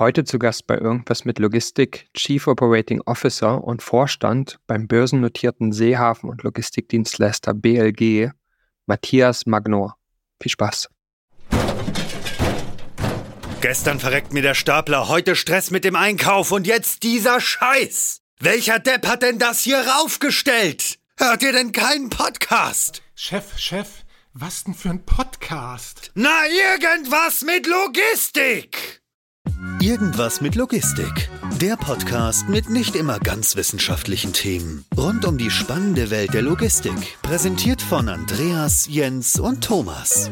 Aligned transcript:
Heute 0.00 0.22
zu 0.22 0.38
Gast 0.38 0.68
bei 0.68 0.78
Irgendwas 0.78 1.24
mit 1.24 1.40
Logistik, 1.40 2.06
Chief 2.14 2.46
Operating 2.46 3.00
Officer 3.00 3.64
und 3.64 3.82
Vorstand 3.82 4.60
beim 4.68 4.86
börsennotierten 4.86 5.72
Seehafen- 5.72 6.30
und 6.30 6.44
Logistikdienstleister 6.44 7.52
BLG, 7.52 8.30
Matthias 8.86 9.44
Magnor. 9.46 9.96
Viel 10.40 10.52
Spaß. 10.52 10.88
Gestern 13.60 13.98
verreckt 13.98 14.32
mir 14.32 14.42
der 14.42 14.54
Stapler, 14.54 15.08
heute 15.08 15.34
Stress 15.34 15.72
mit 15.72 15.82
dem 15.82 15.96
Einkauf 15.96 16.52
und 16.52 16.68
jetzt 16.68 17.02
dieser 17.02 17.40
Scheiß. 17.40 18.20
Welcher 18.38 18.78
Depp 18.78 19.04
hat 19.04 19.22
denn 19.22 19.40
das 19.40 19.64
hier 19.64 19.78
raufgestellt? 19.78 21.00
Hört 21.16 21.42
ihr 21.42 21.50
denn 21.50 21.72
keinen 21.72 22.08
Podcast? 22.08 23.02
Chef, 23.16 23.58
Chef, 23.58 23.88
was 24.32 24.62
denn 24.62 24.74
für 24.74 24.90
ein 24.90 25.04
Podcast? 25.04 26.12
Na, 26.14 26.46
irgendwas 26.46 27.42
mit 27.42 27.66
Logistik! 27.66 29.02
Irgendwas 29.80 30.40
mit 30.40 30.54
Logistik. 30.54 31.28
Der 31.60 31.76
Podcast 31.76 32.48
mit 32.48 32.68
nicht 32.68 32.96
immer 32.96 33.18
ganz 33.18 33.56
wissenschaftlichen 33.56 34.32
Themen. 34.32 34.84
Rund 34.96 35.24
um 35.24 35.38
die 35.38 35.50
spannende 35.50 36.10
Welt 36.10 36.34
der 36.34 36.42
Logistik. 36.42 37.18
Präsentiert 37.22 37.80
von 37.80 38.08
Andreas, 38.08 38.88
Jens 38.90 39.38
und 39.38 39.64
Thomas. 39.64 40.30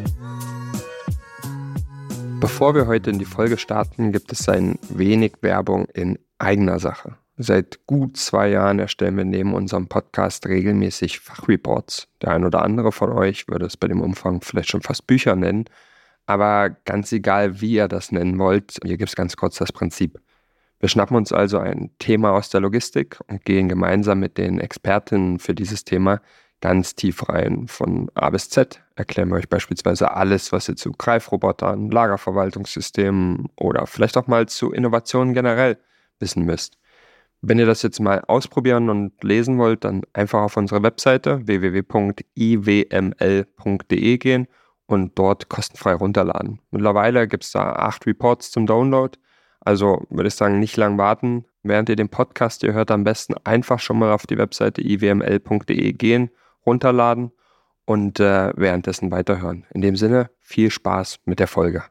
Bevor 2.40 2.74
wir 2.74 2.86
heute 2.86 3.10
in 3.10 3.18
die 3.18 3.24
Folge 3.24 3.58
starten, 3.58 4.12
gibt 4.12 4.32
es 4.32 4.48
ein 4.48 4.78
wenig 4.88 5.34
Werbung 5.40 5.86
in 5.94 6.18
eigener 6.38 6.78
Sache. 6.78 7.16
Seit 7.38 7.86
gut 7.86 8.16
zwei 8.16 8.48
Jahren 8.48 8.78
erstellen 8.78 9.16
wir 9.16 9.24
neben 9.24 9.52
unserem 9.52 9.88
Podcast 9.88 10.46
regelmäßig 10.46 11.20
Fachreports. 11.20 12.08
Der 12.22 12.32
ein 12.32 12.44
oder 12.44 12.62
andere 12.62 12.92
von 12.92 13.12
euch 13.12 13.46
würde 13.46 13.66
es 13.66 13.76
bei 13.76 13.88
dem 13.88 14.00
Umfang 14.00 14.40
vielleicht 14.40 14.70
schon 14.70 14.82
fast 14.82 15.06
Bücher 15.06 15.36
nennen. 15.36 15.66
Aber 16.26 16.70
ganz 16.84 17.12
egal, 17.12 17.60
wie 17.60 17.74
ihr 17.74 17.88
das 17.88 18.12
nennen 18.12 18.38
wollt, 18.38 18.78
hier 18.84 18.96
gibt 18.96 19.10
es 19.10 19.16
ganz 19.16 19.36
kurz 19.36 19.56
das 19.56 19.72
Prinzip. 19.72 20.20
Wir 20.80 20.88
schnappen 20.88 21.16
uns 21.16 21.32
also 21.32 21.58
ein 21.58 21.90
Thema 21.98 22.32
aus 22.32 22.50
der 22.50 22.60
Logistik 22.60 23.18
und 23.28 23.44
gehen 23.44 23.68
gemeinsam 23.68 24.18
mit 24.18 24.36
den 24.36 24.60
Expertinnen 24.60 25.38
für 25.38 25.54
dieses 25.54 25.84
Thema 25.84 26.20
ganz 26.60 26.94
tief 26.94 27.28
rein. 27.28 27.68
Von 27.68 28.10
A 28.14 28.30
bis 28.30 28.50
Z 28.50 28.82
erklären 28.94 29.28
wir 29.30 29.36
euch 29.36 29.48
beispielsweise 29.48 30.10
alles, 30.12 30.52
was 30.52 30.68
ihr 30.68 30.76
zu 30.76 30.92
Greifrobotern, 30.92 31.90
Lagerverwaltungssystemen 31.90 33.48
oder 33.56 33.86
vielleicht 33.86 34.16
auch 34.16 34.26
mal 34.26 34.46
zu 34.46 34.72
Innovationen 34.72 35.32
generell 35.32 35.78
wissen 36.18 36.44
müsst. 36.44 36.76
Wenn 37.40 37.58
ihr 37.58 37.66
das 37.66 37.82
jetzt 37.82 38.00
mal 38.00 38.22
ausprobieren 38.26 38.88
und 38.90 39.22
lesen 39.22 39.58
wollt, 39.58 39.84
dann 39.84 40.02
einfach 40.12 40.40
auf 40.40 40.56
unsere 40.56 40.82
Webseite 40.82 41.46
www.iwml.de 41.46 42.18
gehen 44.18 44.48
und 44.86 45.18
dort 45.18 45.48
kostenfrei 45.48 45.94
runterladen. 45.94 46.60
Mittlerweile 46.70 47.28
gibt 47.28 47.44
es 47.44 47.52
da 47.52 47.72
acht 47.72 48.06
Reports 48.06 48.50
zum 48.50 48.66
Download. 48.66 49.18
Also 49.60 50.06
würde 50.10 50.28
ich 50.28 50.34
sagen, 50.34 50.60
nicht 50.60 50.76
lang 50.76 50.96
warten. 50.98 51.44
Während 51.62 51.88
ihr 51.88 51.96
den 51.96 52.08
Podcast 52.08 52.62
ihr 52.62 52.72
hört, 52.72 52.90
am 52.92 53.02
besten 53.02 53.34
einfach 53.44 53.80
schon 53.80 53.98
mal 53.98 54.12
auf 54.12 54.26
die 54.26 54.38
Webseite 54.38 54.80
iwml.de 54.80 55.92
gehen 55.92 56.30
runterladen 56.64 57.32
und 57.84 58.20
äh, 58.20 58.52
währenddessen 58.56 59.10
weiterhören. 59.10 59.64
In 59.72 59.80
dem 59.80 59.96
Sinne, 59.96 60.30
viel 60.40 60.70
Spaß 60.70 61.20
mit 61.24 61.38
der 61.38 61.48
Folge. 61.48 61.84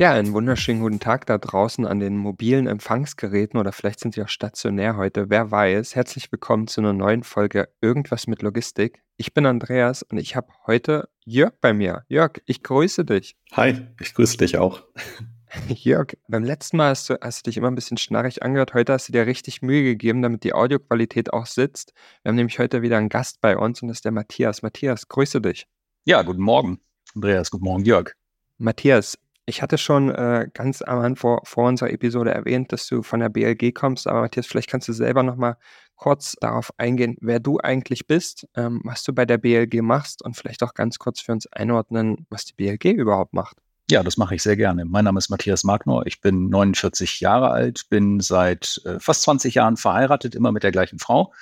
Ja, 0.00 0.12
einen 0.12 0.32
wunderschönen 0.32 0.80
guten 0.80 1.00
Tag 1.00 1.26
da 1.26 1.38
draußen 1.38 1.84
an 1.84 1.98
den 1.98 2.16
mobilen 2.16 2.68
Empfangsgeräten 2.68 3.58
oder 3.58 3.72
vielleicht 3.72 3.98
sind 3.98 4.14
Sie 4.14 4.22
auch 4.22 4.28
stationär 4.28 4.96
heute, 4.96 5.28
wer 5.28 5.50
weiß. 5.50 5.96
Herzlich 5.96 6.30
willkommen 6.30 6.68
zu 6.68 6.80
einer 6.80 6.92
neuen 6.92 7.24
Folge 7.24 7.68
Irgendwas 7.80 8.28
mit 8.28 8.42
Logistik. 8.42 9.02
Ich 9.16 9.34
bin 9.34 9.44
Andreas 9.44 10.04
und 10.04 10.18
ich 10.18 10.36
habe 10.36 10.52
heute 10.68 11.08
Jörg 11.24 11.54
bei 11.60 11.72
mir. 11.72 12.04
Jörg, 12.06 12.34
ich 12.46 12.62
grüße 12.62 13.04
dich. 13.06 13.34
Hi, 13.54 13.88
ich 14.00 14.14
grüße 14.14 14.36
dich 14.36 14.56
auch. 14.56 14.84
Jörg, 15.66 16.16
beim 16.28 16.44
letzten 16.44 16.76
Mal 16.76 16.90
hast 16.90 17.10
du, 17.10 17.18
hast 17.20 17.44
du 17.44 17.50
dich 17.50 17.56
immer 17.56 17.66
ein 17.66 17.74
bisschen 17.74 17.96
schnarrig 17.96 18.44
angehört. 18.44 18.74
Heute 18.74 18.92
hast 18.92 19.08
du 19.08 19.12
dir 19.12 19.26
richtig 19.26 19.62
Mühe 19.62 19.82
gegeben, 19.82 20.22
damit 20.22 20.44
die 20.44 20.54
Audioqualität 20.54 21.32
auch 21.32 21.46
sitzt. 21.46 21.92
Wir 22.22 22.28
haben 22.28 22.36
nämlich 22.36 22.60
heute 22.60 22.82
wieder 22.82 22.98
einen 22.98 23.08
Gast 23.08 23.40
bei 23.40 23.58
uns 23.58 23.82
und 23.82 23.88
das 23.88 23.96
ist 23.96 24.04
der 24.04 24.12
Matthias. 24.12 24.62
Matthias, 24.62 25.08
grüße 25.08 25.40
dich. 25.40 25.66
Ja, 26.04 26.22
guten 26.22 26.42
Morgen, 26.42 26.78
Andreas. 27.16 27.50
Guten 27.50 27.64
Morgen, 27.64 27.84
Jörg. 27.84 28.12
Matthias, 28.58 29.18
ich 29.48 29.62
hatte 29.62 29.78
schon 29.78 30.10
äh, 30.10 30.48
ganz 30.52 30.82
am 30.82 30.98
Anfang 30.98 31.16
vor, 31.16 31.40
vor 31.44 31.68
unserer 31.68 31.90
Episode 31.90 32.30
erwähnt, 32.30 32.70
dass 32.70 32.86
du 32.86 33.02
von 33.02 33.20
der 33.20 33.30
BLG 33.30 33.72
kommst, 33.74 34.06
aber 34.06 34.20
Matthias, 34.20 34.46
vielleicht 34.46 34.68
kannst 34.68 34.88
du 34.88 34.92
selber 34.92 35.22
noch 35.22 35.36
mal 35.36 35.56
kurz 35.96 36.36
darauf 36.40 36.70
eingehen, 36.76 37.16
wer 37.20 37.40
du 37.40 37.58
eigentlich 37.58 38.06
bist, 38.06 38.46
ähm, 38.54 38.82
was 38.84 39.02
du 39.04 39.12
bei 39.14 39.24
der 39.24 39.38
BLG 39.38 39.80
machst 39.80 40.22
und 40.22 40.36
vielleicht 40.36 40.62
auch 40.62 40.74
ganz 40.74 40.98
kurz 40.98 41.20
für 41.20 41.32
uns 41.32 41.50
einordnen, 41.50 42.26
was 42.28 42.44
die 42.44 42.52
BLG 42.52 42.92
überhaupt 42.92 43.32
macht. 43.32 43.56
Ja, 43.90 44.02
das 44.02 44.18
mache 44.18 44.34
ich 44.34 44.42
sehr 44.42 44.56
gerne. 44.56 44.84
Mein 44.84 45.06
Name 45.06 45.18
ist 45.18 45.30
Matthias 45.30 45.64
Magnor. 45.64 46.06
Ich 46.06 46.20
bin 46.20 46.50
49 46.50 47.20
Jahre 47.20 47.50
alt, 47.50 47.88
bin 47.88 48.20
seit 48.20 48.82
äh, 48.84 49.00
fast 49.00 49.22
20 49.22 49.54
Jahren 49.54 49.78
verheiratet, 49.78 50.34
immer 50.34 50.52
mit 50.52 50.62
der 50.62 50.72
gleichen 50.72 50.98
Frau. 50.98 51.32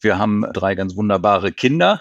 Wir 0.00 0.18
haben 0.18 0.44
drei 0.52 0.74
ganz 0.74 0.96
wunderbare 0.96 1.52
Kinder 1.52 2.00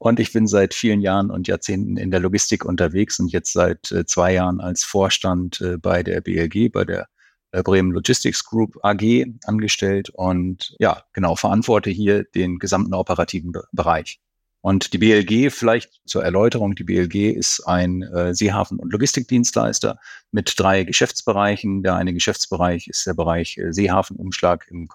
und 0.00 0.18
ich 0.18 0.32
bin 0.32 0.46
seit 0.46 0.72
vielen 0.72 1.02
Jahren 1.02 1.30
und 1.30 1.46
Jahrzehnten 1.46 1.98
in 1.98 2.10
der 2.10 2.20
Logistik 2.20 2.64
unterwegs 2.64 3.20
und 3.20 3.30
jetzt 3.32 3.52
seit 3.52 3.92
äh, 3.92 4.06
zwei 4.06 4.32
Jahren 4.32 4.58
als 4.58 4.82
Vorstand 4.82 5.60
äh, 5.60 5.76
bei 5.76 6.02
der 6.02 6.22
BLG, 6.22 6.72
bei 6.72 6.86
der 6.86 7.06
äh, 7.52 7.62
Bremen 7.62 7.92
Logistics 7.92 8.46
Group 8.46 8.78
AG 8.82 9.26
angestellt 9.44 10.08
und 10.08 10.74
ja, 10.78 11.04
genau, 11.12 11.36
verantworte 11.36 11.90
hier 11.90 12.24
den 12.24 12.58
gesamten 12.58 12.94
operativen 12.94 13.52
Bereich. 13.72 14.20
Und 14.62 14.94
die 14.94 14.98
BLG, 14.98 15.52
vielleicht 15.52 16.00
zur 16.06 16.24
Erläuterung, 16.24 16.74
die 16.74 16.84
BLG 16.84 17.32
ist 17.36 17.60
ein 17.66 18.02
äh, 18.02 18.34
Seehafen- 18.34 18.78
und 18.78 18.92
Logistikdienstleister 18.92 19.98
mit 20.32 20.54
drei 20.56 20.84
Geschäftsbereichen. 20.84 21.82
Der 21.82 21.96
eine 21.96 22.14
Geschäftsbereich 22.14 22.88
ist 22.88 23.06
der 23.06 23.14
Bereich 23.14 23.58
äh, 23.58 23.72
Seehafenumschlag 23.72 24.66
im 24.70 24.88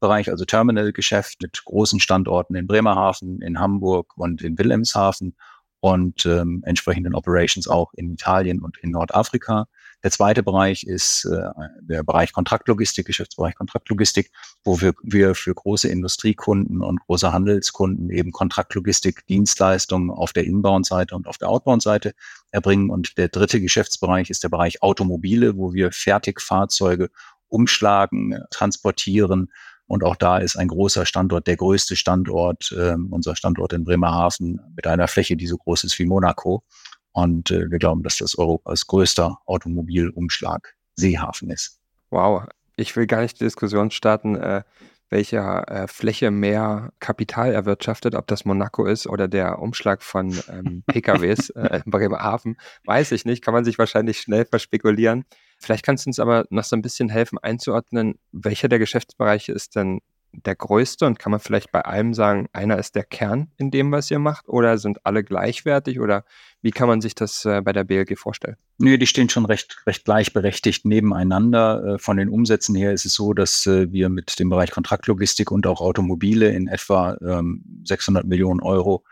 Containerbereich, 0.00 0.30
also 0.30 0.44
Terminalgeschäft 0.44 1.42
mit 1.42 1.64
großen 1.64 2.00
Standorten 2.00 2.54
in 2.54 2.66
Bremerhaven, 2.66 3.40
in 3.42 3.58
Hamburg 3.58 4.16
und 4.16 4.42
in 4.42 4.58
Wilhelmshaven 4.58 5.34
und 5.80 6.26
ähm, 6.26 6.62
entsprechenden 6.64 7.14
Operations 7.14 7.68
auch 7.68 7.92
in 7.94 8.12
Italien 8.12 8.60
und 8.60 8.78
in 8.78 8.90
Nordafrika. 8.90 9.66
Der 10.02 10.10
zweite 10.10 10.42
Bereich 10.42 10.82
ist 10.84 11.24
äh, 11.24 11.50
der 11.82 12.02
Bereich 12.02 12.32
Kontraktlogistik, 12.32 13.06
Geschäftsbereich 13.06 13.54
Kontraktlogistik, 13.54 14.30
wo 14.64 14.80
wir, 14.80 14.94
wir 15.02 15.36
für 15.36 15.54
große 15.54 15.88
Industriekunden 15.88 16.82
und 16.82 17.00
große 17.06 17.32
Handelskunden 17.32 18.10
eben 18.10 18.32
Kontraktlogistik, 18.32 19.24
Dienstleistungen 19.26 20.10
auf 20.10 20.32
der 20.32 20.44
Inbound-Seite 20.44 21.14
und 21.14 21.28
auf 21.28 21.38
der 21.38 21.48
Outbound-Seite 21.48 22.12
erbringen. 22.50 22.90
Und 22.90 23.16
der 23.16 23.28
dritte 23.28 23.60
Geschäftsbereich 23.60 24.30
ist 24.30 24.42
der 24.42 24.48
Bereich 24.48 24.82
Automobile, 24.82 25.56
wo 25.56 25.72
wir 25.72 25.92
Fertigfahrzeuge 25.92 27.10
umschlagen, 27.48 28.40
transportieren. 28.50 29.50
Und 29.88 30.04
auch 30.04 30.16
da 30.16 30.38
ist 30.38 30.56
ein 30.56 30.68
großer 30.68 31.06
Standort, 31.06 31.46
der 31.46 31.56
größte 31.56 31.96
Standort, 31.96 32.72
äh, 32.72 32.94
unser 33.10 33.34
Standort 33.34 33.72
in 33.72 33.84
Bremerhaven 33.84 34.60
mit 34.76 34.86
einer 34.86 35.08
Fläche, 35.08 35.36
die 35.36 35.46
so 35.46 35.56
groß 35.56 35.84
ist 35.84 35.98
wie 35.98 36.04
Monaco. 36.04 36.62
Und 37.12 37.50
äh, 37.50 37.70
wir 37.70 37.78
glauben, 37.78 38.02
dass 38.02 38.18
das 38.18 38.38
Europas 38.38 38.86
größter 38.86 39.38
Automobilumschlag 39.46 40.76
Seehafen 40.94 41.50
ist. 41.50 41.80
Wow, 42.10 42.44
ich 42.76 42.94
will 42.96 43.06
gar 43.06 43.22
nicht 43.22 43.40
die 43.40 43.44
Diskussion 43.44 43.90
starten, 43.90 44.36
äh, 44.36 44.62
welche 45.10 45.38
äh, 45.38 45.86
Fläche 45.88 46.30
mehr 46.30 46.90
Kapital 47.00 47.52
erwirtschaftet, 47.52 48.14
ob 48.14 48.26
das 48.26 48.44
Monaco 48.44 48.84
ist 48.84 49.06
oder 49.06 49.26
der 49.26 49.58
Umschlag 49.58 50.02
von 50.02 50.38
ähm, 50.50 50.82
PKWs 50.86 51.50
äh, 51.50 51.80
in 51.84 51.90
Bremerhaven, 51.90 52.58
weiß 52.84 53.12
ich 53.12 53.24
nicht, 53.24 53.42
kann 53.42 53.54
man 53.54 53.64
sich 53.64 53.78
wahrscheinlich 53.78 54.20
schnell 54.20 54.44
verspekulieren. 54.44 55.24
Vielleicht 55.58 55.84
kannst 55.84 56.06
du 56.06 56.10
uns 56.10 56.20
aber 56.20 56.46
noch 56.50 56.64
so 56.64 56.76
ein 56.76 56.82
bisschen 56.82 57.08
helfen 57.08 57.38
einzuordnen, 57.38 58.18
welcher 58.32 58.68
der 58.68 58.78
Geschäftsbereiche 58.78 59.52
ist 59.52 59.76
denn 59.76 60.00
der 60.32 60.56
größte 60.56 61.06
und 61.06 61.18
kann 61.18 61.30
man 61.30 61.40
vielleicht 61.40 61.72
bei 61.72 61.84
einem 61.84 62.14
sagen, 62.14 62.48
einer 62.52 62.78
ist 62.78 62.94
der 62.94 63.04
Kern 63.04 63.50
in 63.56 63.70
dem, 63.70 63.90
was 63.92 64.10
ihr 64.10 64.18
macht 64.18 64.48
oder 64.48 64.78
sind 64.78 65.04
alle 65.04 65.24
gleichwertig 65.24 66.00
oder 66.00 66.24
wie 66.60 66.70
kann 66.70 66.88
man 66.88 67.00
sich 67.00 67.14
das 67.14 67.44
äh, 67.44 67.62
bei 67.62 67.72
der 67.72 67.84
BLG 67.84 68.16
vorstellen? 68.18 68.56
Nee, 68.78 68.98
die 68.98 69.06
stehen 69.06 69.28
schon 69.28 69.46
recht, 69.46 69.82
recht 69.86 70.04
gleichberechtigt 70.04 70.84
nebeneinander. 70.84 71.94
Äh, 71.94 71.98
von 71.98 72.16
den 72.16 72.28
Umsätzen 72.28 72.74
her 72.74 72.92
ist 72.92 73.06
es 73.06 73.14
so, 73.14 73.32
dass 73.32 73.66
äh, 73.66 73.90
wir 73.90 74.08
mit 74.08 74.38
dem 74.38 74.50
Bereich 74.50 74.70
Kontraktlogistik 74.70 75.50
und 75.50 75.66
auch 75.66 75.80
Automobile 75.80 76.50
in 76.50 76.68
etwa 76.68 77.16
ähm, 77.22 77.64
600 77.84 78.26
Millionen 78.26 78.60
Euro 78.60 79.04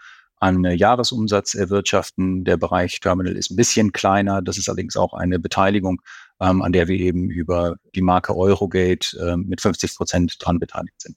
an 0.46 0.64
Jahresumsatz 0.64 1.54
erwirtschaften. 1.54 2.44
Der 2.44 2.56
Bereich 2.56 3.00
Terminal 3.00 3.36
ist 3.36 3.50
ein 3.50 3.56
bisschen 3.56 3.92
kleiner. 3.92 4.42
Das 4.42 4.58
ist 4.58 4.68
allerdings 4.68 4.96
auch 4.96 5.12
eine 5.12 5.38
Beteiligung 5.38 6.00
ähm, 6.40 6.62
an 6.62 6.72
der 6.72 6.88
wir 6.88 6.98
eben 6.98 7.30
über 7.30 7.76
die 7.94 8.02
Marke 8.02 8.36
Eurogate 8.36 9.16
äh, 9.18 9.36
mit 9.36 9.60
50 9.60 9.96
Prozent 9.96 10.36
dran 10.40 10.58
beteiligt 10.58 11.00
sind. 11.00 11.16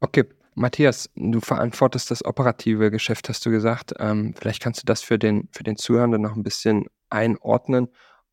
Okay, 0.00 0.24
Matthias, 0.54 1.10
du 1.14 1.40
verantwortest 1.40 2.10
das 2.10 2.24
operative 2.24 2.90
Geschäft, 2.90 3.28
hast 3.28 3.44
du 3.44 3.50
gesagt. 3.50 3.94
Ähm, 3.98 4.34
vielleicht 4.38 4.62
kannst 4.62 4.82
du 4.82 4.86
das 4.86 5.02
für 5.02 5.18
den, 5.18 5.48
für 5.52 5.64
den 5.64 5.76
Zuhörenden 5.76 6.22
noch 6.22 6.36
ein 6.36 6.42
bisschen 6.42 6.86
einordnen. 7.10 7.88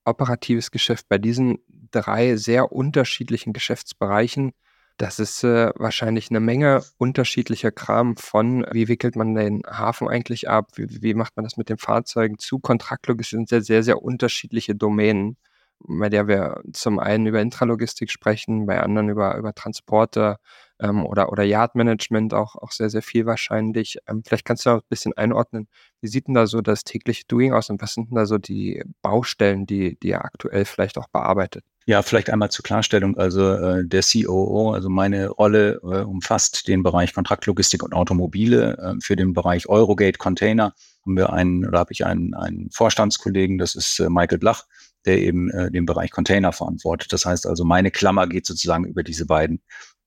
Operatives 0.05 0.71
Geschäft 0.71 1.07
bei 1.09 1.17
diesen 1.17 1.59
drei 1.91 2.35
sehr 2.37 2.71
unterschiedlichen 2.71 3.53
Geschäftsbereichen. 3.53 4.53
Das 4.97 5.17
ist 5.19 5.43
äh, 5.43 5.71
wahrscheinlich 5.75 6.29
eine 6.29 6.39
Menge 6.39 6.83
unterschiedlicher 6.97 7.71
Kram 7.71 8.15
von, 8.15 8.65
wie 8.71 8.87
wickelt 8.87 9.15
man 9.15 9.33
den 9.33 9.63
Hafen 9.65 10.07
eigentlich 10.07 10.49
ab, 10.49 10.69
wie, 10.75 11.01
wie 11.01 11.13
macht 11.15 11.35
man 11.35 11.43
das 11.43 11.57
mit 11.57 11.69
den 11.69 11.79
Fahrzeugen 11.79 12.37
zu. 12.37 12.59
Kontraktlogistik 12.59 13.37
sind 13.37 13.49
sehr, 13.49 13.63
sehr, 13.63 13.83
sehr 13.83 14.03
unterschiedliche 14.03 14.75
Domänen, 14.75 15.37
bei 15.79 16.09
der 16.09 16.27
wir 16.27 16.61
zum 16.73 16.99
einen 16.99 17.25
über 17.25 17.41
Intralogistik 17.41 18.11
sprechen, 18.11 18.65
bei 18.67 18.81
anderen 18.81 19.09
über, 19.09 19.35
über 19.37 19.53
Transporte 19.53 20.37
ähm, 20.83 21.05
oder, 21.05 21.31
oder 21.31 21.43
Yardmanagement 21.43 22.33
auch, 22.33 22.55
auch 22.55 22.71
sehr, 22.71 22.89
sehr 22.89 23.01
viel 23.01 23.25
wahrscheinlich. 23.25 23.97
Ähm, 24.07 24.21
vielleicht 24.25 24.45
kannst 24.45 24.65
du 24.65 24.71
auch 24.71 24.81
ein 24.81 24.89
bisschen 24.89 25.13
einordnen, 25.13 25.67
wie 26.01 26.07
sieht 26.07 26.27
denn 26.27 26.35
da 26.35 26.45
so 26.45 26.61
das 26.61 26.83
tägliche 26.83 27.23
Doing 27.27 27.53
aus 27.53 27.69
und 27.69 27.81
was 27.81 27.93
sind 27.93 28.09
denn 28.09 28.15
da 28.15 28.25
so 28.25 28.37
die 28.37 28.83
Baustellen, 29.01 29.65
die, 29.65 29.97
die 29.99 30.09
ihr 30.09 30.23
aktuell 30.23 30.65
vielleicht 30.65 30.97
auch 30.97 31.07
bearbeitet? 31.07 31.63
Ja, 31.85 32.01
vielleicht 32.01 32.29
einmal 32.29 32.49
zur 32.49 32.63
Klarstellung. 32.63 33.17
Also 33.17 33.53
äh, 33.55 33.85
der 33.85 34.03
COO, 34.03 34.71
also 34.71 34.89
meine 34.89 35.29
Rolle 35.29 35.81
äh, 35.83 36.03
umfasst 36.03 36.67
den 36.67 36.81
Bereich 36.81 37.13
Kontraktlogistik 37.13 37.83
und 37.83 37.93
Automobile. 37.93 38.77
Äh, 38.77 38.95
für 39.01 39.15
den 39.17 39.33
Bereich 39.33 39.67
Eurogate 39.67 40.17
Container 40.17 40.73
haben 41.05 41.17
wir 41.17 41.33
einen, 41.33 41.67
oder 41.67 41.79
habe 41.79 41.91
ich 41.91 42.05
einen, 42.05 42.33
einen 42.33 42.69
Vorstandskollegen, 42.71 43.57
das 43.57 43.75
ist 43.75 43.99
äh, 43.99 44.09
Michael 44.09 44.37
Blach, 44.37 44.63
der 45.05 45.19
eben 45.19 45.49
äh, 45.49 45.71
den 45.71 45.85
Bereich 45.85 46.11
Container 46.11 46.53
verantwortet. 46.53 47.11
Das 47.11 47.25
heißt 47.25 47.45
also, 47.45 47.65
meine 47.65 47.91
Klammer 47.91 48.27
geht 48.27 48.45
sozusagen 48.45 48.85
über 48.85 49.03
diese 49.03 49.25
beiden 49.25 49.61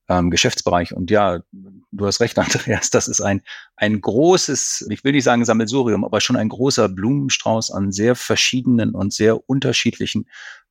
ähm, 0.09 0.29
Geschäftsbereich. 0.29 0.93
Und 0.93 1.11
ja, 1.11 1.41
du 1.51 2.05
hast 2.05 2.19
recht, 2.19 2.37
Andreas, 2.39 2.89
das 2.89 3.07
ist 3.07 3.21
ein, 3.21 3.41
ein 3.75 3.99
großes, 3.99 4.87
ich 4.89 5.03
will 5.03 5.11
nicht 5.11 5.23
sagen 5.23 5.45
Sammelsurium, 5.45 6.05
aber 6.05 6.21
schon 6.21 6.35
ein 6.35 6.49
großer 6.49 6.89
Blumenstrauß 6.89 7.71
an 7.71 7.91
sehr 7.91 8.15
verschiedenen 8.15 8.91
und 8.91 9.13
sehr 9.13 9.49
unterschiedlichen 9.49 10.27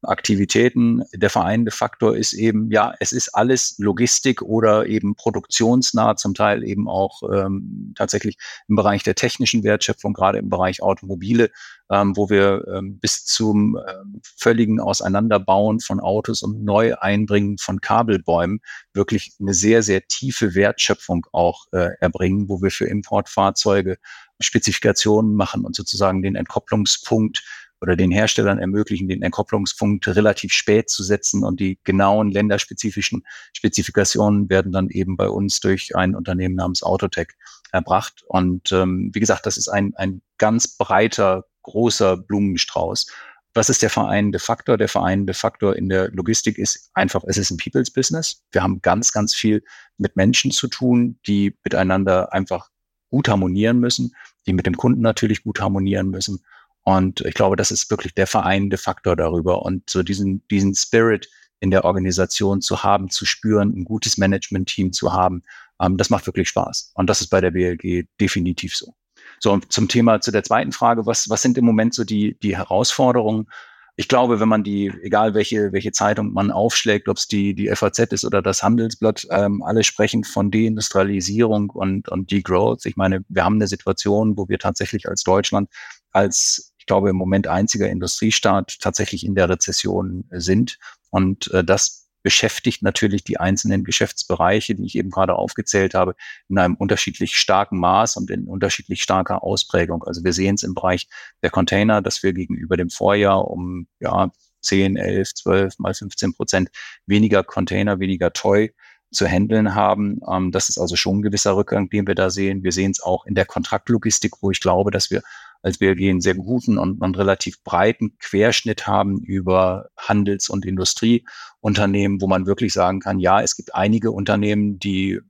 Aktivitäten. 0.09 1.03
Der 1.15 1.31
vereinende 1.31 1.71
Faktor 1.71 2.17
ist 2.17 2.33
eben, 2.33 2.71
ja, 2.71 2.95
es 3.01 3.13
ist 3.13 3.31
alles 3.31 3.77
Logistik 3.79 4.43
oder 4.43 4.87
eben 4.87 5.15
produktionsnah, 5.17 6.17
zum 6.17 6.35
Teil 6.35 6.65
eben 6.65 6.89
auch 6.89 7.23
ähm, 7.33 7.93
tatsächlich 7.97 8.39
im 8.69 8.77
Bereich 8.77 9.03
der 9.03 9.15
technischen 9.15 9.65
Wertschöpfung, 9.65 10.13
gerade 10.13 10.39
im 10.39 10.49
Bereich 10.49 10.83
Automobile, 10.83 11.51
ähm, 11.91 12.17
wo 12.17 12.31
wir 12.31 12.67
ähm, 12.69 12.99
bis 12.99 13.25
zum 13.25 13.77
ähm, 13.77 14.21
völligen 14.23 14.81
Auseinanderbauen 14.81 15.81
von 15.81 16.01
Autos 16.01 16.43
und 16.43 16.65
Neueinbringen 16.65 17.59
von 17.59 17.81
Kabelbäumen 17.81 18.61
wirklich 18.93 19.35
eine 19.41 19.55
sehr, 19.55 19.83
sehr 19.83 20.07
tiefe 20.07 20.55
Wertschöpfung 20.55 21.27
auch 21.33 21.67
äh, 21.73 21.91
erbringen, 22.01 22.49
wo 22.49 22.63
wir 22.63 22.71
für 22.71 22.87
Importfahrzeuge 22.87 23.99
Spezifikationen 24.41 25.35
machen 25.35 25.65
und 25.65 25.75
sozusagen 25.75 26.23
den 26.23 26.37
Entkopplungspunkt 26.37 27.43
oder 27.81 27.97
den 27.97 28.11
Herstellern 28.11 28.59
ermöglichen, 28.59 29.09
den 29.09 29.23
Entkopplungspunkt 29.23 30.09
relativ 30.09 30.53
spät 30.53 30.89
zu 30.89 31.03
setzen 31.03 31.45
und 31.45 31.61
die 31.61 31.79
genauen 31.85 32.31
länderspezifischen 32.31 33.25
Spezifikationen 33.53 34.49
werden 34.49 34.73
dann 34.73 34.89
eben 34.89 35.17
bei 35.17 35.29
uns 35.29 35.61
durch 35.61 35.95
ein 35.95 36.15
Unternehmen 36.15 36.55
namens 36.55 36.83
Autotech 36.83 37.29
erbracht. 37.73 38.25
Und 38.29 38.73
ähm, 38.73 39.11
wie 39.13 39.21
gesagt, 39.21 39.47
das 39.47 39.57
ist 39.57 39.69
ein, 39.69 39.93
ein 39.97 40.23
ganz 40.39 40.77
breiter, 40.77 41.45
großer 41.63 42.17
Blumenstrauß. 42.17 43.07
Was 43.55 43.71
ist 43.71 43.83
der 43.83 43.91
vereinende 43.91 44.39
Faktor? 44.39 44.77
Der 44.77 44.89
vereinende 44.89 45.35
Faktor 45.35 45.77
in 45.77 45.89
der 45.89 46.11
Logistik 46.11 46.59
ist 46.59 46.91
einfach, 46.95 47.25
es 47.27 47.39
ist 47.39 47.51
ein 47.51 47.57
People's 47.57 47.91
Business. 47.91 48.43
Wir 48.53 48.63
haben 48.63 48.83
ganz, 48.83 49.13
ganz 49.13 49.35
viel 49.35 49.63
mit 49.97 50.17
Menschen 50.17 50.51
zu 50.51 50.69
tun, 50.69 51.19
die 51.27 51.57
miteinander 51.65 52.33
einfach 52.33 52.69
gut 53.11 53.29
harmonieren 53.29 53.79
müssen, 53.79 54.15
die 54.47 54.53
mit 54.53 54.67
dem 54.67 54.77
Kunden 54.77 55.01
natürlich 55.01 55.43
gut 55.43 55.61
harmonieren 55.61 56.11
müssen 56.11 56.45
und 56.87 57.21
ich 57.23 57.35
glaube, 57.35 57.57
das 57.57 57.73
ist 57.73 57.91
wirklich 57.91 58.15
der 58.15 58.29
vereinende 58.29 58.79
Faktor 58.79 59.17
darüber. 59.17 59.63
Und 59.63 59.91
so 59.91 60.05
diesen, 60.05 60.47
diesen 60.53 60.73
Spirit 60.73 61.29
in 61.59 61.73
der 61.73 61.85
Organisation 61.85 62.61
zu 62.61 62.85
haben, 62.85 63.11
zu 63.11 63.27
spüren, 63.27 63.75
ein 63.77 63.85
gutes 63.85 64.19
Management-Team 64.19 64.93
zu 64.93 65.13
haben, 65.13 65.43
ähm, 65.83 65.97
das 65.97 66.11
macht 66.11 66.27
wirklich 66.27 66.49
Spaß. 66.49 66.93
Und 66.95 67.11
das 67.11 67.21
ist 67.21 67.27
bei 67.27 67.41
der 67.41 67.51
BLG 67.51 68.07
definitiv 68.21 68.77
so. 68.77 68.95
So, 69.41 69.53
und 69.53 69.73
zum 69.73 69.89
Thema, 69.89 70.21
zu 70.21 70.31
der 70.31 70.45
zweiten 70.45 70.71
Frage, 70.71 71.07
was, 71.07 71.29
was 71.29 71.43
sind 71.43 71.59
im 71.59 71.65
Moment 71.65 71.93
so 71.93 72.05
die, 72.05 72.39
die 72.39 72.57
Herausforderungen? 72.57 73.49
Ich 73.97 74.07
glaube, 74.07 74.39
wenn 74.39 74.49
man 74.49 74.63
die, 74.63 74.93
egal 75.03 75.35
welche, 75.35 75.73
welche 75.73 75.91
Zeitung 75.91 76.35
man 76.35 76.53
aufschlägt, 76.53 77.09
ob 77.09 77.17
es 77.17 77.27
die, 77.27 77.55
die 77.55 77.69
FAZ 77.75 77.99
ist 78.13 78.25
oder 78.25 78.43
das 78.43 78.63
Handelsblatt, 78.63 79.27
ähm, 79.31 79.61
alle 79.65 79.83
sprechen 79.83 80.23
von 80.23 80.53
Deindustrialisierung 80.53 81.71
und, 81.71 82.09
und 82.09 82.31
Degrowth. 82.31 82.87
Ich 82.87 82.95
meine, 82.95 83.25
wir 83.29 83.45
haben 83.45 83.57
eine 83.57 83.67
Situation, 83.67 84.37
wo 84.37 84.49
wir 84.49 84.61
tatsächlich 84.61 85.09
als 85.09 85.25
Deutschland 85.25 85.69
als 86.17 86.73
ich 86.87 86.89
glaube, 86.89 87.11
im 87.11 87.17
Moment 87.17 87.49
einziger 87.49 87.91
Industriestaat 87.91 88.79
tatsächlich 88.79 89.27
in 89.27 89.35
der 89.35 89.49
Rezession 89.49 90.23
sind. 90.31 90.79
Und 91.11 91.51
äh, 91.53 91.65
das 91.65 92.07
beschäftigt 92.23 92.81
natürlich 92.83 93.25
die 93.25 93.41
einzelnen 93.41 93.83
Geschäftsbereiche, 93.83 94.77
die 94.77 94.87
ich 94.87 94.97
eben 94.97 95.11
gerade 95.11 95.35
aufgezählt 95.35 95.95
habe, 95.95 96.15
in 96.49 96.59
einem 96.59 96.77
unterschiedlich 96.77 97.37
starken 97.37 97.81
Maß 97.81 98.19
und 98.19 98.31
in 98.31 98.47
unterschiedlich 98.47 99.03
starker 99.03 99.43
Ausprägung. 99.43 100.05
Also 100.05 100.23
wir 100.23 100.33
sehen 100.33 100.55
es 100.55 100.63
im 100.63 100.75
Bereich 100.75 101.09
der 101.43 101.51
Container, 101.51 102.03
dass 102.03 102.23
wir 102.23 102.33
gegenüber 102.33 102.77
dem 102.77 102.91
Vorjahr 102.91 103.51
um 103.51 103.89
ja, 103.99 104.31
10, 104.61 104.97
11, 104.97 105.35
12 105.35 105.79
mal 105.81 105.93
15 105.93 106.35
Prozent 106.35 106.69
weniger 107.07 107.43
Container, 107.43 107.99
weniger 107.99 108.33
Toy 108.33 108.73
zu 109.11 109.27
handeln 109.27 109.75
haben. 109.75 110.21
Ähm, 110.31 110.53
das 110.53 110.69
ist 110.69 110.79
also 110.79 110.95
schon 110.95 111.19
ein 111.19 111.23
gewisser 111.23 111.57
Rückgang, 111.57 111.91
den 111.91 112.07
wir 112.07 112.15
da 112.15 112.31
sehen. 112.31 112.63
Wir 112.63 112.71
sehen 112.71 112.93
es 112.93 113.03
auch 113.03 113.27
in 113.27 113.35
der 113.35 113.45
Kontraktlogistik, 113.45 114.35
wo 114.41 114.53
ich 114.53 114.61
glaube, 114.61 114.93
dass 114.93 115.11
wir 115.11 115.23
als 115.63 115.79
BLG 115.79 116.11
einen 116.11 116.21
sehr 116.21 116.35
guten 116.35 116.79
und, 116.79 117.01
und 117.01 117.19
relativ 117.19 117.63
breiten 117.65 118.17
Querschnitt 118.19 118.87
haben 118.87 119.21
über 119.21 119.89
Handels- 119.97 120.49
und 120.49 120.65
Industrieunternehmen, 120.65 122.21
wo 122.21 122.27
man 122.27 122.47
wirklich 122.47 122.73
sagen 122.73 123.01
kann, 123.01 123.19
ja, 123.19 123.41
es 123.41 123.57
gibt 123.57 123.75
einige 123.75 124.11
Unternehmen, 124.11 124.79
die 124.79 125.21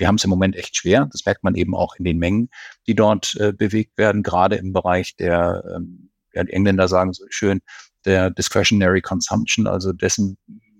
die 0.00 0.06
haben 0.06 0.16
es 0.16 0.24
im 0.24 0.30
Moment 0.30 0.56
echt 0.56 0.76
schwer. 0.76 1.08
Das 1.10 1.24
merkt 1.24 1.42
man 1.42 1.54
eben 1.54 1.74
auch 1.74 1.96
in 1.96 2.04
den 2.04 2.18
Mengen, 2.18 2.50
die 2.86 2.94
dort 2.94 3.34
äh, 3.36 3.52
bewegt 3.52 3.96
werden, 3.96 4.22
gerade 4.22 4.56
im 4.56 4.72
Bereich 4.72 5.16
der, 5.16 5.64
ähm, 5.74 6.10
ja, 6.32 6.44
die 6.44 6.52
Engländer 6.52 6.88
sagen 6.88 7.12
so 7.12 7.24
schön, 7.28 7.60
der 8.04 8.30
Discretionary 8.30 9.00
Consumption, 9.00 9.66
also 9.66 9.92
dessen, 9.92 10.36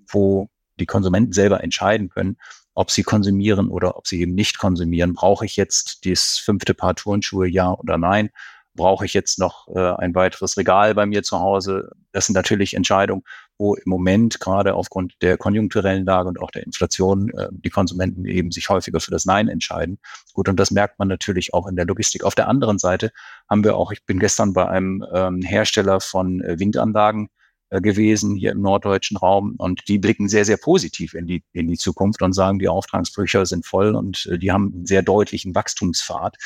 wo 0.08 0.48
die 0.78 0.86
Konsumenten 0.86 1.32
selber 1.32 1.62
entscheiden 1.62 2.08
können, 2.10 2.36
ob 2.74 2.90
sie 2.90 3.02
konsumieren 3.02 3.68
oder 3.68 3.96
ob 3.96 4.06
sie 4.06 4.20
eben 4.20 4.34
nicht 4.34 4.58
konsumieren. 4.58 5.14
Brauche 5.14 5.46
ich 5.46 5.56
jetzt 5.56 6.04
das 6.04 6.38
fünfte 6.38 6.74
Paar 6.74 6.94
Turnschuhe, 6.94 7.48
ja 7.48 7.72
oder 7.72 7.96
nein? 7.96 8.30
Brauche 8.76 9.05
ich 9.05 9.14
jetzt 9.14 9.38
noch 9.38 9.67
äh, 9.75 9.81
ein 9.81 10.14
weiteres 10.14 10.56
Regal 10.56 10.94
bei 10.94 11.06
mir 11.06 11.23
zu 11.23 11.40
Hause? 11.40 11.90
Das 12.12 12.26
sind 12.26 12.34
natürlich 12.34 12.75
Entscheidungen, 12.75 13.23
wo 13.58 13.75
im 13.75 13.88
Moment 13.88 14.38
gerade 14.38 14.75
aufgrund 14.75 15.14
der 15.23 15.37
konjunkturellen 15.37 16.05
Lage 16.05 16.28
und 16.28 16.40
auch 16.40 16.50
der 16.50 16.64
Inflation 16.64 17.31
äh, 17.31 17.49
die 17.50 17.70
Konsumenten 17.70 18.25
eben 18.26 18.52
sich 18.52 18.69
häufiger 18.69 19.00
für 19.00 19.11
das 19.11 19.25
Nein 19.25 19.49
entscheiden. 19.49 19.99
Gut, 20.34 20.49
und 20.49 20.61
das 20.61 20.70
merkt 20.70 20.99
man 20.99 21.08
natürlich 21.08 21.55
auch 21.55 21.67
in 21.67 21.76
der 21.76 21.87
Logistik. 21.87 22.23
Auf 22.23 22.34
der 22.34 22.49
anderen 22.49 22.78
Seite 22.78 23.11
haben 23.50 23.64
wir 23.64 23.76
auch, 23.76 23.90
ich 23.90 24.05
bin 24.05 24.19
gestern 24.19 24.52
bei 24.52 24.69
einem 24.69 25.05
ähm, 25.12 25.43
Hersteller 25.43 26.00
von 26.00 26.40
äh, 26.43 26.58
Windanlagen 26.58 27.29
äh, 27.69 27.81
gewesen 27.81 28.36
hier 28.36 28.53
im 28.53 28.60
norddeutschen 28.60 29.17
Raum 29.17 29.56
und 29.58 29.89
die 29.89 29.98
blicken 29.98 30.29
sehr, 30.29 30.44
sehr 30.44 30.56
positiv 30.56 31.15
in 31.15 31.27
die, 31.27 31.43
in 31.53 31.67
die 31.67 31.77
Zukunft 31.77 32.22
und 32.22 32.32
sagen, 32.32 32.60
die 32.60 32.69
Auftragsbücher 32.69 33.44
sind 33.44 33.67
voll 33.67 33.96
und 33.96 34.27
äh, 34.27 34.39
die 34.39 34.53
haben 34.53 34.72
einen 34.72 34.86
sehr 34.86 35.03
deutlichen 35.03 35.53
Wachstumspfad. 35.53 36.36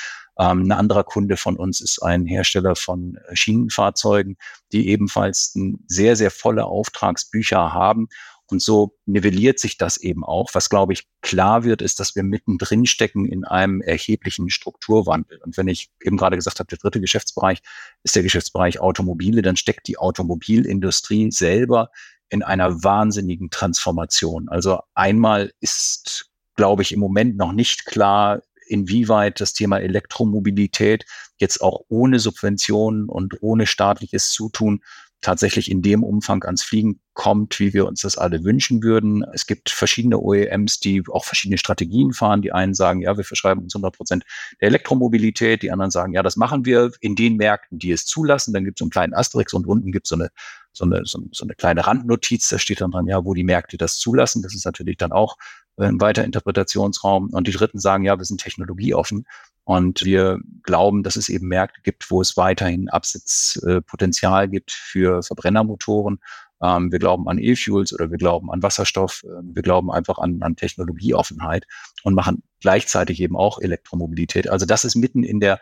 Ähm, 0.40 0.62
ein 0.62 0.72
anderer 0.72 1.04
Kunde 1.04 1.36
von 1.36 1.56
uns 1.56 1.82
ist 1.82 2.02
ein 2.02 2.24
Hersteller 2.24 2.74
von 2.74 3.18
äh, 3.28 3.36
Schienenfahrzeugen, 3.36 4.38
die 4.72 4.88
ebenfalls 4.88 5.54
sehr, 5.86 6.16
sehr 6.16 6.30
volle 6.30 6.64
Auftragsbücher 6.64 7.74
haben. 7.74 8.08
Und 8.46 8.62
so 8.62 8.96
nivelliert 9.06 9.60
sich 9.60 9.76
das 9.76 9.98
eben 9.98 10.24
auch. 10.24 10.50
Was, 10.54 10.70
glaube 10.70 10.94
ich, 10.94 11.06
klar 11.20 11.62
wird, 11.62 11.82
ist, 11.82 12.00
dass 12.00 12.16
wir 12.16 12.24
mittendrin 12.24 12.86
stecken 12.86 13.26
in 13.26 13.44
einem 13.44 13.80
erheblichen 13.82 14.50
Strukturwandel. 14.50 15.38
Und 15.44 15.56
wenn 15.56 15.68
ich 15.68 15.90
eben 16.02 16.16
gerade 16.16 16.36
gesagt 16.36 16.58
habe, 16.58 16.68
der 16.68 16.78
dritte 16.78 17.00
Geschäftsbereich 17.00 17.60
ist 18.02 18.16
der 18.16 18.24
Geschäftsbereich 18.24 18.80
Automobile, 18.80 19.42
dann 19.42 19.56
steckt 19.56 19.86
die 19.86 19.98
Automobilindustrie 19.98 21.30
selber 21.30 21.90
in 22.30 22.42
einer 22.42 22.82
wahnsinnigen 22.82 23.50
Transformation. 23.50 24.48
Also 24.48 24.80
einmal 24.94 25.52
ist, 25.60 26.30
glaube 26.56 26.82
ich, 26.82 26.92
im 26.92 27.00
Moment 27.00 27.36
noch 27.36 27.52
nicht 27.52 27.84
klar, 27.84 28.40
inwieweit 28.70 29.40
das 29.40 29.52
Thema 29.52 29.78
Elektromobilität 29.78 31.04
jetzt 31.38 31.60
auch 31.60 31.80
ohne 31.88 32.18
Subventionen 32.18 33.08
und 33.08 33.42
ohne 33.42 33.66
staatliches 33.66 34.30
Zutun 34.30 34.82
tatsächlich 35.20 35.70
in 35.70 35.82
dem 35.82 36.02
Umfang 36.02 36.44
ans 36.44 36.62
Fliegen 36.62 37.00
kommt, 37.12 37.60
wie 37.60 37.74
wir 37.74 37.86
uns 37.86 38.00
das 38.00 38.16
alle 38.16 38.42
wünschen 38.42 38.82
würden. 38.82 39.22
Es 39.34 39.46
gibt 39.46 39.68
verschiedene 39.68 40.18
OEMs, 40.18 40.80
die 40.80 41.02
auch 41.10 41.24
verschiedene 41.24 41.58
Strategien 41.58 42.12
fahren. 42.12 42.40
Die 42.40 42.52
einen 42.52 42.72
sagen, 42.72 43.02
ja, 43.02 43.16
wir 43.16 43.24
verschreiben 43.24 43.62
uns 43.62 43.74
100 43.74 43.94
Prozent 43.94 44.24
der 44.60 44.68
Elektromobilität. 44.68 45.62
Die 45.62 45.70
anderen 45.70 45.90
sagen, 45.90 46.14
ja, 46.14 46.22
das 46.22 46.36
machen 46.36 46.64
wir 46.64 46.92
in 47.00 47.16
den 47.16 47.36
Märkten, 47.36 47.78
die 47.78 47.90
es 47.90 48.06
zulassen. 48.06 48.54
Dann 48.54 48.64
gibt 48.64 48.78
es 48.78 48.80
so 48.80 48.84
einen 48.84 48.90
kleinen 48.90 49.14
Asterix 49.14 49.52
und 49.52 49.66
unten 49.66 49.92
gibt 49.92 50.06
es 50.06 50.08
so 50.08 50.14
eine, 50.14 50.30
so, 50.72 50.84
eine, 50.84 51.02
so, 51.04 51.20
eine 51.42 51.54
kleine 51.54 51.86
Randnotiz. 51.86 52.48
Da 52.48 52.58
steht 52.58 52.80
dann 52.80 52.92
dran, 52.92 53.06
ja, 53.06 53.22
wo 53.24 53.34
die 53.34 53.44
Märkte 53.44 53.76
das 53.76 53.98
zulassen. 53.98 54.42
Das 54.42 54.54
ist 54.54 54.64
natürlich 54.64 54.96
dann 54.96 55.12
auch 55.12 55.36
weiter 55.80 56.24
Interpretationsraum. 56.24 57.30
Und 57.30 57.46
die 57.46 57.52
Dritten 57.52 57.78
sagen, 57.78 58.04
ja, 58.04 58.18
wir 58.18 58.24
sind 58.24 58.40
technologieoffen. 58.40 59.26
Und 59.64 60.04
wir 60.04 60.40
glauben, 60.62 61.02
dass 61.02 61.16
es 61.16 61.28
eben 61.28 61.48
Märkte 61.48 61.80
gibt, 61.82 62.10
wo 62.10 62.20
es 62.20 62.36
weiterhin 62.36 62.88
Absatzpotenzial 62.88 64.48
gibt 64.48 64.72
für 64.72 65.22
Verbrennermotoren 65.22 66.20
Ähm, 66.62 66.92
wir 66.92 66.98
glauben 66.98 67.28
an 67.28 67.38
E-Fuels 67.38 67.92
oder 67.94 68.10
wir 68.10 68.18
glauben 68.18 68.50
an 68.50 68.62
Wasserstoff. 68.62 69.22
Äh, 69.24 69.42
wir 69.42 69.62
glauben 69.62 69.90
einfach 69.90 70.18
an, 70.18 70.42
an 70.42 70.56
Technologieoffenheit 70.56 71.66
und 72.02 72.14
machen 72.14 72.42
gleichzeitig 72.60 73.20
eben 73.20 73.36
auch 73.36 73.60
Elektromobilität. 73.60 74.48
Also 74.48 74.66
das 74.66 74.84
ist 74.84 74.96
mitten 74.96 75.22
in 75.22 75.40
der, 75.40 75.60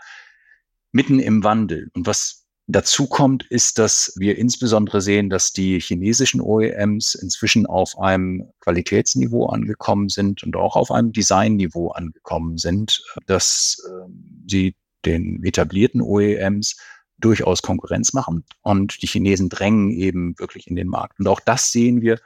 mitten 0.92 1.20
im 1.20 1.44
Wandel. 1.44 1.90
Und 1.94 2.06
was 2.06 2.47
Dazu 2.70 3.06
kommt, 3.06 3.46
ist, 3.46 3.78
dass 3.78 4.12
wir 4.16 4.36
insbesondere 4.36 5.00
sehen, 5.00 5.30
dass 5.30 5.54
die 5.54 5.80
chinesischen 5.80 6.42
OEMs 6.42 7.14
inzwischen 7.14 7.64
auf 7.64 7.98
einem 7.98 8.50
Qualitätsniveau 8.60 9.46
angekommen 9.46 10.10
sind 10.10 10.42
und 10.42 10.54
auch 10.54 10.76
auf 10.76 10.90
einem 10.90 11.12
Designniveau 11.12 11.88
angekommen 11.88 12.58
sind, 12.58 13.02
dass 13.26 13.82
äh, 13.88 14.10
sie 14.46 14.76
den 15.06 15.42
etablierten 15.44 16.02
OEMs 16.02 16.76
durchaus 17.16 17.62
Konkurrenz 17.62 18.12
machen. 18.12 18.44
Und 18.60 19.00
die 19.00 19.06
Chinesen 19.06 19.48
drängen 19.48 19.90
eben 19.90 20.38
wirklich 20.38 20.66
in 20.66 20.76
den 20.76 20.88
Markt. 20.88 21.18
Und 21.18 21.26
auch 21.26 21.40
das 21.40 21.72
sehen 21.72 22.02
wir 22.02 22.20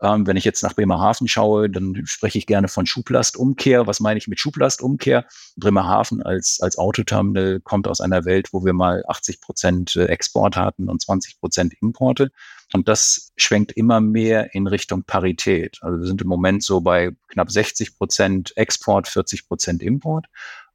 ähm, 0.00 0.26
wenn 0.26 0.36
ich 0.36 0.44
jetzt 0.44 0.62
nach 0.62 0.74
Bremerhaven 0.74 1.26
schaue, 1.26 1.68
dann 1.68 2.06
spreche 2.06 2.38
ich 2.38 2.46
gerne 2.46 2.68
von 2.68 2.86
Schublastumkehr. 2.86 3.86
Was 3.86 4.00
meine 4.00 4.18
ich 4.18 4.28
mit 4.28 4.38
Schublastumkehr? 4.38 5.26
Bremerhaven 5.56 6.22
als, 6.22 6.60
als 6.60 6.78
Autoterminal 6.78 7.60
kommt 7.60 7.88
aus 7.88 8.00
einer 8.00 8.24
Welt, 8.24 8.52
wo 8.52 8.64
wir 8.64 8.72
mal 8.72 9.02
80 9.08 9.40
Prozent 9.40 9.96
äh, 9.96 10.06
Export 10.06 10.56
hatten 10.56 10.88
und 10.88 11.02
20 11.02 11.40
Prozent 11.40 11.74
Importe. 11.80 12.30
Und 12.74 12.86
das 12.86 13.32
schwenkt 13.36 13.72
immer 13.72 14.00
mehr 14.00 14.54
in 14.54 14.66
Richtung 14.66 15.02
Parität. 15.02 15.78
Also 15.80 16.00
wir 16.00 16.06
sind 16.06 16.20
im 16.20 16.28
Moment 16.28 16.62
so 16.62 16.80
bei 16.80 17.12
knapp 17.28 17.50
60 17.50 17.96
Prozent 17.96 18.56
Export, 18.56 19.08
40 19.08 19.48
Prozent 19.48 19.82
Import. 19.82 20.26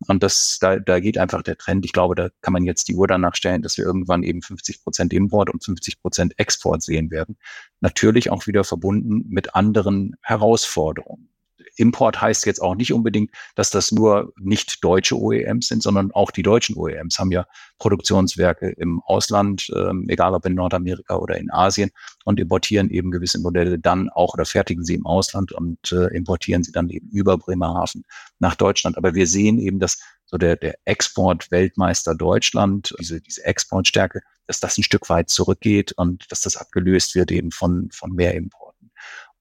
Und 0.07 0.23
das, 0.23 0.57
da, 0.59 0.79
da 0.79 0.99
geht 0.99 1.17
einfach 1.17 1.41
der 1.41 1.57
Trend. 1.57 1.85
Ich 1.85 1.93
glaube, 1.93 2.15
da 2.15 2.29
kann 2.41 2.53
man 2.53 2.63
jetzt 2.63 2.87
die 2.87 2.95
Uhr 2.95 3.07
danach 3.07 3.35
stellen, 3.35 3.61
dass 3.61 3.77
wir 3.77 3.85
irgendwann 3.85 4.23
eben 4.23 4.41
50 4.41 4.83
Prozent 4.83 5.13
Import 5.13 5.49
und 5.49 5.63
50 5.63 6.01
Prozent 6.01 6.39
Export 6.39 6.81
sehen 6.81 7.11
werden. 7.11 7.37
Natürlich 7.81 8.29
auch 8.29 8.47
wieder 8.47 8.63
verbunden 8.63 9.25
mit 9.29 9.55
anderen 9.55 10.15
Herausforderungen. 10.21 11.32
Import 11.75 12.21
heißt 12.21 12.45
jetzt 12.45 12.61
auch 12.61 12.75
nicht 12.75 12.93
unbedingt, 12.93 13.31
dass 13.55 13.69
das 13.69 13.91
nur 13.91 14.33
nicht 14.37 14.83
deutsche 14.83 15.19
OEMs 15.19 15.67
sind, 15.67 15.83
sondern 15.83 16.11
auch 16.11 16.31
die 16.31 16.43
deutschen 16.43 16.75
OEMs 16.75 17.19
haben 17.19 17.31
ja 17.31 17.45
Produktionswerke 17.79 18.69
im 18.69 19.01
Ausland, 19.01 19.71
ähm, 19.75 20.05
egal 20.09 20.33
ob 20.33 20.45
in 20.45 20.55
Nordamerika 20.55 21.15
oder 21.15 21.37
in 21.37 21.51
Asien 21.51 21.91
und 22.25 22.39
importieren 22.39 22.89
eben 22.89 23.11
gewisse 23.11 23.39
Modelle 23.39 23.79
dann 23.79 24.09
auch 24.09 24.33
oder 24.33 24.45
fertigen 24.45 24.83
sie 24.83 24.95
im 24.95 25.05
Ausland 25.05 25.51
und 25.51 25.91
äh, 25.91 26.07
importieren 26.15 26.63
sie 26.63 26.71
dann 26.71 26.89
eben 26.89 27.09
über 27.09 27.37
Bremerhaven 27.37 28.03
nach 28.39 28.55
Deutschland. 28.55 28.97
Aber 28.97 29.15
wir 29.15 29.27
sehen 29.27 29.59
eben, 29.59 29.79
dass 29.79 29.99
so 30.25 30.37
der, 30.37 30.55
der 30.55 30.75
Export-Weltmeister 30.85 32.15
Deutschland, 32.15 32.95
diese, 32.99 33.21
diese 33.21 33.45
Exportstärke, 33.45 34.21
dass 34.47 34.59
das 34.59 34.77
ein 34.77 34.83
Stück 34.83 35.09
weit 35.09 35.29
zurückgeht 35.29 35.91
und 35.93 36.31
dass 36.31 36.41
das 36.41 36.57
abgelöst 36.57 37.15
wird 37.15 37.31
eben 37.31 37.51
von, 37.51 37.89
von 37.91 38.11
mehr 38.13 38.33
Importen. 38.33 38.91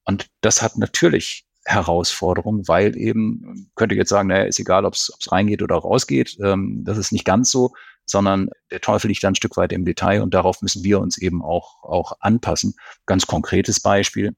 Und 0.04 0.26
das 0.40 0.62
hat 0.62 0.76
natürlich 0.76 1.46
Herausforderung, 1.64 2.66
weil 2.66 2.96
eben, 2.96 3.70
könnte 3.74 3.94
jetzt 3.94 4.08
sagen, 4.08 4.28
naja, 4.28 4.44
ist 4.44 4.58
egal, 4.58 4.84
ob 4.84 4.94
es 4.94 5.12
reingeht 5.28 5.62
oder 5.62 5.76
rausgeht. 5.76 6.38
Ähm, 6.42 6.82
das 6.84 6.98
ist 6.98 7.12
nicht 7.12 7.24
ganz 7.24 7.50
so, 7.50 7.72
sondern 8.04 8.50
der 8.70 8.80
Teufel 8.80 9.08
liegt 9.08 9.24
ein 9.24 9.34
Stück 9.34 9.56
weit 9.56 9.72
im 9.72 9.84
Detail 9.84 10.22
und 10.22 10.34
darauf 10.34 10.60
müssen 10.62 10.82
wir 10.82 11.00
uns 11.00 11.18
eben 11.18 11.42
auch, 11.42 11.82
auch 11.84 12.14
anpassen. 12.20 12.74
Ganz 13.06 13.26
konkretes 13.26 13.80
Beispiel. 13.80 14.34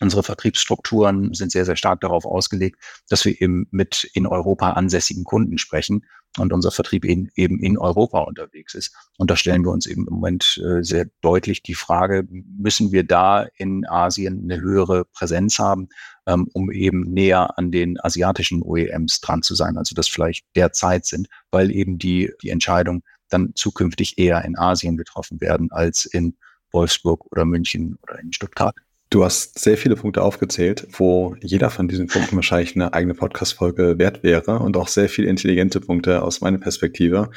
Unsere 0.00 0.22
Vertriebsstrukturen 0.22 1.34
sind 1.34 1.52
sehr, 1.52 1.64
sehr 1.64 1.76
stark 1.76 2.00
darauf 2.00 2.24
ausgelegt, 2.24 2.78
dass 3.08 3.24
wir 3.24 3.40
eben 3.40 3.66
mit 3.70 4.10
in 4.14 4.26
Europa 4.26 4.72
ansässigen 4.72 5.24
Kunden 5.24 5.58
sprechen 5.58 6.04
und 6.38 6.52
unser 6.52 6.70
Vertrieb 6.70 7.04
in, 7.04 7.30
eben 7.36 7.60
in 7.60 7.78
Europa 7.78 8.20
unterwegs 8.20 8.74
ist. 8.74 8.94
Und 9.18 9.30
da 9.30 9.36
stellen 9.36 9.64
wir 9.64 9.70
uns 9.70 9.86
eben 9.86 10.06
im 10.06 10.14
Moment 10.14 10.60
äh, 10.64 10.82
sehr 10.82 11.06
deutlich 11.20 11.62
die 11.62 11.74
Frage, 11.74 12.26
müssen 12.30 12.90
wir 12.90 13.04
da 13.04 13.46
in 13.56 13.86
Asien 13.86 14.42
eine 14.42 14.60
höhere 14.60 15.04
Präsenz 15.04 15.58
haben, 15.58 15.88
ähm, 16.26 16.48
um 16.52 16.72
eben 16.72 17.02
näher 17.02 17.56
an 17.56 17.70
den 17.70 18.00
asiatischen 18.00 18.62
OEMs 18.62 19.20
dran 19.20 19.42
zu 19.42 19.54
sein, 19.54 19.76
also 19.76 19.94
das 19.94 20.08
vielleicht 20.08 20.44
derzeit 20.56 21.06
sind, 21.06 21.28
weil 21.50 21.70
eben 21.70 21.98
die, 21.98 22.32
die 22.42 22.50
Entscheidung 22.50 23.02
dann 23.28 23.52
zukünftig 23.54 24.18
eher 24.18 24.44
in 24.44 24.58
Asien 24.58 24.96
getroffen 24.96 25.40
werden 25.40 25.70
als 25.70 26.04
in 26.04 26.36
Wolfsburg 26.72 27.24
oder 27.30 27.44
München 27.44 27.96
oder 28.02 28.18
in 28.18 28.32
Stuttgart. 28.32 28.74
Du 29.14 29.24
hast 29.24 29.60
sehr 29.60 29.78
viele 29.78 29.94
Punkte 29.94 30.22
aufgezählt, 30.22 30.88
wo 30.90 31.36
jeder 31.40 31.70
von 31.70 31.86
diesen 31.86 32.08
Punkten 32.08 32.34
wahrscheinlich 32.34 32.74
eine 32.74 32.94
eigene 32.94 33.14
Podcast-Folge 33.14 33.96
wert 33.96 34.24
wäre 34.24 34.58
und 34.58 34.76
auch 34.76 34.88
sehr 34.88 35.08
viele 35.08 35.28
intelligente 35.28 35.78
Punkte 35.78 36.20
aus 36.20 36.40
meiner 36.40 36.58
Perspektive. 36.58 37.30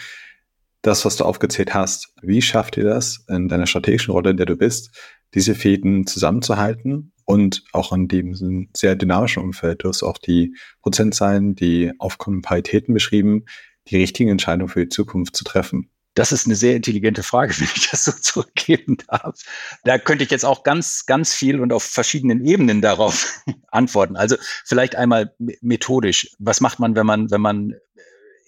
Das, 0.81 1.05
was 1.05 1.17
du 1.17 1.23
aufgezählt 1.23 1.75
hast, 1.75 2.15
wie 2.23 2.41
schafft 2.41 2.77
ihr 2.77 2.83
das 2.83 3.23
in 3.29 3.47
deiner 3.47 3.67
strategischen 3.67 4.11
Rolle, 4.11 4.31
in 4.31 4.37
der 4.37 4.47
du 4.47 4.55
bist, 4.55 4.89
diese 5.35 5.53
Fäden 5.53 6.07
zusammenzuhalten 6.07 7.11
und 7.25 7.63
auch 7.73 7.93
in 7.93 8.07
dem 8.07 8.69
sehr 8.75 8.95
dynamischen 8.95 9.43
Umfeld, 9.43 9.83
du 9.83 9.89
hast 9.89 10.01
auch 10.01 10.17
die 10.17 10.55
Prozentzahlen, 10.81 11.53
die 11.53 11.91
aufkommenden 11.99 12.41
Paritäten 12.41 12.95
beschrieben, 12.95 13.45
die 13.87 13.97
richtigen 13.97 14.31
Entscheidungen 14.31 14.69
für 14.69 14.85
die 14.85 14.89
Zukunft 14.89 15.35
zu 15.35 15.43
treffen. 15.43 15.91
Das 16.17 16.31
ist 16.31 16.47
eine 16.47 16.55
sehr 16.55 16.75
intelligente 16.75 17.21
Frage, 17.21 17.53
wenn 17.59 17.67
ich 17.75 17.89
das 17.91 18.05
so 18.05 18.11
zurückgeben 18.11 18.97
darf. 19.07 19.39
Da 19.83 19.99
könnte 19.99 20.23
ich 20.23 20.31
jetzt 20.31 20.45
auch 20.45 20.63
ganz, 20.63 21.05
ganz 21.05 21.33
viel 21.33 21.59
und 21.59 21.71
auf 21.71 21.83
verschiedenen 21.83 22.43
Ebenen 22.43 22.81
darauf 22.81 23.43
antworten. 23.67 24.15
Also 24.15 24.35
vielleicht 24.65 24.95
einmal 24.95 25.35
methodisch. 25.61 26.35
Was 26.39 26.59
macht 26.59 26.79
man, 26.79 26.95
wenn 26.95 27.05
man, 27.05 27.29
wenn 27.29 27.41
man 27.41 27.75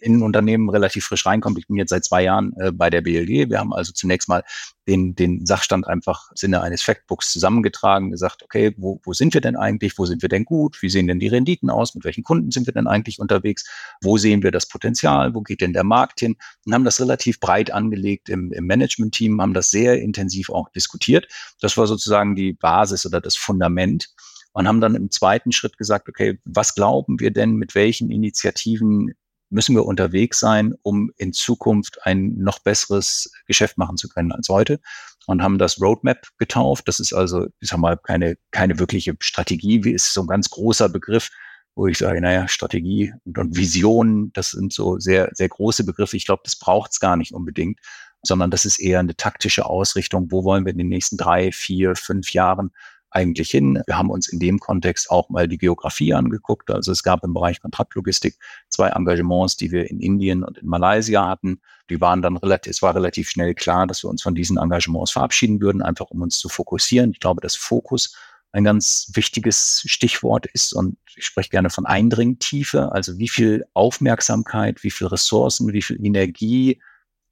in 0.01 0.18
ein 0.18 0.24
Unternehmen 0.24 0.70
relativ 0.70 1.06
frisch 1.06 1.25
reinkommt. 1.25 1.58
Ich 1.58 1.68
bin 1.68 1.77
jetzt 1.77 1.89
seit 1.89 2.06
zwei 2.06 2.24
Jahren 2.24 2.53
äh, 2.58 2.72
bei 2.72 2.89
der 2.89 3.01
BLG. 3.01 3.50
Wir 3.50 3.60
haben 3.60 3.74
also 3.74 3.91
zunächst 3.91 4.29
mal 4.29 4.44
den, 4.88 5.15
den 5.15 5.46
Sachstand 5.46 5.88
einfach 5.88 6.32
im 6.32 6.38
Sinne 6.38 6.62
eines 6.62 6.82
Factbooks 6.82 7.32
zusammengetragen, 7.32 8.12
gesagt, 8.12 8.44
okay, 8.44 8.74
wo, 8.77 9.00
wo 9.03 9.13
sind 9.13 9.34
wir 9.34 9.41
denn 9.41 9.56
eigentlich? 9.56 9.98
Wo 9.98 10.06
sind 10.06 10.22
wir 10.22 10.29
denn 10.29 10.46
gut? 10.46 10.82
Wie 10.82 10.89
sehen 10.89 11.08
denn 11.08 11.20
die 11.20 11.27
Renditen 11.27 11.70
aus? 11.70 11.94
Mit 11.96 12.06
welchen 12.06 12.24
Kunden 12.24 12.51
sind 12.51 12.65
wir 12.65 12.74
denn 12.74 12.88
eigentlich 12.88 13.20
unterwegs? 13.20 13.70
Wo 14.01 14.18
sehen 14.18 14.41
wir 14.44 14.51
das 14.51 14.68
Potenzial? 14.68 15.36
Wo 15.36 15.41
geht 15.41 15.62
denn 15.62 15.74
der 15.74 15.84
Markt 15.84 16.20
hin? 16.20 16.36
Und 16.65 16.74
haben 16.74 16.86
das 16.86 17.00
relativ 17.00 17.39
breit 17.39 17.72
angelegt 17.72 18.29
im, 18.29 18.51
im 18.51 18.65
Management-Team, 18.65 19.41
haben 19.41 19.53
das 19.53 19.70
sehr 19.70 20.01
intensiv 20.01 20.50
auch 20.50 20.70
diskutiert. 20.70 21.27
Das 21.62 21.77
war 21.77 21.88
sozusagen 21.88 22.36
die 22.36 22.53
Basis 22.53 23.06
oder 23.06 23.22
das 23.22 23.36
Fundament 23.36 24.10
und 24.53 24.68
haben 24.68 24.82
dann 24.82 24.96
im 24.96 25.12
zweiten 25.12 25.51
Schritt 25.51 25.77
gesagt, 25.77 26.10
okay, 26.10 26.39
was 26.46 26.75
glauben 26.75 27.20
wir 27.20 27.32
denn, 27.32 27.56
mit 27.56 27.75
welchen 27.75 28.10
Initiativen 28.10 29.13
müssen 29.50 29.75
wir 29.75 29.86
unterwegs 29.86 30.39
sein, 30.39 30.75
um 30.82 31.12
in 31.18 31.34
Zukunft 31.34 32.06
ein 32.06 32.36
noch 32.38 32.60
besseres 32.60 33.32
Geschäft 33.46 33.77
machen 33.77 33.98
zu 33.98 34.10
können 34.10 34.32
als 34.32 34.50
heute 34.50 34.79
und 35.27 35.41
haben 35.41 35.58
das 35.58 35.82
Roadmap 35.82 36.27
getauft. 36.38 36.88
Das 36.88 37.00
ist 37.00 37.13
also, 37.13 37.48
ich 37.60 37.70
sag 37.70 37.79
mal, 37.79 37.98
keine, 37.98 38.38
keine 38.51 38.79
wirkliche 38.79 39.15
Strategie, 39.20 39.84
wie 39.84 39.91
ist 39.91 40.13
so 40.13 40.22
ein 40.22 40.27
ganz 40.27 40.50
großer 40.50 40.89
Begriff, 40.89 41.29
wo 41.75 41.88
ich 41.88 41.98
sage, 41.98 42.22
naja, 42.22 42.48
Strategie 42.48 43.13
und, 43.25 43.38
und 43.38 43.56
Vision, 43.56 44.32
das 44.34 44.51
sind 44.51 44.74
so 44.74 45.00
sehr, 45.00 45.29
sehr 45.34 45.50
große 45.50 45.84
Begriffe. 45.84 46.18
Ich 46.18 46.25
glaube, 46.25 46.41
das 46.44 46.58
braucht 46.58 46.91
es 46.91 47.00
gar 47.00 47.15
nicht 47.15 47.34
unbedingt, 47.34 47.79
sondern 48.22 48.51
das 48.51 48.65
ist 48.65 48.79
eher 48.79 49.00
eine 49.00 49.15
taktische 49.15 49.65
Ausrichtung. 49.65 50.32
Wo 50.32 50.44
wollen 50.44 50.65
wir 50.65 50.72
in 50.72 50.77
den 50.77 50.89
nächsten 50.89 51.18
drei, 51.18 51.51
vier, 51.51 51.96
fünf 51.96 52.34
Jahren 52.34 52.72
eigentlich 53.11 53.49
hin. 53.49 53.81
Wir 53.85 53.97
haben 53.97 54.09
uns 54.09 54.27
in 54.27 54.39
dem 54.39 54.59
Kontext 54.59 55.09
auch 55.09 55.29
mal 55.29 55.47
die 55.47 55.57
Geografie 55.57 56.13
angeguckt. 56.13 56.69
Also 56.69 56.91
es 56.91 57.03
gab 57.03 57.23
im 57.23 57.33
Bereich 57.33 57.61
Kontraktlogistik 57.61 58.35
zwei 58.69 58.89
Engagements, 58.89 59.57
die 59.57 59.71
wir 59.71 59.89
in 59.89 59.99
Indien 59.99 60.43
und 60.43 60.57
in 60.57 60.67
Malaysia 60.67 61.27
hatten. 61.27 61.61
Die 61.89 61.99
waren 62.01 62.21
dann 62.21 62.37
relativ, 62.37 62.71
es 62.71 62.81
war 62.81 62.95
relativ 62.95 63.29
schnell 63.29 63.55
klar, 63.55 63.87
dass 63.87 64.03
wir 64.03 64.09
uns 64.09 64.21
von 64.21 64.35
diesen 64.35 64.57
Engagements 64.57 65.11
verabschieden 65.11 65.61
würden, 65.61 65.81
einfach 65.81 66.07
um 66.11 66.21
uns 66.21 66.37
zu 66.37 66.49
fokussieren. 66.49 67.11
Ich 67.11 67.19
glaube, 67.19 67.41
dass 67.41 67.55
Fokus 67.55 68.15
ein 68.51 68.63
ganz 68.63 69.11
wichtiges 69.13 69.83
Stichwort 69.85 70.47
ist 70.47 70.73
und 70.73 70.97
ich 71.15 71.25
spreche 71.25 71.49
gerne 71.49 71.69
von 71.69 71.85
Eindringtiefe, 71.85 72.91
also 72.91 73.19
wie 73.19 73.27
viel 73.27 73.65
Aufmerksamkeit, 73.73 74.83
wie 74.83 74.89
viel 74.91 75.07
Ressourcen, 75.07 75.71
wie 75.71 75.81
viel 75.81 76.03
Energie 76.03 76.81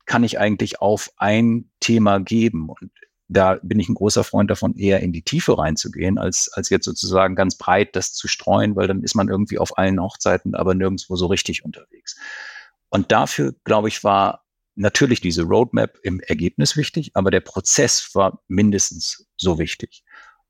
kann 0.05 0.23
ich 0.23 0.39
eigentlich 0.39 0.79
auf 0.79 1.11
ein 1.17 1.69
Thema 1.79 2.19
geben? 2.19 2.69
Und 2.69 2.91
da 3.27 3.59
bin 3.61 3.79
ich 3.79 3.89
ein 3.89 3.95
großer 3.95 4.23
Freund 4.23 4.49
davon, 4.49 4.75
eher 4.75 5.01
in 5.01 5.11
die 5.11 5.21
Tiefe 5.21 5.57
reinzugehen, 5.57 6.17
als, 6.17 6.49
als 6.53 6.69
jetzt 6.69 6.85
sozusagen 6.85 7.35
ganz 7.35 7.57
breit 7.57 7.95
das 7.95 8.13
zu 8.13 8.27
streuen, 8.27 8.75
weil 8.75 8.87
dann 8.87 9.03
ist 9.03 9.15
man 9.15 9.27
irgendwie 9.27 9.59
auf 9.59 9.77
allen 9.77 10.01
Hochzeiten, 10.01 10.55
aber 10.55 10.73
nirgendwo 10.73 11.15
so 11.15 11.25
richtig 11.25 11.65
unterwegs. 11.65 12.17
Und 12.89 13.11
dafür, 13.11 13.53
glaube 13.65 13.89
ich, 13.89 14.03
war 14.03 14.45
natürlich 14.75 15.19
diese 15.19 15.43
Roadmap 15.43 15.97
im 16.03 16.19
Ergebnis 16.21 16.77
wichtig, 16.77 17.11
aber 17.15 17.31
der 17.31 17.41
Prozess 17.41 18.11
war 18.13 18.41
mindestens 18.47 19.27
so 19.35 19.59
wichtig. 19.59 20.03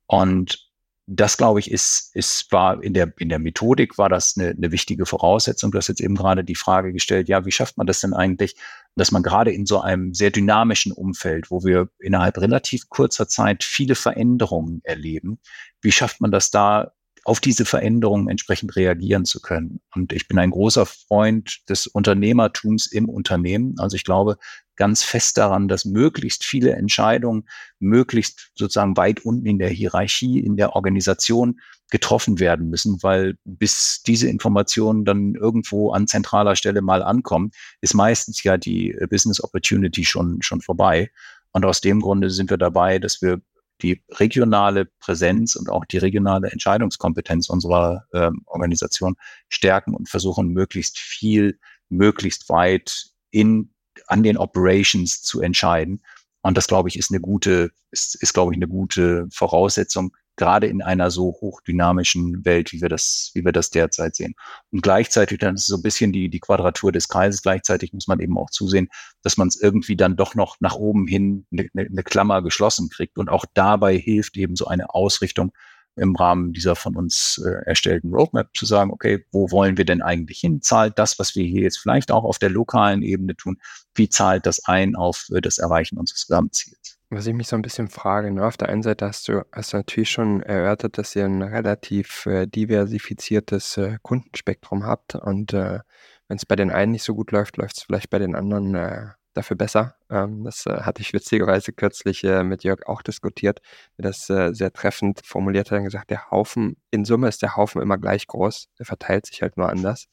Und 0.06 0.68
das, 1.08 1.38
glaube 1.38 1.62
ich, 1.62 1.72
ist, 1.72 2.14
ist, 2.14 2.52
war 2.52 2.84
in 2.84 2.94
der, 2.94 3.12
in 3.18 3.30
der 3.30 3.40
Methodik 3.40 3.98
war 3.98 4.10
das 4.10 4.36
eine, 4.38 4.50
eine 4.50 4.72
wichtige 4.72 5.06
Voraussetzung. 5.06 5.72
Du 5.72 5.78
hast 5.78 5.88
jetzt 5.88 6.02
eben 6.02 6.16
gerade 6.16 6.44
die 6.44 6.56
Frage 6.56 6.92
gestellt, 6.92 7.30
ja, 7.30 7.46
wie 7.46 7.52
schafft 7.52 7.78
man 7.78 7.88
das 7.88 8.02
denn 8.02 8.14
eigentlich, 8.14 8.56
dass 8.98 9.12
man 9.12 9.24
gerade 9.24 9.52
in 9.52 9.66
so 9.66 9.80
einem 9.80 10.14
sehr 10.14 10.32
dynamischen 10.32 10.92
Umfeld, 10.92 11.52
wo 11.52 11.64
wir 11.64 11.90
innerhalb 12.00 12.38
relativ 12.40 12.90
kurzer 12.90 13.28
Zeit 13.28 13.64
viele 13.64 13.96
Veränderungen 13.96 14.82
erleben, 14.84 15.40
wie 15.82 15.92
schafft 15.92 16.20
man 16.22 16.32
das 16.32 16.52
da, 16.52 16.92
auf 17.24 17.42
diese 17.42 17.66
Veränderungen 17.66 18.30
entsprechend 18.30 18.76
reagieren 18.78 19.26
zu 19.26 19.42
können? 19.42 19.82
Und 19.94 20.14
ich 20.14 20.28
bin 20.28 20.40
ein 20.40 20.52
großer 20.52 20.86
Freund 20.86 21.60
des 21.70 21.86
Unternehmertums 21.86 22.88
im 22.88 23.10
Unternehmen. 23.10 23.76
Also 23.80 23.98
ich 23.98 24.06
glaube, 24.06 24.38
ganz 24.78 25.04
fest 25.04 25.38
daran, 25.38 25.68
dass 25.68 25.86
möglichst 25.86 26.46
viele 26.46 26.72
Entscheidungen 26.74 27.48
möglichst 27.80 28.52
sozusagen 28.56 28.96
weit 28.96 29.26
unten 29.26 29.46
in 29.46 29.60
der 29.60 29.70
Hierarchie, 29.70 30.40
in 30.40 30.56
der 30.56 30.76
Organisation 30.76 31.60
getroffen 31.90 32.40
werden 32.40 32.70
müssen, 32.70 33.02
weil 33.02 33.38
bis 33.46 34.04
diese 34.04 34.28
Informationen 34.30 35.06
dann 35.06 35.36
irgendwo 35.36 35.92
an 35.92 36.08
zentraler 36.08 36.56
Stelle 36.56 36.82
mal 36.82 37.02
ankommen, 37.02 37.52
ist 37.82 37.94
meistens 37.94 38.44
ja 38.44 38.58
die 38.58 38.92
äh, 38.92 39.08
Business 39.08 39.44
Opportunity 39.44 40.06
schon, 40.06 40.42
schon 40.42 40.62
vorbei. 40.62 41.10
Und 41.52 41.66
aus 41.66 41.82
dem 41.82 42.02
Grunde 42.02 42.30
sind 42.30 42.50
wir 42.50 42.58
dabei, 42.58 43.00
dass 43.00 43.22
wir 43.22 43.42
die 43.82 44.04
regionale 44.10 44.86
Präsenz 45.00 45.56
und 45.56 45.70
auch 45.70 45.86
die 45.86 45.98
regionale 45.98 46.50
Entscheidungskompetenz 46.50 47.50
unserer 47.50 48.06
ähm, 48.14 48.42
Organisation 48.46 49.16
stärken 49.50 49.94
und 49.94 50.10
versuchen, 50.10 50.50
möglichst 50.50 50.98
viel, 50.98 51.60
möglichst 51.90 52.50
weit 52.50 53.12
in, 53.32 53.74
an 54.08 54.24
den 54.24 54.38
Operations 54.38 55.22
zu 55.22 55.42
entscheiden. 55.42 56.02
Und 56.42 56.58
das, 56.58 56.68
glaube 56.68 56.90
ich, 56.90 56.98
ist 56.98 57.12
eine 57.12 57.20
gute, 57.20 57.72
ist, 57.92 58.16
ist 58.22 58.34
glaube 58.34 58.54
ich, 58.54 58.58
eine 58.58 58.68
gute 58.68 59.28
Voraussetzung, 59.32 60.16
gerade 60.38 60.68
in 60.68 60.82
einer 60.82 61.12
so 61.12 61.36
hochdynamischen 61.42 62.46
Welt, 62.46 62.72
wie 62.72 62.82
wir 62.82 62.90
das, 62.90 63.32
wie 63.34 63.44
wir 63.44 63.52
das 63.52 63.72
derzeit 63.72 64.16
sehen. 64.16 64.36
Und 64.72 64.84
gleichzeitig 64.84 65.40
dann 65.40 65.56
ist 65.56 65.66
so 65.66 65.76
ein 65.76 65.82
bisschen 65.82 66.14
die, 66.14 66.30
die 66.30 66.40
Quadratur 66.40 66.92
des 66.92 67.08
Kreises. 67.10 67.42
Gleichzeitig 67.42 67.92
muss 67.92 68.08
man 68.08 68.20
eben 68.20 68.38
auch 68.38 68.52
zusehen, 68.52 68.88
dass 69.24 69.38
man 69.38 69.48
es 69.48 69.60
irgendwie 69.60 69.98
dann 69.98 70.16
doch 70.16 70.36
noch 70.36 70.58
nach 70.60 70.76
oben 70.76 71.08
hin 71.08 71.46
eine, 71.52 71.68
eine 71.76 72.04
Klammer 72.04 72.42
geschlossen 72.44 72.90
kriegt. 72.90 73.18
Und 73.18 73.30
auch 73.30 73.46
dabei 73.54 73.98
hilft 73.98 74.38
eben 74.38 74.56
so 74.56 74.68
eine 74.68 74.94
Ausrichtung 74.94 75.52
im 75.98 76.16
Rahmen 76.16 76.54
dieser 76.54 76.76
von 76.76 76.96
uns 76.96 77.42
äh, 77.46 77.66
erstellten 77.66 78.14
Roadmap 78.14 78.56
zu 78.56 78.66
sagen, 78.66 78.92
okay, 78.92 79.26
wo 79.32 79.52
wollen 79.52 79.78
wir 79.78 79.86
denn 79.86 80.02
eigentlich 80.02 80.40
hin? 80.40 80.62
Zahlt 80.62 80.98
das, 80.98 81.20
was 81.20 81.36
wir 81.36 81.46
hier 81.46 81.64
jetzt 81.64 81.78
vielleicht 81.78 82.12
auch 82.12 82.24
auf 82.24 82.40
der 82.40 82.50
lokalen 82.50 83.02
Ebene 83.02 83.36
tun, 83.36 83.58
wie 83.96 84.10
zahlt 84.10 84.46
das 84.46 84.66
ein 84.66 84.96
auf 84.96 85.28
äh, 85.34 85.42
das 85.42 85.58
Erreichen 85.58 85.98
unseres 85.98 86.28
Gesamtziels? 86.28 86.98
Was 87.10 87.26
ich 87.26 87.34
mich 87.34 87.48
so 87.48 87.56
ein 87.56 87.62
bisschen 87.62 87.88
frage, 87.88 88.32
ne? 88.32 88.46
auf 88.46 88.58
der 88.58 88.70
einen 88.70 88.84
Seite 88.84 89.06
hast 89.06 89.28
du, 89.30 89.46
hast 89.52 89.72
du 89.72 89.78
natürlich 89.78 90.12
schon 90.12 90.42
erörtert, 90.42 90.98
dass 90.98 91.16
ihr 91.16 91.26
ein 91.26 91.42
relativ 91.42 92.26
äh, 92.26 92.48
diversifiziertes 92.48 93.78
äh, 93.78 93.98
Kundenspektrum 94.02 94.86
habt 94.86 95.16
und 95.16 95.54
äh, 95.54 95.80
wenn 96.28 96.38
es 96.38 96.46
bei 96.46 96.58
den 96.58 96.70
einen 96.70 96.92
nicht 96.92 97.04
so 97.04 97.16
gut 97.16 97.32
läuft, 97.32 97.58
läuft 97.58 97.78
es 97.78 97.84
vielleicht 97.84 98.10
bei 98.10 98.20
den 98.20 98.36
anderen 98.36 98.76
äh, 98.76 99.08
dafür 99.38 99.56
besser. 99.56 99.96
Ähm, 100.10 100.44
das 100.44 100.66
äh, 100.66 100.82
hatte 100.82 101.02
ich 101.02 101.14
witzigerweise 101.14 101.72
kürzlich 101.72 102.24
äh, 102.24 102.44
mit 102.44 102.64
Jörg 102.64 102.88
auch 102.88 103.02
diskutiert, 103.02 103.62
der 103.98 104.04
das 104.04 104.30
äh, 104.30 104.54
sehr 104.54 104.74
treffend 104.74 105.22
formuliert 105.26 105.72
hat 105.72 105.80
und 105.80 105.86
gesagt, 105.86 106.10
der 106.10 106.30
Haufen, 106.32 106.78
in 106.92 107.06
Summe 107.06 107.30
ist 107.30 107.42
der 107.42 107.56
Haufen 107.56 107.82
immer 107.82 107.98
gleich 107.98 108.28
groß, 108.28 108.68
der 108.80 108.86
verteilt 108.86 109.26
sich 109.28 109.42
halt 109.42 109.58
nur 109.58 109.70
anders. 109.70 110.08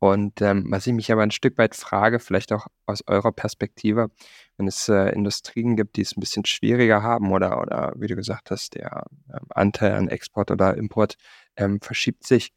Und 0.00 0.40
ähm, 0.42 0.66
was 0.70 0.86
ich 0.86 0.92
mich 0.92 1.10
aber 1.10 1.22
ein 1.22 1.32
Stück 1.32 1.58
weit 1.58 1.74
frage, 1.74 2.20
vielleicht 2.20 2.52
auch 2.52 2.68
aus 2.86 3.02
eurer 3.08 3.32
Perspektive, 3.32 4.10
wenn 4.56 4.68
es 4.68 4.88
äh, 4.88 5.10
Industrien 5.12 5.76
gibt, 5.76 5.96
die 5.96 6.02
es 6.02 6.16
ein 6.16 6.20
bisschen 6.20 6.44
schwieriger 6.44 7.02
haben 7.02 7.32
oder, 7.32 7.60
oder 7.60 7.92
wie 7.96 8.06
du 8.06 8.14
gesagt 8.14 8.52
hast, 8.52 8.74
der 8.76 9.06
ähm, 9.32 9.46
Anteil 9.50 9.92
an 9.94 10.08
Export 10.08 10.52
oder 10.52 10.76
Import 10.76 11.16
ähm, 11.56 11.80
verschiebt 11.80 12.24
sich, 12.24 12.52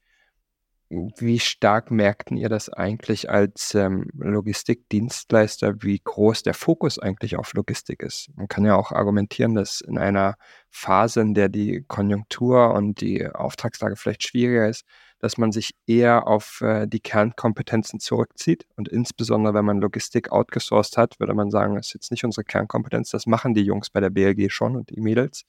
wie 0.91 1.39
stark 1.39 1.89
merkten 1.89 2.35
ihr 2.35 2.49
das 2.49 2.67
eigentlich 2.67 3.29
als 3.29 3.73
ähm, 3.75 4.09
Logistikdienstleister, 4.13 5.81
wie 5.83 6.01
groß 6.03 6.43
der 6.43 6.53
Fokus 6.53 6.99
eigentlich 6.99 7.37
auf 7.37 7.53
Logistik 7.53 8.03
ist? 8.03 8.29
Man 8.35 8.49
kann 8.49 8.65
ja 8.65 8.75
auch 8.75 8.91
argumentieren, 8.91 9.55
dass 9.55 9.79
in 9.79 9.97
einer 9.97 10.35
Phase, 10.69 11.21
in 11.21 11.33
der 11.33 11.47
die 11.47 11.85
Konjunktur 11.87 12.73
und 12.73 12.99
die 12.99 13.25
Auftragslage 13.25 13.95
vielleicht 13.95 14.27
schwieriger 14.27 14.67
ist, 14.67 14.83
dass 15.19 15.37
man 15.37 15.53
sich 15.53 15.75
eher 15.87 16.27
auf 16.27 16.59
äh, 16.59 16.87
die 16.87 16.99
Kernkompetenzen 16.99 18.01
zurückzieht. 18.01 18.65
Und 18.75 18.89
insbesondere, 18.89 19.53
wenn 19.53 19.65
man 19.65 19.79
Logistik 19.79 20.31
outgesourced 20.31 20.97
hat, 20.97 21.21
würde 21.21 21.33
man 21.33 21.51
sagen, 21.51 21.75
das 21.75 21.87
ist 21.87 21.93
jetzt 21.93 22.11
nicht 22.11 22.25
unsere 22.25 22.43
Kernkompetenz, 22.43 23.11
das 23.11 23.27
machen 23.27 23.53
die 23.53 23.63
Jungs 23.63 23.89
bei 23.91 24.01
der 24.01 24.09
BLG 24.09 24.51
schon 24.51 24.75
und 24.75 24.89
die 24.89 24.99
Mädels. 24.99 25.45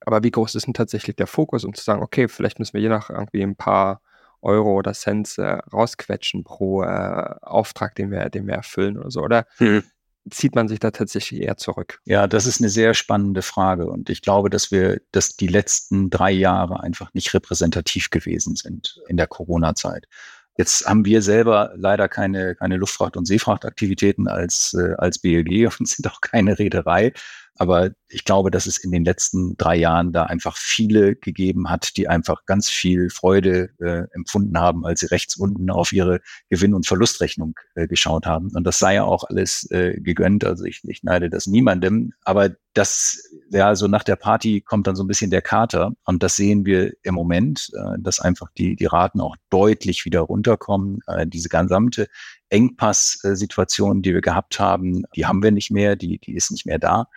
Aber 0.00 0.22
wie 0.22 0.30
groß 0.30 0.54
ist 0.54 0.66
denn 0.66 0.74
tatsächlich 0.74 1.16
der 1.16 1.26
Fokus, 1.26 1.64
um 1.64 1.74
zu 1.74 1.82
sagen, 1.82 2.02
okay, 2.02 2.28
vielleicht 2.28 2.60
müssen 2.60 2.74
wir 2.74 2.80
je 2.80 2.88
nach 2.88 3.10
irgendwie 3.10 3.42
ein 3.42 3.56
paar 3.56 4.00
Euro 4.44 4.74
oder 4.74 4.92
Cents 4.92 5.38
äh, 5.38 5.58
rausquetschen 5.72 6.44
pro 6.44 6.82
äh, 6.82 7.34
Auftrag, 7.42 7.94
den 7.94 8.10
wir, 8.10 8.30
den 8.30 8.46
wir 8.46 8.54
erfüllen 8.54 8.98
oder 8.98 9.10
so, 9.10 9.22
oder? 9.22 9.46
Hm 9.56 9.82
zieht 10.30 10.54
man 10.54 10.68
sich 10.68 10.80
da 10.80 10.90
tatsächlich 10.90 11.42
eher 11.42 11.56
zurück? 11.56 12.00
Ja, 12.04 12.26
das 12.26 12.46
ist 12.46 12.60
eine 12.60 12.70
sehr 12.70 12.94
spannende 12.94 13.42
Frage. 13.42 13.86
Und 13.86 14.08
ich 14.08 14.22
glaube, 14.22 14.50
dass 14.50 14.70
wir, 14.70 15.00
dass 15.12 15.36
die 15.36 15.48
letzten 15.48 16.10
drei 16.10 16.30
Jahre 16.30 16.82
einfach 16.82 17.12
nicht 17.14 17.34
repräsentativ 17.34 18.10
gewesen 18.10 18.56
sind 18.56 19.00
in 19.08 19.16
der 19.16 19.26
Corona-Zeit. 19.26 20.06
Jetzt 20.56 20.86
haben 20.86 21.04
wir 21.04 21.20
selber 21.20 21.72
leider 21.76 22.08
keine, 22.08 22.54
keine 22.54 22.76
Luftfracht- 22.76 23.16
und 23.16 23.26
Seefrachtaktivitäten 23.26 24.28
als, 24.28 24.74
äh, 24.74 24.94
als 24.98 25.18
BLG 25.18 25.66
und 25.78 25.88
sind 25.88 26.06
auch 26.06 26.20
keine 26.20 26.58
Reederei. 26.58 27.12
Aber 27.56 27.90
ich 28.14 28.24
glaube, 28.24 28.50
dass 28.50 28.66
es 28.66 28.78
in 28.78 28.92
den 28.92 29.04
letzten 29.04 29.56
drei 29.56 29.76
Jahren 29.76 30.12
da 30.12 30.24
einfach 30.24 30.56
viele 30.56 31.16
gegeben 31.16 31.68
hat, 31.68 31.96
die 31.96 32.08
einfach 32.08 32.46
ganz 32.46 32.68
viel 32.68 33.10
Freude 33.10 33.70
äh, 33.80 34.06
empfunden 34.14 34.58
haben, 34.58 34.86
als 34.86 35.00
sie 35.00 35.06
rechts 35.06 35.36
unten 35.36 35.70
auf 35.70 35.92
ihre 35.92 36.20
Gewinn- 36.48 36.74
und 36.74 36.86
Verlustrechnung 36.86 37.54
äh, 37.74 37.86
geschaut 37.86 38.26
haben. 38.26 38.50
Und 38.54 38.64
das 38.64 38.78
sei 38.78 38.94
ja 38.94 39.04
auch 39.04 39.24
alles 39.24 39.68
äh, 39.70 40.00
gegönnt. 40.00 40.44
Also 40.44 40.64
ich, 40.64 40.82
ich 40.84 41.02
neide 41.02 41.28
das 41.28 41.46
niemandem. 41.46 42.12
Aber 42.22 42.50
das, 42.74 43.30
ja, 43.50 43.74
so 43.74 43.86
nach 43.86 44.02
der 44.02 44.16
Party 44.16 44.60
kommt 44.60 44.86
dann 44.86 44.96
so 44.96 45.04
ein 45.04 45.08
bisschen 45.08 45.30
der 45.30 45.42
Kater. 45.42 45.92
Und 46.04 46.22
das 46.22 46.36
sehen 46.36 46.66
wir 46.66 46.92
im 47.02 47.14
Moment, 47.14 47.70
äh, 47.74 47.98
dass 47.98 48.20
einfach 48.20 48.48
die, 48.56 48.76
die 48.76 48.86
Raten 48.86 49.20
auch 49.20 49.36
deutlich 49.50 50.04
wieder 50.04 50.20
runterkommen. 50.20 51.00
Äh, 51.06 51.26
diese 51.26 51.48
gesamte 51.48 52.08
Engpass-Situation, 52.50 54.02
die 54.02 54.14
wir 54.14 54.20
gehabt 54.20 54.60
haben, 54.60 55.04
die 55.16 55.26
haben 55.26 55.42
wir 55.42 55.50
nicht 55.50 55.70
mehr, 55.70 55.96
die, 55.96 56.18
die 56.18 56.34
ist 56.34 56.50
nicht 56.50 56.66
mehr 56.66 56.78
da. 56.78 57.08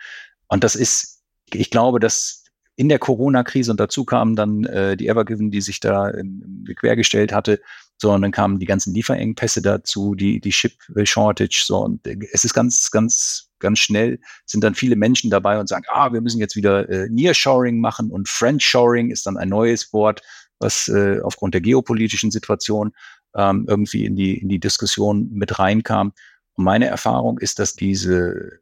Und 0.48 0.64
das 0.64 0.74
ist, 0.74 1.22
ich 1.52 1.70
glaube, 1.70 2.00
dass 2.00 2.44
in 2.78 2.88
der 2.88 3.00
Corona-Krise 3.00 3.72
und 3.72 3.80
dazu 3.80 4.04
kam 4.04 4.36
dann 4.36 4.64
äh, 4.64 4.96
die 4.96 5.08
Evergiven, 5.08 5.50
die 5.50 5.60
sich 5.60 5.80
da 5.80 6.10
ähm, 6.12 6.64
quergestellt 6.76 7.32
hatte, 7.32 7.60
so 8.00 8.12
und 8.12 8.22
dann 8.22 8.30
kamen 8.30 8.60
die 8.60 8.66
ganzen 8.66 8.94
Lieferengpässe 8.94 9.60
dazu, 9.60 10.14
die 10.14 10.40
die 10.40 10.50
Chip-Shortage, 10.50 11.64
so 11.66 11.78
und 11.78 12.06
äh, 12.06 12.16
es 12.32 12.44
ist 12.44 12.54
ganz, 12.54 12.92
ganz, 12.92 13.50
ganz 13.58 13.80
schnell 13.80 14.20
sind 14.46 14.62
dann 14.62 14.76
viele 14.76 14.94
Menschen 14.94 15.28
dabei 15.28 15.58
und 15.58 15.68
sagen, 15.68 15.84
ah, 15.88 16.12
wir 16.12 16.20
müssen 16.20 16.38
jetzt 16.38 16.54
wieder 16.54 16.88
äh, 16.88 17.08
Nearshoring 17.10 17.80
machen 17.80 18.12
und 18.12 18.28
Friendshoring 18.28 19.10
ist 19.10 19.26
dann 19.26 19.36
ein 19.36 19.48
neues 19.48 19.92
Wort, 19.92 20.22
was 20.60 20.86
äh, 20.86 21.20
aufgrund 21.20 21.54
der 21.54 21.60
geopolitischen 21.60 22.30
Situation 22.30 22.92
ähm, 23.34 23.66
irgendwie 23.68 24.04
in 24.04 24.14
die 24.14 24.38
in 24.38 24.48
die 24.48 24.60
Diskussion 24.60 25.28
mit 25.32 25.58
reinkam. 25.58 26.12
Und 26.54 26.64
meine 26.64 26.86
Erfahrung 26.86 27.38
ist, 27.38 27.58
dass 27.58 27.74
diese 27.74 28.60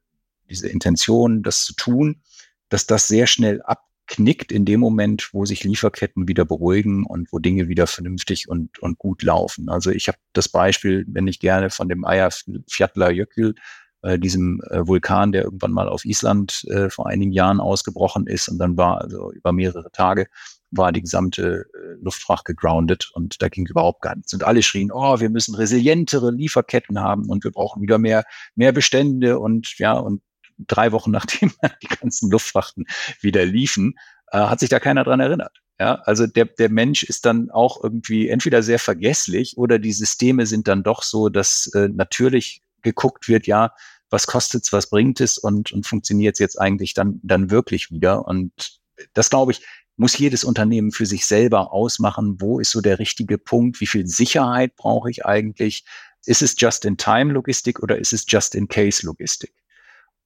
diese 0.49 0.69
Intention, 0.69 1.43
das 1.43 1.65
zu 1.65 1.75
tun, 1.75 2.23
dass 2.69 2.87
das 2.87 3.09
sehr 3.09 3.27
schnell 3.27 3.63
abknickt 3.63 4.53
in 4.53 4.65
dem 4.65 4.81
Moment, 4.81 5.31
wo 5.33 5.45
sich 5.45 5.65
Lieferketten 5.65 6.29
wieder 6.29 6.45
beruhigen 6.45 7.05
und 7.05 7.33
wo 7.33 7.39
Dinge 7.39 7.69
wieder 7.69 7.87
vernünftig 7.87 8.49
und, 8.49 8.79
und 8.81 8.99
gut 8.99 9.23
laufen. 9.23 9.69
Also 9.69 9.91
ich 9.91 10.09
habe 10.09 10.19
das 10.33 10.49
Beispiel, 10.49 11.05
wenn 11.09 11.27
ich 11.27 11.41
gerne 11.41 11.71
von 11.71 11.89
dem 11.89 12.05
Eyjafjallajökull, 12.05 13.55
äh, 14.03 14.19
diesem 14.19 14.61
äh, 14.71 14.87
Vulkan, 14.87 15.33
der 15.33 15.45
irgendwann 15.45 15.73
mal 15.73 15.89
auf 15.89 16.05
Island 16.05 16.65
äh, 16.71 16.91
vor 16.91 17.07
einigen 17.07 17.33
Jahren 17.33 17.61
ausgebrochen 17.61 18.27
ist 18.27 18.49
und 18.49 18.59
dann 18.59 18.77
war 18.77 19.01
also 19.01 19.33
über 19.33 19.53
mehrere 19.53 19.91
Tage 19.91 20.27
war 20.71 20.93
die 20.93 21.01
gesamte 21.01 21.67
äh, 21.75 22.03
Luftfracht 22.03 22.45
gegroundet 22.45 23.11
und 23.15 23.41
da 23.43 23.49
ging 23.49 23.67
überhaupt 23.67 24.03
gar 24.03 24.17
nichts. 24.17 24.35
Und 24.35 24.45
alle 24.45 24.63
schrien, 24.63 24.91
oh, 24.93 25.21
wir 25.21 25.31
müssen 25.31 25.55
resilientere 25.55 26.31
Lieferketten 26.31 27.01
haben 27.01 27.29
und 27.29 27.45
wir 27.45 27.53
brauchen 27.53 27.83
wieder 27.83 27.99
mehr, 27.99 28.25
mehr 28.55 28.73
Bestände 28.73 29.39
und 29.39 29.79
ja, 29.79 29.95
und 29.95 30.23
drei 30.59 30.92
Wochen 30.92 31.11
nachdem 31.12 31.53
die 31.83 31.88
ganzen 31.88 32.31
Luftfrachten 32.31 32.87
wieder 33.21 33.45
liefen, 33.45 33.95
äh, 34.33 34.38
hat 34.38 34.61
sich 34.61 34.69
da 34.69 34.81
keiner 34.81 35.05
dran 35.05 35.21
erinnert. 35.21 35.61
Ja, 35.79 35.97
also 36.05 36.27
der, 36.27 36.47
der 36.47 36.71
Mensch 36.71 37.03
ist 37.03 37.27
dann 37.27 37.51
auch 37.51 37.83
irgendwie 37.83 38.29
entweder 38.29 38.62
sehr 38.62 38.79
vergesslich 38.79 39.59
oder 39.59 39.79
die 39.79 39.92
Systeme 39.92 40.47
sind 40.47 40.69
dann 40.69 40.83
doch 40.83 41.03
so, 41.03 41.29
dass 41.29 41.66
äh, 41.75 41.88
natürlich 41.88 42.62
geguckt 42.81 43.29
wird, 43.29 43.47
ja, 43.47 43.73
was 44.09 44.27
kostet's, 44.27 44.73
was 44.73 44.88
bringt 44.88 45.21
es 45.21 45.37
und, 45.37 45.73
und 45.73 45.87
funktioniert 45.87 46.37
es 46.37 46.38
jetzt 46.38 46.59
eigentlich 46.59 46.95
dann, 46.95 47.21
dann 47.23 47.51
wirklich 47.51 47.90
wieder. 47.90 48.27
Und 48.27 48.81
das 49.12 49.29
glaube 49.29 49.53
ich, 49.53 49.62
muss 49.97 50.16
jedes 50.16 50.45
Unternehmen 50.45 50.92
für 50.92 51.07
sich 51.07 51.27
selber 51.27 51.73
ausmachen, 51.73 52.40
wo 52.40 52.59
ist 52.59 52.71
so 52.71 52.81
der 52.81 52.99
richtige 52.99 53.38
Punkt, 53.38 53.81
wie 53.81 53.87
viel 53.87 54.07
Sicherheit 54.07 54.77
brauche 54.77 55.11
ich 55.11 55.27
eigentlich? 55.27 55.85
Ist 56.25 56.42
es 56.42 56.55
Just-in-Time-Logistik 56.59 57.83
oder 57.83 57.99
ist 57.99 58.12
es 58.12 58.25
Just-in-Case-Logistik? 58.27 59.53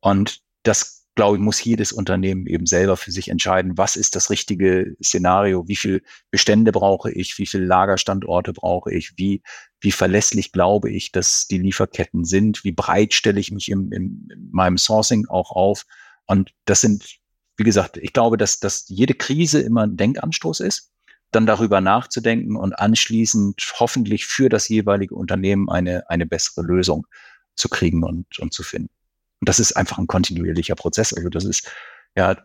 Und 0.00 0.40
das, 0.62 1.06
glaube 1.14 1.36
ich, 1.36 1.42
muss 1.42 1.62
jedes 1.62 1.92
Unternehmen 1.92 2.46
eben 2.46 2.66
selber 2.66 2.96
für 2.96 3.12
sich 3.12 3.28
entscheiden, 3.28 3.76
was 3.76 3.96
ist 3.96 4.16
das 4.16 4.30
richtige 4.30 4.96
Szenario, 5.02 5.68
wie 5.68 5.76
viel 5.76 6.02
Bestände 6.30 6.72
brauche 6.72 7.10
ich, 7.10 7.38
wie 7.38 7.46
viele 7.46 7.64
Lagerstandorte 7.64 8.52
brauche 8.52 8.92
ich, 8.92 9.14
wie, 9.16 9.42
wie 9.80 9.92
verlässlich 9.92 10.52
glaube 10.52 10.90
ich, 10.90 11.12
dass 11.12 11.46
die 11.46 11.58
Lieferketten 11.58 12.24
sind, 12.24 12.64
wie 12.64 12.72
breit 12.72 13.14
stelle 13.14 13.40
ich 13.40 13.50
mich 13.50 13.68
im, 13.70 13.92
im, 13.92 14.28
in 14.32 14.48
meinem 14.52 14.78
Sourcing 14.78 15.26
auch 15.28 15.50
auf. 15.50 15.84
Und 16.26 16.52
das 16.64 16.80
sind, 16.80 17.18
wie 17.56 17.64
gesagt, 17.64 17.96
ich 17.96 18.12
glaube, 18.12 18.36
dass, 18.36 18.60
dass 18.60 18.84
jede 18.88 19.14
Krise 19.14 19.60
immer 19.60 19.82
ein 19.82 19.96
Denkanstoß 19.96 20.60
ist 20.60 20.90
dann 21.30 21.46
darüber 21.46 21.80
nachzudenken 21.80 22.56
und 22.56 22.78
anschließend 22.78 23.74
hoffentlich 23.78 24.26
für 24.26 24.48
das 24.48 24.68
jeweilige 24.68 25.14
Unternehmen 25.14 25.68
eine, 25.68 26.08
eine 26.10 26.26
bessere 26.26 26.62
Lösung 26.62 27.06
zu 27.54 27.68
kriegen 27.68 28.02
und, 28.04 28.38
und 28.38 28.52
zu 28.52 28.62
finden. 28.62 28.90
Und 29.40 29.48
das 29.48 29.58
ist 29.58 29.72
einfach 29.72 29.98
ein 29.98 30.06
kontinuierlicher 30.06 30.74
Prozess. 30.74 31.12
Also 31.12 31.28
das 31.28 31.44
ist, 31.44 31.70
ja, 32.16 32.36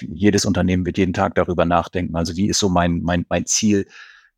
jedes 0.00 0.44
Unternehmen 0.44 0.86
wird 0.86 0.98
jeden 0.98 1.14
Tag 1.14 1.34
darüber 1.34 1.64
nachdenken. 1.64 2.16
Also 2.16 2.36
wie 2.36 2.48
ist 2.48 2.58
so 2.58 2.68
mein, 2.68 3.00
mein, 3.02 3.24
mein 3.28 3.46
Ziel, 3.46 3.86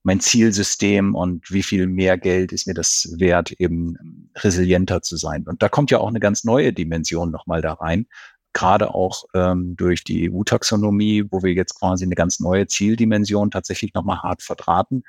mein 0.04 0.20
Zielsystem 0.20 1.14
und 1.14 1.50
wie 1.50 1.62
viel 1.62 1.86
mehr 1.86 2.18
Geld 2.18 2.52
ist 2.52 2.66
mir 2.66 2.74
das 2.74 3.14
wert, 3.18 3.52
eben 3.52 4.30
resilienter 4.36 5.02
zu 5.02 5.16
sein. 5.16 5.44
Und 5.44 5.62
da 5.62 5.68
kommt 5.68 5.90
ja 5.90 5.98
auch 5.98 6.08
eine 6.08 6.20
ganz 6.20 6.44
neue 6.44 6.72
Dimension 6.72 7.30
nochmal 7.30 7.62
da 7.62 7.72
rein, 7.72 8.06
gerade 8.52 8.94
auch 8.94 9.24
ähm, 9.34 9.76
durch 9.76 10.04
die 10.04 10.30
EU-Taxonomie, 10.30 11.24
wo 11.30 11.42
wir 11.42 11.52
jetzt 11.54 11.78
quasi 11.78 12.04
eine 12.04 12.14
ganz 12.14 12.38
neue 12.38 12.66
Zieldimension 12.66 13.50
tatsächlich 13.50 13.94
nochmal 13.94 14.22
hart 14.22 14.42
verdrahten. 14.42 15.04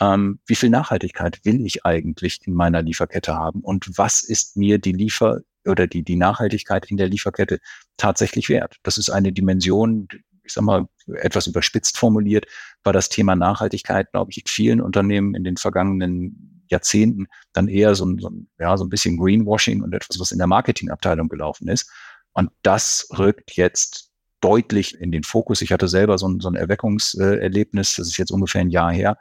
Ähm, 0.00 0.40
wie 0.46 0.56
viel 0.56 0.70
Nachhaltigkeit 0.70 1.44
will 1.44 1.64
ich 1.64 1.86
eigentlich 1.86 2.40
in 2.44 2.54
meiner 2.54 2.82
Lieferkette 2.82 3.34
haben 3.34 3.60
und 3.60 3.96
was 3.96 4.22
ist 4.22 4.56
mir 4.56 4.78
die 4.78 4.92
Liefer 4.92 5.40
oder 5.66 5.86
die, 5.86 6.02
die 6.02 6.16
Nachhaltigkeit 6.16 6.90
in 6.90 6.96
der 6.96 7.08
Lieferkette 7.08 7.60
tatsächlich 7.96 8.48
wert? 8.48 8.76
Das 8.82 8.98
ist 8.98 9.10
eine 9.10 9.32
Dimension, 9.32 10.08
ich 10.44 10.52
sag 10.52 10.64
mal, 10.64 10.86
etwas 11.14 11.46
überspitzt 11.46 11.96
formuliert, 11.96 12.46
war 12.82 12.92
das 12.92 13.08
Thema 13.08 13.36
Nachhaltigkeit, 13.36 14.10
glaube 14.12 14.30
ich, 14.30 14.38
in 14.38 14.46
vielen 14.46 14.80
Unternehmen 14.80 15.34
in 15.34 15.44
den 15.44 15.56
vergangenen 15.56 16.64
Jahrzehnten 16.68 17.26
dann 17.52 17.68
eher 17.68 17.94
so 17.94 18.06
ein, 18.06 18.18
so 18.18 18.28
ein, 18.28 18.48
ja, 18.58 18.76
so 18.76 18.84
ein 18.84 18.90
bisschen 18.90 19.16
Greenwashing 19.18 19.82
und 19.82 19.92
etwas, 19.92 20.18
was 20.18 20.32
in 20.32 20.38
der 20.38 20.46
Marketingabteilung 20.46 21.28
gelaufen 21.28 21.68
ist. 21.68 21.90
Und 22.32 22.50
das 22.62 23.08
rückt 23.16 23.56
jetzt 23.56 24.10
deutlich 24.40 24.98
in 25.00 25.12
den 25.12 25.22
Fokus. 25.22 25.62
Ich 25.62 25.72
hatte 25.72 25.88
selber 25.88 26.18
so 26.18 26.28
ein, 26.28 26.40
so 26.40 26.48
ein 26.48 26.56
Erweckungserlebnis, 26.56 27.96
das 27.96 28.08
ist 28.08 28.16
jetzt 28.16 28.32
ungefähr 28.32 28.62
ein 28.62 28.70
Jahr 28.70 28.92
her, 28.92 29.18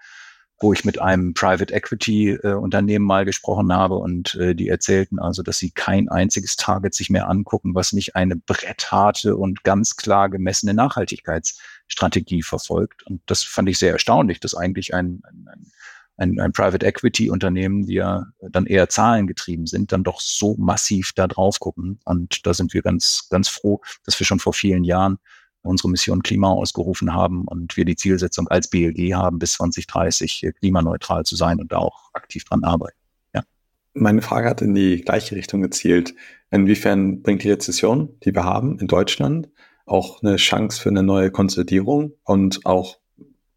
wo 0.62 0.74
ich 0.74 0.86
mit 0.86 1.02
einem 1.02 1.34
Private 1.34 1.74
Equity 1.74 2.32
äh, 2.32 2.54
Unternehmen 2.54 3.06
mal 3.06 3.26
gesprochen 3.26 3.74
habe 3.74 3.96
und 3.96 4.36
äh, 4.36 4.54
die 4.56 4.70
erzählten 4.70 5.20
also, 5.20 5.42
dass 5.42 5.58
sie 5.58 5.72
kein 5.72 6.08
einziges 6.08 6.56
Target 6.56 6.94
sich 6.94 7.10
mehr 7.10 7.30
angucken, 7.30 7.74
was 7.74 7.94
nicht 7.94 8.16
eine 8.16 8.36
brettharte 8.36 9.36
und 9.36 9.64
ganz 9.64 9.96
klar 9.96 10.30
gemessene 10.30 10.74
Nachhaltigkeitsstrategie 10.74 12.44
verfolgt. 12.44 13.04
Und 13.04 13.22
das 13.26 13.44
fand 13.44 13.70
ich 13.70 13.80
sehr 13.80 13.92
erstaunlich, 13.92 14.40
dass 14.40 14.54
eigentlich 14.56 14.94
ein, 14.94 15.24
ein, 15.26 15.72
ein, 16.18 16.40
ein 16.40 16.52
Private 16.54 16.86
Equity 16.86 17.32
Unternehmen, 17.32 17.88
die 17.88 17.96
ja 17.96 18.28
dann 18.40 18.68
eher 18.68 18.88
zahlengetrieben 18.88 19.66
sind, 19.66 19.92
dann 19.92 20.04
doch 20.04 20.22
so 20.22 20.56
massiv 20.58 21.14
da 21.14 21.28
drauf 21.28 21.60
gucken. 21.60 22.00
Und 22.06 22.46
da 22.46 22.54
sind 22.54 22.74
wir 22.74 22.84
ganz, 22.84 23.28
ganz 23.32 23.48
froh, 23.48 23.82
dass 24.06 24.20
wir 24.20 24.28
schon 24.28 24.40
vor 24.40 24.54
vielen 24.54 24.84
Jahren 24.84 25.18
unsere 25.64 25.90
Mission 25.90 26.24
Klima 26.24 26.50
ausgerufen 26.50 27.14
haben 27.14 27.46
und 27.46 27.78
wir 27.78 27.86
die 27.86 27.96
Zielsetzung 27.96 28.48
als 28.48 28.70
BLG 28.70 29.14
haben, 29.14 29.40
bis 29.40 29.54
2030 29.54 30.52
klimaneutral 30.60 31.24
zu 31.26 31.36
sein 31.36 31.60
und 31.60 31.72
da 31.72 31.78
auch 31.78 32.10
aktiv 32.14 32.44
dran 32.44 32.64
arbeiten. 32.64 32.98
Ja. 33.34 33.44
Meine 33.94 34.22
Frage 34.22 34.50
hat 34.50 34.62
in 34.62 34.74
die 34.74 35.02
gleiche 35.02 35.36
Richtung 35.36 35.62
gezielt. 35.62 36.14
Inwiefern 36.50 37.22
bringt 37.22 37.44
die 37.44 37.52
Rezession, 37.52 38.18
die 38.24 38.34
wir 38.34 38.44
haben 38.44 38.80
in 38.80 38.88
Deutschland, 38.88 39.50
auch 39.86 40.22
eine 40.22 40.38
Chance 40.38 40.82
für 40.82 40.90
eine 40.90 41.04
neue 41.04 41.32
Konsolidierung 41.32 42.14
und 42.24 42.66
auch 42.66 42.98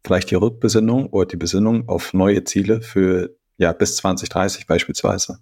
vielleicht 0.03 0.31
die 0.31 0.35
Rückbesinnung 0.35 1.07
oder 1.07 1.25
die 1.25 1.37
Besinnung 1.37 1.87
auf 1.89 2.13
neue 2.13 2.43
Ziele 2.43 2.81
für 2.81 3.35
ja 3.57 3.73
bis 3.73 3.97
2030 3.97 4.67
beispielsweise? 4.67 5.39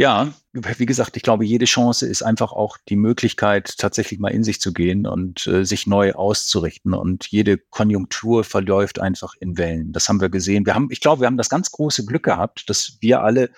Ja, 0.00 0.32
wie 0.54 0.86
gesagt, 0.86 1.18
ich 1.18 1.22
glaube, 1.22 1.44
jede 1.44 1.66
Chance 1.66 2.06
ist 2.06 2.22
einfach 2.22 2.52
auch 2.52 2.78
die 2.88 2.96
Möglichkeit, 2.96 3.76
tatsächlich 3.76 4.18
mal 4.18 4.30
in 4.30 4.42
sich 4.42 4.58
zu 4.58 4.72
gehen 4.72 5.06
und 5.06 5.46
äh, 5.46 5.66
sich 5.66 5.86
neu 5.86 6.14
auszurichten. 6.14 6.94
Und 6.94 7.26
jede 7.26 7.58
Konjunktur 7.58 8.42
verläuft 8.44 8.98
einfach 8.98 9.34
in 9.40 9.58
Wellen. 9.58 9.92
Das 9.92 10.08
haben 10.08 10.22
wir 10.22 10.30
gesehen. 10.30 10.64
Wir 10.64 10.74
haben, 10.74 10.88
ich 10.90 11.00
glaube, 11.00 11.20
wir 11.20 11.26
haben 11.26 11.36
das 11.36 11.50
ganz 11.50 11.70
große 11.70 12.06
Glück 12.06 12.22
gehabt, 12.22 12.70
dass 12.70 12.96
wir 13.02 13.20
alle, 13.20 13.50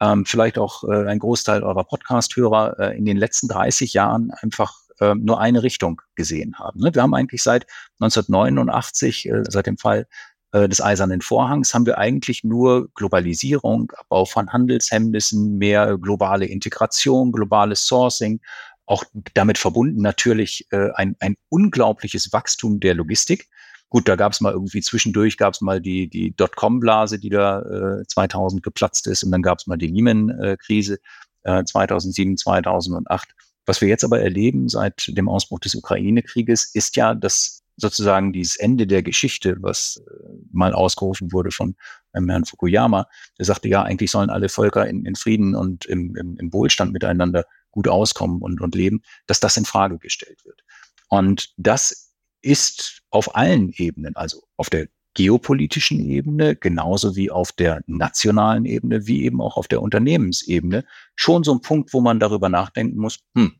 ähm, 0.00 0.24
vielleicht 0.24 0.56
auch 0.56 0.84
äh, 0.84 1.06
ein 1.06 1.18
Großteil 1.18 1.62
eurer 1.62 1.84
Podcast-Hörer, 1.84 2.78
äh, 2.78 2.96
in 2.96 3.04
den 3.04 3.18
letzten 3.18 3.48
30 3.48 3.92
Jahren 3.92 4.30
einfach 4.30 4.78
äh, 5.00 5.14
nur 5.14 5.38
eine 5.38 5.62
Richtung 5.62 6.00
gesehen 6.14 6.58
haben. 6.58 6.80
Ne? 6.80 6.94
Wir 6.94 7.02
haben 7.02 7.12
eigentlich 7.12 7.42
seit 7.42 7.66
1989, 7.98 9.28
äh, 9.28 9.42
seit 9.46 9.66
dem 9.66 9.76
Fall 9.76 10.06
äh, 10.52 10.68
des 10.68 10.80
Eisernen 10.80 11.20
Vorhangs 11.20 11.74
haben 11.74 11.86
wir 11.86 11.98
eigentlich 11.98 12.42
nur 12.44 12.88
Globalisierung, 12.94 13.92
Abbau 13.96 14.24
von 14.24 14.52
Handelshemmnissen, 14.52 15.58
mehr 15.58 15.96
globale 15.98 16.46
Integration, 16.46 17.32
globales 17.32 17.86
Sourcing, 17.86 18.40
auch 18.86 19.04
damit 19.34 19.58
verbunden 19.58 20.02
natürlich 20.02 20.66
äh, 20.70 20.90
ein, 20.94 21.14
ein 21.20 21.36
unglaubliches 21.48 22.32
Wachstum 22.32 22.80
der 22.80 22.94
Logistik. 22.94 23.48
Gut, 23.88 24.08
da 24.08 24.16
gab 24.16 24.32
es 24.32 24.40
mal 24.40 24.52
irgendwie 24.52 24.80
zwischendurch 24.80 25.36
gab 25.36 25.54
es 25.54 25.60
mal 25.60 25.80
die 25.80 26.08
die 26.08 26.34
Dotcom-Blase, 26.36 27.18
die 27.18 27.30
da 27.30 28.00
äh, 28.00 28.06
2000 28.06 28.62
geplatzt 28.62 29.06
ist, 29.06 29.22
und 29.22 29.30
dann 29.30 29.42
gab 29.42 29.58
es 29.58 29.66
mal 29.66 29.76
die 29.76 29.86
Lehman-Krise 29.86 30.98
äh, 31.42 31.64
2007, 31.64 32.36
2008. 32.36 33.28
Was 33.66 33.80
wir 33.80 33.88
jetzt 33.88 34.04
aber 34.04 34.20
erleben 34.20 34.68
seit 34.68 35.16
dem 35.16 35.28
Ausbruch 35.28 35.60
des 35.60 35.76
Ukraine-Krieges, 35.76 36.74
ist 36.74 36.96
ja, 36.96 37.14
dass 37.14 37.62
sozusagen 37.80 38.32
dieses 38.32 38.56
Ende 38.56 38.86
der 38.86 39.02
Geschichte, 39.02 39.56
was 39.60 40.02
äh, 40.06 40.10
mal 40.52 40.72
ausgerufen 40.72 41.32
wurde 41.32 41.50
von 41.50 41.74
ähm, 42.14 42.28
Herrn 42.28 42.44
Fukuyama, 42.44 43.06
der 43.38 43.46
sagte, 43.46 43.68
ja, 43.68 43.82
eigentlich 43.82 44.10
sollen 44.10 44.30
alle 44.30 44.48
Völker 44.48 44.86
in, 44.86 45.04
in 45.04 45.16
Frieden 45.16 45.54
und 45.54 45.86
im, 45.86 46.14
im, 46.16 46.36
im 46.38 46.52
Wohlstand 46.52 46.92
miteinander 46.92 47.44
gut 47.70 47.88
auskommen 47.88 48.42
und, 48.42 48.60
und 48.60 48.74
leben, 48.74 49.02
dass 49.26 49.40
das 49.40 49.56
in 49.56 49.64
Frage 49.64 49.98
gestellt 49.98 50.44
wird. 50.44 50.62
Und 51.08 51.52
das 51.56 52.12
ist 52.42 53.02
auf 53.10 53.34
allen 53.34 53.70
Ebenen, 53.70 54.16
also 54.16 54.42
auf 54.56 54.70
der 54.70 54.88
geopolitischen 55.14 56.00
Ebene, 56.08 56.54
genauso 56.54 57.16
wie 57.16 57.30
auf 57.30 57.52
der 57.52 57.82
nationalen 57.86 58.64
Ebene, 58.64 59.06
wie 59.06 59.24
eben 59.24 59.40
auch 59.40 59.56
auf 59.56 59.66
der 59.66 59.82
Unternehmensebene, 59.82 60.84
schon 61.16 61.42
so 61.42 61.52
ein 61.52 61.60
Punkt, 61.60 61.92
wo 61.92 62.00
man 62.00 62.20
darüber 62.20 62.48
nachdenken 62.48 62.98
muss, 62.98 63.18
hm, 63.34 63.56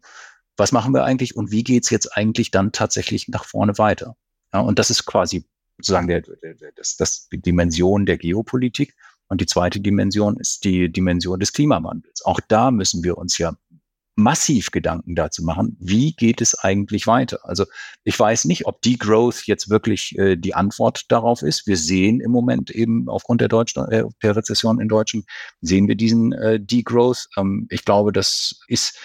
was 0.60 0.72
machen 0.72 0.94
wir 0.94 1.04
eigentlich 1.04 1.34
und 1.36 1.50
wie 1.50 1.64
geht's 1.64 1.90
jetzt 1.90 2.16
eigentlich 2.16 2.52
dann 2.52 2.70
tatsächlich 2.70 3.28
nach 3.28 3.44
vorne 3.44 3.78
weiter? 3.78 4.14
Ja, 4.52 4.60
und 4.60 4.78
das 4.78 4.90
ist 4.90 5.06
quasi 5.06 5.44
sozusagen 5.78 6.06
der, 6.06 6.20
der, 6.20 6.72
das, 6.76 6.96
das 6.96 7.28
die 7.28 7.40
Dimension 7.40 8.06
der 8.06 8.18
Geopolitik. 8.18 8.94
Und 9.28 9.40
die 9.40 9.46
zweite 9.46 9.80
Dimension 9.80 10.36
ist 10.38 10.64
die 10.64 10.90
Dimension 10.90 11.38
des 11.40 11.52
Klimawandels. 11.52 12.24
Auch 12.24 12.40
da 12.48 12.70
müssen 12.70 13.04
wir 13.04 13.16
uns 13.16 13.38
ja 13.38 13.54
massiv 14.16 14.70
Gedanken 14.70 15.14
dazu 15.14 15.42
machen, 15.42 15.76
wie 15.80 16.12
geht 16.12 16.40
es 16.40 16.54
eigentlich 16.54 17.06
weiter? 17.06 17.40
Also 17.44 17.64
ich 18.04 18.18
weiß 18.18 18.44
nicht, 18.44 18.66
ob 18.66 18.82
Degrowth 18.82 19.46
jetzt 19.46 19.70
wirklich 19.70 20.18
äh, 20.18 20.36
die 20.36 20.54
Antwort 20.54 21.04
darauf 21.08 21.42
ist. 21.42 21.66
Wir 21.66 21.76
sehen 21.76 22.20
im 22.20 22.30
Moment 22.30 22.70
eben 22.70 23.08
aufgrund 23.08 23.40
der, 23.40 23.48
Deutschland, 23.48 23.92
äh, 23.92 24.04
der 24.22 24.36
Rezession 24.36 24.80
in 24.80 24.88
Deutschland, 24.88 25.24
sehen 25.62 25.88
wir 25.88 25.94
diesen 25.94 26.32
äh, 26.32 26.60
Degrowth. 26.60 27.28
Ähm, 27.38 27.66
ich 27.70 27.84
glaube, 27.84 28.12
das 28.12 28.60
ist 28.66 28.98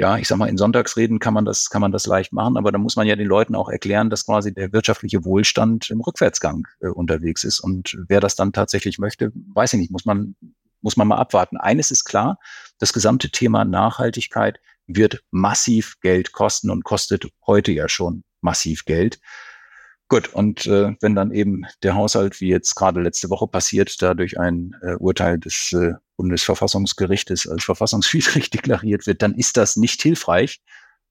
ja, 0.00 0.16
ich 0.16 0.28
sag 0.28 0.38
mal, 0.38 0.48
in 0.48 0.56
Sonntagsreden 0.56 1.18
kann 1.18 1.34
man 1.34 1.44
das, 1.44 1.68
kann 1.68 1.82
man 1.82 1.92
das 1.92 2.06
leicht 2.06 2.32
machen, 2.32 2.56
aber 2.56 2.72
da 2.72 2.78
muss 2.78 2.96
man 2.96 3.06
ja 3.06 3.16
den 3.16 3.26
Leuten 3.26 3.54
auch 3.54 3.68
erklären, 3.68 4.08
dass 4.08 4.24
quasi 4.24 4.54
der 4.54 4.72
wirtschaftliche 4.72 5.26
Wohlstand 5.26 5.90
im 5.90 6.00
Rückwärtsgang 6.00 6.66
äh, 6.80 6.88
unterwegs 6.88 7.44
ist. 7.44 7.60
Und 7.60 7.98
wer 8.08 8.18
das 8.20 8.34
dann 8.34 8.54
tatsächlich 8.54 8.98
möchte, 8.98 9.30
weiß 9.52 9.74
ich 9.74 9.78
nicht, 9.78 9.90
muss 9.90 10.06
man, 10.06 10.36
muss 10.80 10.96
man 10.96 11.06
mal 11.06 11.18
abwarten. 11.18 11.58
Eines 11.58 11.90
ist 11.90 12.04
klar, 12.04 12.38
das 12.78 12.94
gesamte 12.94 13.28
Thema 13.28 13.66
Nachhaltigkeit 13.66 14.58
wird 14.86 15.22
massiv 15.30 16.00
Geld 16.00 16.32
kosten 16.32 16.70
und 16.70 16.82
kostet 16.82 17.26
heute 17.46 17.70
ja 17.70 17.86
schon 17.86 18.24
massiv 18.40 18.86
Geld. 18.86 19.20
Gut, 20.10 20.34
und 20.34 20.66
äh, 20.66 20.96
wenn 21.00 21.14
dann 21.14 21.30
eben 21.30 21.62
der 21.84 21.94
Haushalt, 21.94 22.40
wie 22.40 22.48
jetzt 22.48 22.74
gerade 22.74 23.00
letzte 23.00 23.30
Woche 23.30 23.46
passiert, 23.46 24.02
dadurch 24.02 24.40
ein 24.40 24.74
äh, 24.82 24.96
Urteil 24.96 25.38
des 25.38 25.72
äh, 25.72 25.92
Bundesverfassungsgerichtes 26.16 27.46
als 27.46 27.62
verfassungswidrig 27.62 28.50
deklariert 28.50 29.06
wird, 29.06 29.22
dann 29.22 29.34
ist 29.34 29.56
das 29.56 29.76
nicht 29.76 30.02
hilfreich, 30.02 30.60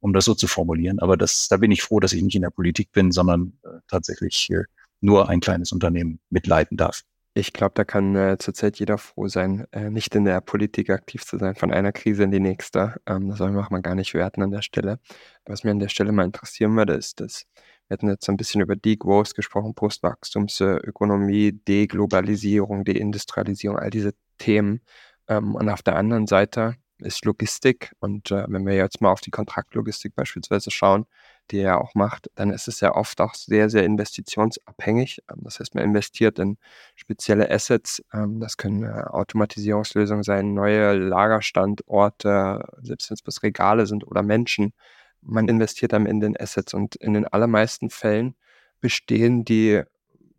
um 0.01 0.11
das 0.11 0.25
so 0.25 0.35
zu 0.35 0.47
formulieren. 0.47 0.99
Aber 0.99 1.15
das, 1.15 1.47
da 1.47 1.55
bin 1.55 1.71
ich 1.71 1.81
froh, 1.81 2.01
dass 2.01 2.11
ich 2.11 2.21
nicht 2.21 2.35
in 2.35 2.41
der 2.41 2.49
Politik 2.49 2.91
bin, 2.91 3.13
sondern 3.13 3.53
äh, 3.63 3.79
tatsächlich 3.87 4.49
äh, 4.49 4.63
nur 4.99 5.29
ein 5.29 5.39
kleines 5.39 5.71
Unternehmen 5.71 6.19
mitleiten 6.29 6.75
darf. 6.75 7.03
Ich 7.35 7.53
glaube, 7.53 7.75
da 7.75 7.85
kann 7.85 8.17
äh, 8.17 8.37
zurzeit 8.37 8.79
jeder 8.79 8.97
froh 8.97 9.29
sein, 9.29 9.65
äh, 9.71 9.89
nicht 9.89 10.13
in 10.13 10.25
der 10.25 10.41
Politik 10.41 10.89
aktiv 10.89 11.23
zu 11.25 11.37
sein, 11.37 11.55
von 11.55 11.71
einer 11.71 11.93
Krise 11.93 12.23
in 12.23 12.31
die 12.31 12.41
nächste. 12.41 12.95
Ähm, 13.05 13.29
das 13.29 13.37
soll 13.37 13.51
man 13.51 13.81
gar 13.81 13.95
nicht 13.95 14.13
werten 14.13 14.41
an 14.41 14.51
der 14.51 14.61
Stelle. 14.61 14.99
Was 15.45 15.63
mir 15.63 15.71
an 15.71 15.79
der 15.79 15.87
Stelle 15.87 16.11
mal 16.11 16.25
interessieren 16.25 16.75
würde, 16.75 16.95
ist, 16.95 17.21
dass 17.21 17.45
wir 17.89 17.95
hatten 17.95 18.07
jetzt 18.07 18.29
ein 18.29 18.37
bisschen 18.37 18.61
über 18.61 18.75
Degrowth 18.75 19.33
gesprochen, 19.33 19.73
Postwachstumsökonomie, 19.73 21.53
Deglobalisierung, 21.53 22.85
Deindustrialisierung, 22.85 23.79
all 23.79 23.89
diese 23.89 24.13
Themen. 24.37 24.81
Ähm, 25.27 25.55
und 25.55 25.69
auf 25.69 25.81
der 25.81 25.95
anderen 25.95 26.27
Seite 26.27 26.75
ist 26.99 27.25
Logistik. 27.25 27.93
Und 27.99 28.29
äh, 28.29 28.45
wenn 28.47 28.65
wir 28.67 28.75
jetzt 28.75 29.01
mal 29.01 29.11
auf 29.11 29.21
die 29.21 29.31
Kontraktlogistik 29.31 30.15
beispielsweise 30.15 30.69
schauen, 30.69 31.07
die 31.49 31.61
er 31.61 31.81
auch 31.81 31.95
macht, 31.95 32.29
dann 32.35 32.51
ist 32.51 32.67
es 32.67 32.79
ja 32.79 32.93
oft 32.93 33.19
auch 33.21 33.33
sehr, 33.33 33.71
sehr 33.71 33.83
investitionsabhängig. 33.85 35.23
Ähm, 35.27 35.39
das 35.41 35.59
heißt, 35.59 35.73
man 35.73 35.83
investiert 35.83 36.37
in 36.37 36.57
spezielle 36.95 37.49
Assets. 37.49 38.03
Ähm, 38.13 38.39
das 38.39 38.57
können 38.57 38.83
äh, 38.83 39.01
Automatisierungslösungen 39.07 40.23
sein, 40.23 40.53
neue 40.53 40.93
Lagerstandorte, 40.93 42.63
selbst 42.83 43.09
wenn 43.09 43.15
es 43.15 43.23
bis 43.23 43.41
Regale 43.41 43.87
sind 43.87 44.05
oder 44.05 44.21
Menschen 44.21 44.73
man 45.21 45.47
investiert 45.47 45.93
am 45.93 46.05
Ende 46.05 46.27
in 46.27 46.37
Assets 46.39 46.73
und 46.73 46.95
in 46.95 47.13
den 47.13 47.27
allermeisten 47.27 47.89
Fällen 47.89 48.35
bestehen 48.79 49.45
die 49.45 49.83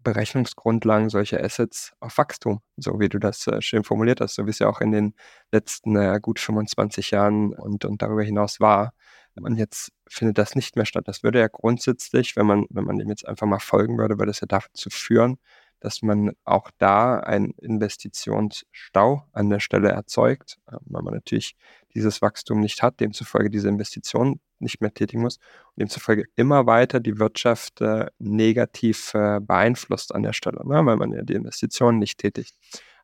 Berechnungsgrundlagen 0.03 1.11
solcher 1.11 1.43
Assets 1.43 1.93
auf 2.01 2.17
Wachstum, 2.17 2.61
so 2.77 3.01
wie 3.01 3.09
du 3.09 3.19
das 3.19 3.47
äh, 3.47 3.61
schön 3.61 3.85
formuliert 3.85 4.21
hast, 4.21 4.35
so 4.35 4.47
wie 4.47 4.51
es 4.51 4.59
ja 4.59 4.69
auch 4.69 4.81
in 4.81 4.93
den 4.93 5.15
letzten 5.53 5.97
äh, 5.97 6.19
gut 6.21 6.39
25 6.41 7.11
Jahren 7.11 7.53
und, 7.53 7.85
und 7.85 8.01
darüber 8.03 8.23
hinaus 8.23 8.61
war. 8.61 8.95
Und 9.41 9.57
jetzt 9.57 9.93
findet 10.09 10.39
das 10.39 10.55
nicht 10.55 10.77
mehr 10.77 10.87
statt. 10.87 11.07
Das 11.07 11.23
würde 11.23 11.39
ja 11.39 11.49
grundsätzlich, 11.49 12.37
wenn 12.37 12.47
man, 12.47 12.67
wenn 12.71 12.85
man 12.85 12.99
dem 12.99 13.09
jetzt 13.09 13.27
einfach 13.27 13.47
mal 13.47 13.61
folgen 13.61 13.97
würde, 13.99 14.19
würde 14.19 14.31
es 14.31 14.41
ja 14.41 14.47
dazu 14.47 14.91
führen, 14.91 15.39
dass 15.81 16.03
man 16.03 16.33
auch 16.45 16.71
da 16.79 17.21
einen 17.21 17.53
Investitionsstau 17.53 19.25
an 19.33 19.51
der 19.51 19.61
Stelle 19.61 19.91
erzeugt, 19.91 20.59
äh, 20.67 20.77
weil 20.87 21.03
man 21.03 21.15
natürlich 21.15 21.57
dieses 21.95 22.23
Wachstum 22.23 22.61
nicht 22.61 22.83
hat, 22.83 23.01
demzufolge 23.01 23.51
diese 23.51 23.69
Investitionen 23.69 24.41
nicht 24.61 24.81
mehr 24.81 24.93
tätigen 24.93 25.23
muss 25.23 25.37
und 25.37 25.81
demzufolge 25.81 26.25
immer 26.37 26.67
weiter 26.67 27.01
die 27.01 27.19
Wirtschaft 27.19 27.81
äh, 27.81 28.07
negativ 28.19 29.15
äh, 29.15 29.41
beeinflusst 29.41 30.15
an 30.15 30.23
der 30.23 30.33
Stelle, 30.33 30.67
ne, 30.67 30.85
weil 30.85 30.97
man 30.97 31.13
ja 31.13 31.23
die 31.23 31.35
Investitionen 31.35 31.99
nicht 31.99 32.19
tätigt. 32.19 32.55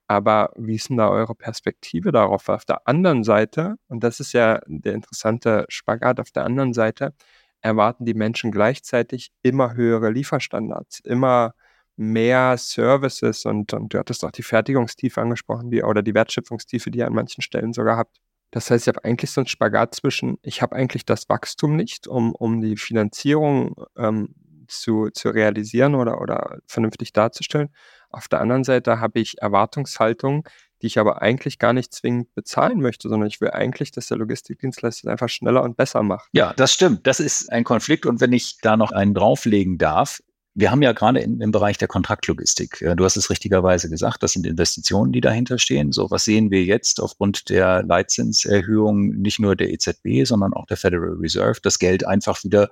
Aber 0.09 0.53
wie 0.57 0.77
ist 0.77 0.89
denn 0.89 0.99
da 0.99 1.09
eure 1.11 1.35
Perspektive 1.35 2.13
darauf? 2.13 2.49
Auf 2.49 2.65
der 2.65 2.87
anderen 2.87 3.25
Seite, 3.25 3.77
und 3.89 4.05
das 4.05 4.21
ist 4.21 4.33
ja 4.33 4.61
der 4.67 4.95
interessante 4.95 5.67
Spagat, 5.69 6.21
auf 6.21 6.31
der 6.31 6.45
anderen 6.45 6.73
Seite 6.75 7.13
erwarten 7.61 8.05
die 8.05 8.15
Menschen 8.15 8.53
gleichzeitig 8.53 9.33
immer 9.43 9.75
höhere 9.75 10.11
Lieferstandards, 10.11 11.01
immer 11.01 11.55
mehr 11.97 12.57
Services 12.59 13.47
und, 13.47 13.73
und 13.73 13.95
du 13.95 13.99
hattest 13.99 14.25
auch 14.25 14.31
die 14.31 14.43
Fertigungstiefe 14.43 15.21
angesprochen, 15.21 15.71
die, 15.71 15.83
oder 15.83 16.03
die 16.03 16.15
Wertschöpfungstiefe, 16.15 16.91
die 16.91 17.01
ihr 17.01 17.07
an 17.07 17.15
manchen 17.15 17.43
Stellen 17.43 17.73
sogar 17.73 17.97
habt. 17.97 18.21
Das 18.51 18.71
heißt, 18.71 18.87
ich 18.87 18.95
habe 18.95 19.05
eigentlich 19.05 19.31
so 19.31 19.41
einen 19.41 19.49
Spagat 19.49 19.95
zwischen, 19.95 20.39
ich 20.43 20.63
habe 20.63 20.75
eigentlich 20.77 21.05
das 21.05 21.29
Wachstum 21.29 21.77
nicht, 21.77 22.07
um, 22.07 22.35
um 22.35 22.61
die 22.61 22.77
Finanzierung 22.77 23.75
ähm, 23.97 24.35
zu, 24.69 25.11
zu 25.11 25.31
realisieren 25.31 25.95
oder, 25.95 26.21
oder 26.21 26.59
vernünftig 26.67 27.13
darzustellen. 27.13 27.71
Auf 28.11 28.29
der 28.29 28.41
anderen 28.41 28.65
Seite 28.65 29.01
habe 29.01 29.21
ich 29.21 29.41
Erwartungshaltung, 29.43 30.49
die 30.83 30.87
ich 30.87 30.99
aber 30.99 31.23
eigentlich 31.23 31.59
gar 31.59 31.73
nicht 31.73 31.93
zwingend 31.93 32.35
bezahlen 32.35 32.81
möchte, 32.81 33.09
sondern 33.09 33.29
ich 33.29 33.41
will 33.41 33.51
eigentlich, 33.51 33.91
dass 33.91 34.09
der 34.09 34.19
Logistikdienstleister 34.19 35.11
einfach 35.11 35.29
schneller 35.29 35.63
und 35.63 35.77
besser 35.77 36.03
macht. 36.03 36.29
Ja, 36.33 36.53
das 36.55 36.73
stimmt. 36.73 37.07
Das 37.07 37.21
ist 37.21 37.51
ein 37.51 37.65
Konflikt. 37.65 38.07
Und 38.07 38.21
wenn 38.21 38.33
ich 38.33 38.59
da 38.61 38.77
noch 38.77 38.93
einen 38.93 39.15
drauflegen 39.15 39.79
darf, 39.79 40.21
wir 40.57 40.71
haben 40.71 40.81
ja 40.81 40.93
gerade 40.93 41.21
in, 41.21 41.41
im 41.43 41.53
Bereich 41.53 41.77
der 41.77 41.87
Kontraktlogistik, 41.87 42.83
du 42.97 43.05
hast 43.05 43.17
es 43.17 43.29
richtigerweise 43.29 43.91
gesagt, 43.91 44.23
das 44.23 44.33
sind 44.33 44.47
Investitionen, 44.47 45.13
die 45.13 45.21
dahinter 45.21 45.59
stehen. 45.59 45.93
So, 45.93 46.11
was 46.11 46.25
sehen 46.25 46.51
wir 46.51 46.65
jetzt 46.65 47.01
aufgrund 47.01 47.51
der 47.51 47.83
Leitzinserhöhung 47.83 49.11
nicht 49.17 49.39
nur 49.39 49.55
der 49.55 49.71
EZB, 49.71 50.25
sondern 50.25 50.55
auch 50.55 50.65
der 50.65 50.79
Federal 50.79 51.19
Reserve, 51.21 51.61
das 51.63 51.79
Geld 51.79 52.07
einfach 52.07 52.43
wieder 52.43 52.71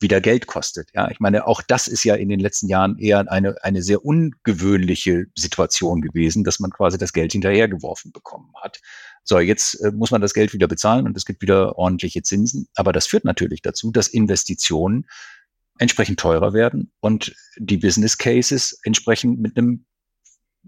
wieder 0.00 0.20
Geld 0.20 0.46
kostet. 0.46 0.90
Ja, 0.94 1.10
ich 1.10 1.20
meine, 1.20 1.46
auch 1.46 1.62
das 1.62 1.88
ist 1.88 2.04
ja 2.04 2.14
in 2.14 2.28
den 2.28 2.40
letzten 2.40 2.68
Jahren 2.68 2.98
eher 2.98 3.30
eine, 3.30 3.56
eine 3.62 3.82
sehr 3.82 4.04
ungewöhnliche 4.04 5.26
Situation 5.34 6.02
gewesen, 6.02 6.44
dass 6.44 6.60
man 6.60 6.70
quasi 6.70 6.98
das 6.98 7.14
Geld 7.14 7.32
hinterhergeworfen 7.32 8.12
bekommen 8.12 8.52
hat. 8.62 8.80
So, 9.24 9.38
jetzt 9.38 9.74
äh, 9.76 9.92
muss 9.92 10.10
man 10.10 10.20
das 10.20 10.34
Geld 10.34 10.52
wieder 10.52 10.68
bezahlen 10.68 11.06
und 11.06 11.16
es 11.16 11.24
gibt 11.24 11.40
wieder 11.40 11.78
ordentliche 11.78 12.22
Zinsen. 12.22 12.68
Aber 12.74 12.92
das 12.92 13.06
führt 13.06 13.24
natürlich 13.24 13.62
dazu, 13.62 13.90
dass 13.90 14.08
Investitionen 14.08 15.06
entsprechend 15.78 16.20
teurer 16.20 16.52
werden 16.52 16.92
und 17.00 17.34
die 17.58 17.76
Business 17.76 18.18
Cases 18.18 18.78
entsprechend 18.82 19.40
mit 19.40 19.56
einem, 19.56 19.84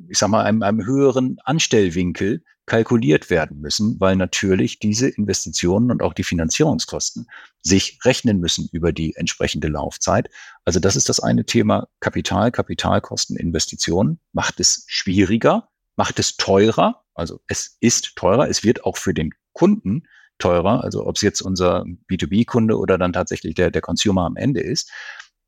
ich 0.09 0.19
sag 0.19 0.29
mal, 0.29 0.45
einem, 0.45 0.63
einem 0.63 0.85
höheren 0.85 1.39
Anstellwinkel 1.45 2.43
kalkuliert 2.69 3.31
werden 3.31 3.61
müssen, 3.61 3.99
weil 3.99 4.15
natürlich 4.15 4.79
diese 4.79 5.09
Investitionen 5.09 5.91
und 5.91 6.03
auch 6.03 6.13
die 6.13 6.23
Finanzierungskosten 6.23 7.27
sich 7.63 7.99
rechnen 8.05 8.39
müssen 8.39 8.69
über 8.71 8.93
die 8.93 9.17
entsprechende 9.17 9.69
Laufzeit. 9.69 10.29
Also 10.65 10.79
das 10.79 10.95
ist 10.95 11.09
das 11.09 11.19
eine 11.19 11.45
Thema 11.47 11.89
Kapital, 12.01 12.53
Kapitalkosten, 12.53 13.37
Investitionen. 13.37 14.21
Macht 14.33 14.61
es 14.61 14.85
schwieriger, 14.87 15.69
macht 15.97 16.19
es 16.19 16.37
teurer. 16.37 17.03
Also 17.15 17.41
es 17.49 17.77
ist 17.81 18.15
teurer. 18.15 18.49
Es 18.49 18.63
wird 18.63 18.85
auch 18.85 18.99
für 18.99 19.15
den 19.15 19.33
Kunden 19.53 20.05
teurer, 20.39 20.85
also 20.85 21.07
ob 21.07 21.17
es 21.17 21.23
jetzt 21.23 21.41
unser 21.41 21.85
B2B-Kunde 22.11 22.79
oder 22.79 22.99
dann 22.99 23.13
tatsächlich 23.13 23.55
der, 23.55 23.71
der 23.71 23.83
Consumer 23.83 24.25
am 24.25 24.37
Ende 24.37 24.61
ist. 24.61 24.91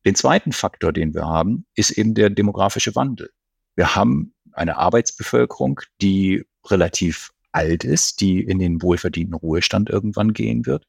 Den 0.05 0.14
zweiten 0.14 0.53
Faktor, 0.53 0.92
den 0.92 1.14
wir 1.14 1.26
haben, 1.26 1.66
ist 1.74 1.90
eben 1.90 2.14
der 2.14 2.31
demografische 2.31 2.94
Wandel. 2.94 3.31
Wir 3.76 3.94
haben 3.94 4.35
eine 4.53 4.76
Arbeitsbevölkerung, 4.79 5.81
die 6.00 6.44
relativ 6.66 7.31
alt 7.53 7.85
ist, 7.85 8.20
die 8.20 8.40
in 8.40 8.59
den 8.59 8.83
wohlverdienten 8.83 9.35
Ruhestand 9.35 9.90
irgendwann 9.90 10.33
gehen 10.33 10.66
wird. 10.66 10.87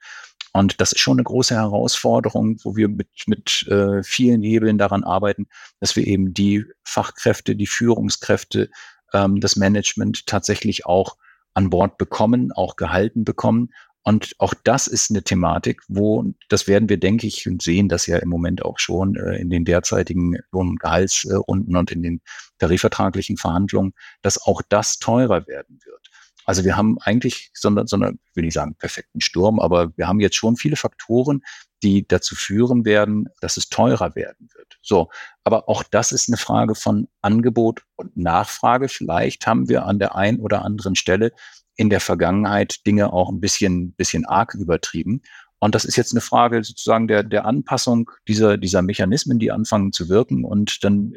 Und 0.53 0.81
das 0.81 0.91
ist 0.91 0.99
schon 0.99 1.15
eine 1.17 1.23
große 1.23 1.55
Herausforderung, 1.55 2.57
wo 2.63 2.75
wir 2.75 2.89
mit, 2.89 3.09
mit 3.25 3.65
äh, 3.67 4.03
vielen 4.03 4.43
Hebeln 4.43 4.77
daran 4.77 5.03
arbeiten, 5.03 5.47
dass 5.79 5.95
wir 5.95 6.05
eben 6.05 6.33
die 6.33 6.65
Fachkräfte, 6.83 7.55
die 7.55 7.67
Führungskräfte, 7.67 8.69
ähm, 9.13 9.39
das 9.39 9.55
Management 9.55 10.27
tatsächlich 10.27 10.85
auch 10.85 11.15
an 11.53 11.69
Bord 11.69 11.97
bekommen, 11.97 12.51
auch 12.51 12.75
gehalten 12.75 13.23
bekommen 13.23 13.69
und 14.03 14.33
auch 14.39 14.53
das 14.63 14.87
ist 14.87 15.11
eine 15.11 15.23
Thematik, 15.23 15.81
wo, 15.87 16.25
das 16.49 16.67
werden 16.67 16.89
wir, 16.89 16.97
denke 16.97 17.27
ich, 17.27 17.47
und 17.47 17.61
sehen 17.61 17.87
das 17.87 18.07
ja 18.07 18.17
im 18.17 18.29
Moment 18.29 18.65
auch 18.65 18.79
schon 18.79 19.15
äh, 19.15 19.37
in 19.37 19.49
den 19.49 19.63
derzeitigen 19.63 20.37
Lohn- 20.51 20.69
und 20.69 20.79
Gehaltsrunden 20.79 21.75
und 21.75 21.91
in 21.91 22.01
den 22.01 22.21
tarifvertraglichen 22.57 23.37
Verhandlungen, 23.37 23.93
dass 24.21 24.41
auch 24.41 24.61
das 24.67 24.97
teurer 24.97 25.45
werden 25.47 25.79
wird. 25.85 26.07
Also 26.45 26.63
wir 26.65 26.75
haben 26.75 26.97
eigentlich 26.99 27.51
so 27.53 27.67
eine, 27.67 27.87
so 27.87 27.95
eine, 27.95 28.17
will 28.33 28.45
ich 28.45 28.55
sagen, 28.55 28.75
perfekten 28.75 29.21
Sturm, 29.21 29.59
aber 29.59 29.95
wir 29.95 30.07
haben 30.07 30.19
jetzt 30.19 30.35
schon 30.35 30.55
viele 30.55 30.75
Faktoren, 30.75 31.43
die 31.83 32.07
dazu 32.07 32.35
führen 32.35 32.85
werden, 32.85 33.29
dass 33.39 33.57
es 33.57 33.69
teurer 33.69 34.15
werden 34.15 34.49
wird. 34.55 34.79
So. 34.81 35.09
Aber 35.43 35.69
auch 35.69 35.83
das 35.83 36.11
ist 36.11 36.29
eine 36.29 36.37
Frage 36.37 36.73
von 36.73 37.07
Angebot 37.21 37.83
und 37.95 38.17
Nachfrage. 38.17 38.89
Vielleicht 38.89 39.45
haben 39.45 39.69
wir 39.69 39.85
an 39.85 39.99
der 39.99 40.15
einen 40.15 40.39
oder 40.39 40.63
anderen 40.63 40.95
Stelle 40.95 41.31
in 41.75 41.89
der 41.89 41.99
Vergangenheit 41.99 42.85
Dinge 42.85 43.13
auch 43.13 43.29
ein 43.29 43.39
bisschen, 43.39 43.93
bisschen 43.93 44.25
arg 44.25 44.53
übertrieben. 44.55 45.21
Und 45.59 45.75
das 45.75 45.85
ist 45.85 45.95
jetzt 45.95 46.11
eine 46.11 46.21
Frage 46.21 46.63
sozusagen 46.63 47.07
der, 47.07 47.23
der 47.23 47.45
Anpassung 47.45 48.09
dieser, 48.27 48.57
dieser 48.57 48.81
Mechanismen, 48.81 49.39
die 49.39 49.51
anfangen 49.51 49.91
zu 49.91 50.09
wirken. 50.09 50.43
Und 50.43 50.83
dann 50.83 51.13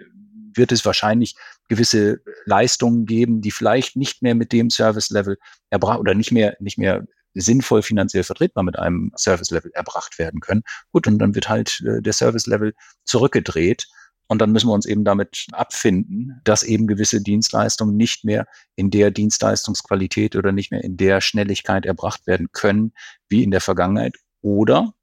wird 0.55 0.71
es 0.71 0.85
wahrscheinlich 0.85 1.35
gewisse 1.69 2.21
Leistungen 2.45 3.07
geben, 3.07 3.41
die 3.41 3.51
vielleicht 3.51 3.97
nicht 3.97 4.23
mehr 4.23 4.35
mit 4.35 4.53
dem 4.53 4.71
Service-Level 4.71 5.39
erbracht 5.71 5.99
oder 5.99 6.15
nicht 6.15 6.31
mehr, 6.31 6.57
nicht 6.61 6.79
mehr 6.79 7.07
sinnvoll 7.35 7.83
finanziell 7.83 8.23
vertretbar 8.23 8.65
mit 8.65 8.79
einem 8.79 9.13
Service-Level 9.17 9.73
erbracht 9.75 10.19
werden 10.19 10.41
können. 10.41 10.63
Gut, 10.93 11.07
und 11.07 11.19
dann 11.19 11.35
wird 11.35 11.49
halt 11.49 11.83
äh, 11.85 12.01
der 12.01 12.13
Service-Level 12.13 12.75
zurückgedreht. 13.05 13.87
Und 14.27 14.41
dann 14.41 14.53
müssen 14.53 14.69
wir 14.69 14.73
uns 14.73 14.87
eben 14.87 15.05
damit 15.05 15.49
abfinden, 15.53 16.41
dass 16.45 16.63
eben 16.63 16.87
gewisse 16.87 17.21
Dienstleistungen 17.21 17.97
nicht 17.97 18.25
mehr 18.25 18.47
in 18.75 18.91
der 18.91 19.11
Dienstleistungsqualität 19.11 20.35
oder 20.35 20.51
nicht 20.51 20.71
mehr 20.71 20.83
in 20.83 20.97
der 20.97 21.21
Schnelligkeit 21.21 21.85
erbracht 21.85 22.27
werden 22.27 22.49
können 22.53 22.93
wie 23.29 23.43
in 23.43 23.51
der 23.51 23.61
Vergangenheit 23.61 24.17
oder 24.41 24.95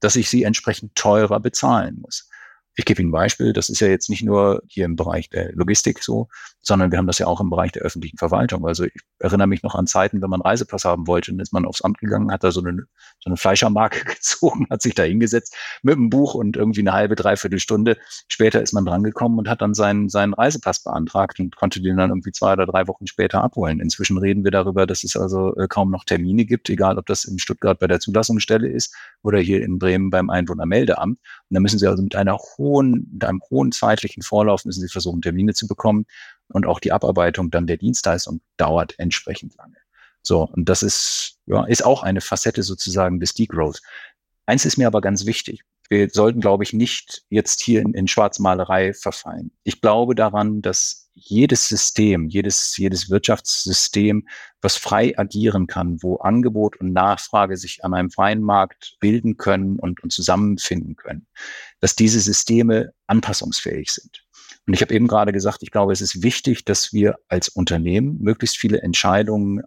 dass 0.00 0.16
ich 0.16 0.30
sie 0.30 0.44
entsprechend 0.44 0.94
teurer 0.94 1.40
bezahlen 1.40 1.98
muss. 2.00 2.29
Ich 2.76 2.84
gebe 2.84 3.02
Ihnen 3.02 3.10
ein 3.10 3.12
Beispiel. 3.12 3.52
Das 3.52 3.68
ist 3.68 3.80
ja 3.80 3.88
jetzt 3.88 4.08
nicht 4.10 4.22
nur 4.22 4.62
hier 4.68 4.84
im 4.84 4.96
Bereich 4.96 5.28
der 5.28 5.52
Logistik 5.52 6.02
so, 6.02 6.28
sondern 6.62 6.90
wir 6.90 6.98
haben 6.98 7.06
das 7.06 7.18
ja 7.18 7.26
auch 7.26 7.40
im 7.40 7.50
Bereich 7.50 7.72
der 7.72 7.82
öffentlichen 7.82 8.18
Verwaltung. 8.18 8.66
Also 8.66 8.84
ich 8.84 8.92
erinnere 9.18 9.48
mich 9.48 9.62
noch 9.62 9.74
an 9.74 9.86
Zeiten, 9.86 10.22
wenn 10.22 10.30
man 10.30 10.40
Reisepass 10.40 10.84
haben 10.84 11.06
wollte, 11.06 11.30
dann 11.30 11.40
ist 11.40 11.52
man 11.52 11.64
aufs 11.64 11.82
Amt 11.82 11.98
gegangen, 11.98 12.30
hat 12.30 12.44
da 12.44 12.52
so 12.52 12.60
eine, 12.60 12.84
so 13.18 13.30
eine 13.30 13.36
Fleischermarke 13.36 14.04
gezogen, 14.14 14.66
hat 14.70 14.82
sich 14.82 14.94
da 14.94 15.02
hingesetzt 15.02 15.56
mit 15.82 15.96
einem 15.96 16.10
Buch 16.10 16.34
und 16.34 16.56
irgendwie 16.56 16.80
eine 16.80 16.92
halbe, 16.92 17.16
dreiviertel 17.16 17.58
Stunde 17.58 17.96
später 18.28 18.62
ist 18.62 18.72
man 18.72 18.84
drangekommen 18.84 19.38
und 19.38 19.48
hat 19.48 19.62
dann 19.62 19.74
seinen, 19.74 20.08
seinen 20.08 20.34
Reisepass 20.34 20.82
beantragt 20.82 21.40
und 21.40 21.56
konnte 21.56 21.80
den 21.80 21.96
dann 21.96 22.10
irgendwie 22.10 22.32
zwei 22.32 22.52
oder 22.52 22.66
drei 22.66 22.86
Wochen 22.86 23.06
später 23.06 23.42
abholen. 23.42 23.80
Inzwischen 23.80 24.18
reden 24.18 24.44
wir 24.44 24.50
darüber, 24.50 24.86
dass 24.86 25.04
es 25.04 25.16
also 25.16 25.54
äh, 25.56 25.66
kaum 25.68 25.90
noch 25.90 26.04
Termine 26.04 26.44
gibt, 26.44 26.68
egal 26.70 26.98
ob 26.98 27.06
das 27.06 27.24
in 27.24 27.38
Stuttgart 27.38 27.78
bei 27.78 27.86
der 27.86 28.00
Zulassungsstelle 28.00 28.68
ist 28.68 28.94
oder 29.22 29.38
hier 29.38 29.62
in 29.62 29.78
Bremen 29.78 30.10
beim 30.10 30.30
Einwohnermeldeamt. 30.30 31.18
Und 31.18 31.54
da 31.54 31.60
müssen 31.60 31.78
Sie 31.78 31.86
also 31.86 32.02
mit 32.02 32.14
einer 32.14 32.38
hohen, 32.60 33.08
mit 33.12 33.24
einem 33.24 33.40
hohen 33.50 33.72
zeitlichen 33.72 34.22
Vorlauf 34.22 34.64
müssen 34.64 34.82
Sie 34.82 34.88
versuchen, 34.88 35.22
Termine 35.22 35.54
zu 35.54 35.66
bekommen 35.66 36.06
und 36.48 36.66
auch 36.66 36.78
die 36.78 36.92
Abarbeitung 36.92 37.50
dann 37.50 37.66
der 37.66 37.78
Dienstleistung 37.78 38.40
dauert 38.56 38.94
entsprechend 38.98 39.56
lange. 39.56 39.76
So, 40.22 40.42
und 40.44 40.68
das 40.68 40.82
ist, 40.82 41.38
ja, 41.46 41.64
ist 41.64 41.84
auch 41.84 42.02
eine 42.02 42.20
Facette 42.20 42.62
sozusagen 42.62 43.18
des 43.18 43.34
Degrowth. 43.34 43.80
Eins 44.46 44.64
ist 44.64 44.76
mir 44.76 44.86
aber 44.86 45.00
ganz 45.00 45.24
wichtig. 45.24 45.64
Wir 45.90 46.08
sollten, 46.08 46.40
glaube 46.40 46.62
ich, 46.62 46.72
nicht 46.72 47.24
jetzt 47.30 47.60
hier 47.60 47.82
in, 47.82 47.94
in 47.94 48.06
Schwarzmalerei 48.06 48.94
verfallen. 48.94 49.50
Ich 49.64 49.80
glaube 49.80 50.14
daran, 50.14 50.62
dass 50.62 51.10
jedes 51.14 51.68
System, 51.68 52.28
jedes, 52.28 52.76
jedes 52.76 53.10
Wirtschaftssystem, 53.10 54.28
was 54.62 54.76
frei 54.76 55.18
agieren 55.18 55.66
kann, 55.66 56.00
wo 56.00 56.16
Angebot 56.18 56.78
und 56.78 56.92
Nachfrage 56.92 57.56
sich 57.56 57.84
an 57.84 57.92
einem 57.92 58.10
freien 58.10 58.40
Markt 58.40 58.98
bilden 59.00 59.36
können 59.36 59.80
und, 59.80 60.00
und 60.04 60.12
zusammenfinden 60.12 60.94
können, 60.94 61.26
dass 61.80 61.96
diese 61.96 62.20
Systeme 62.20 62.92
anpassungsfähig 63.08 63.90
sind. 63.90 64.24
Und 64.68 64.74
ich 64.74 64.82
habe 64.82 64.94
eben 64.94 65.08
gerade 65.08 65.32
gesagt, 65.32 65.64
ich 65.64 65.72
glaube, 65.72 65.92
es 65.92 66.00
ist 66.00 66.22
wichtig, 66.22 66.64
dass 66.64 66.92
wir 66.92 67.16
als 67.26 67.48
Unternehmen 67.48 68.18
möglichst 68.20 68.56
viele 68.56 68.80
Entscheidungen 68.80 69.62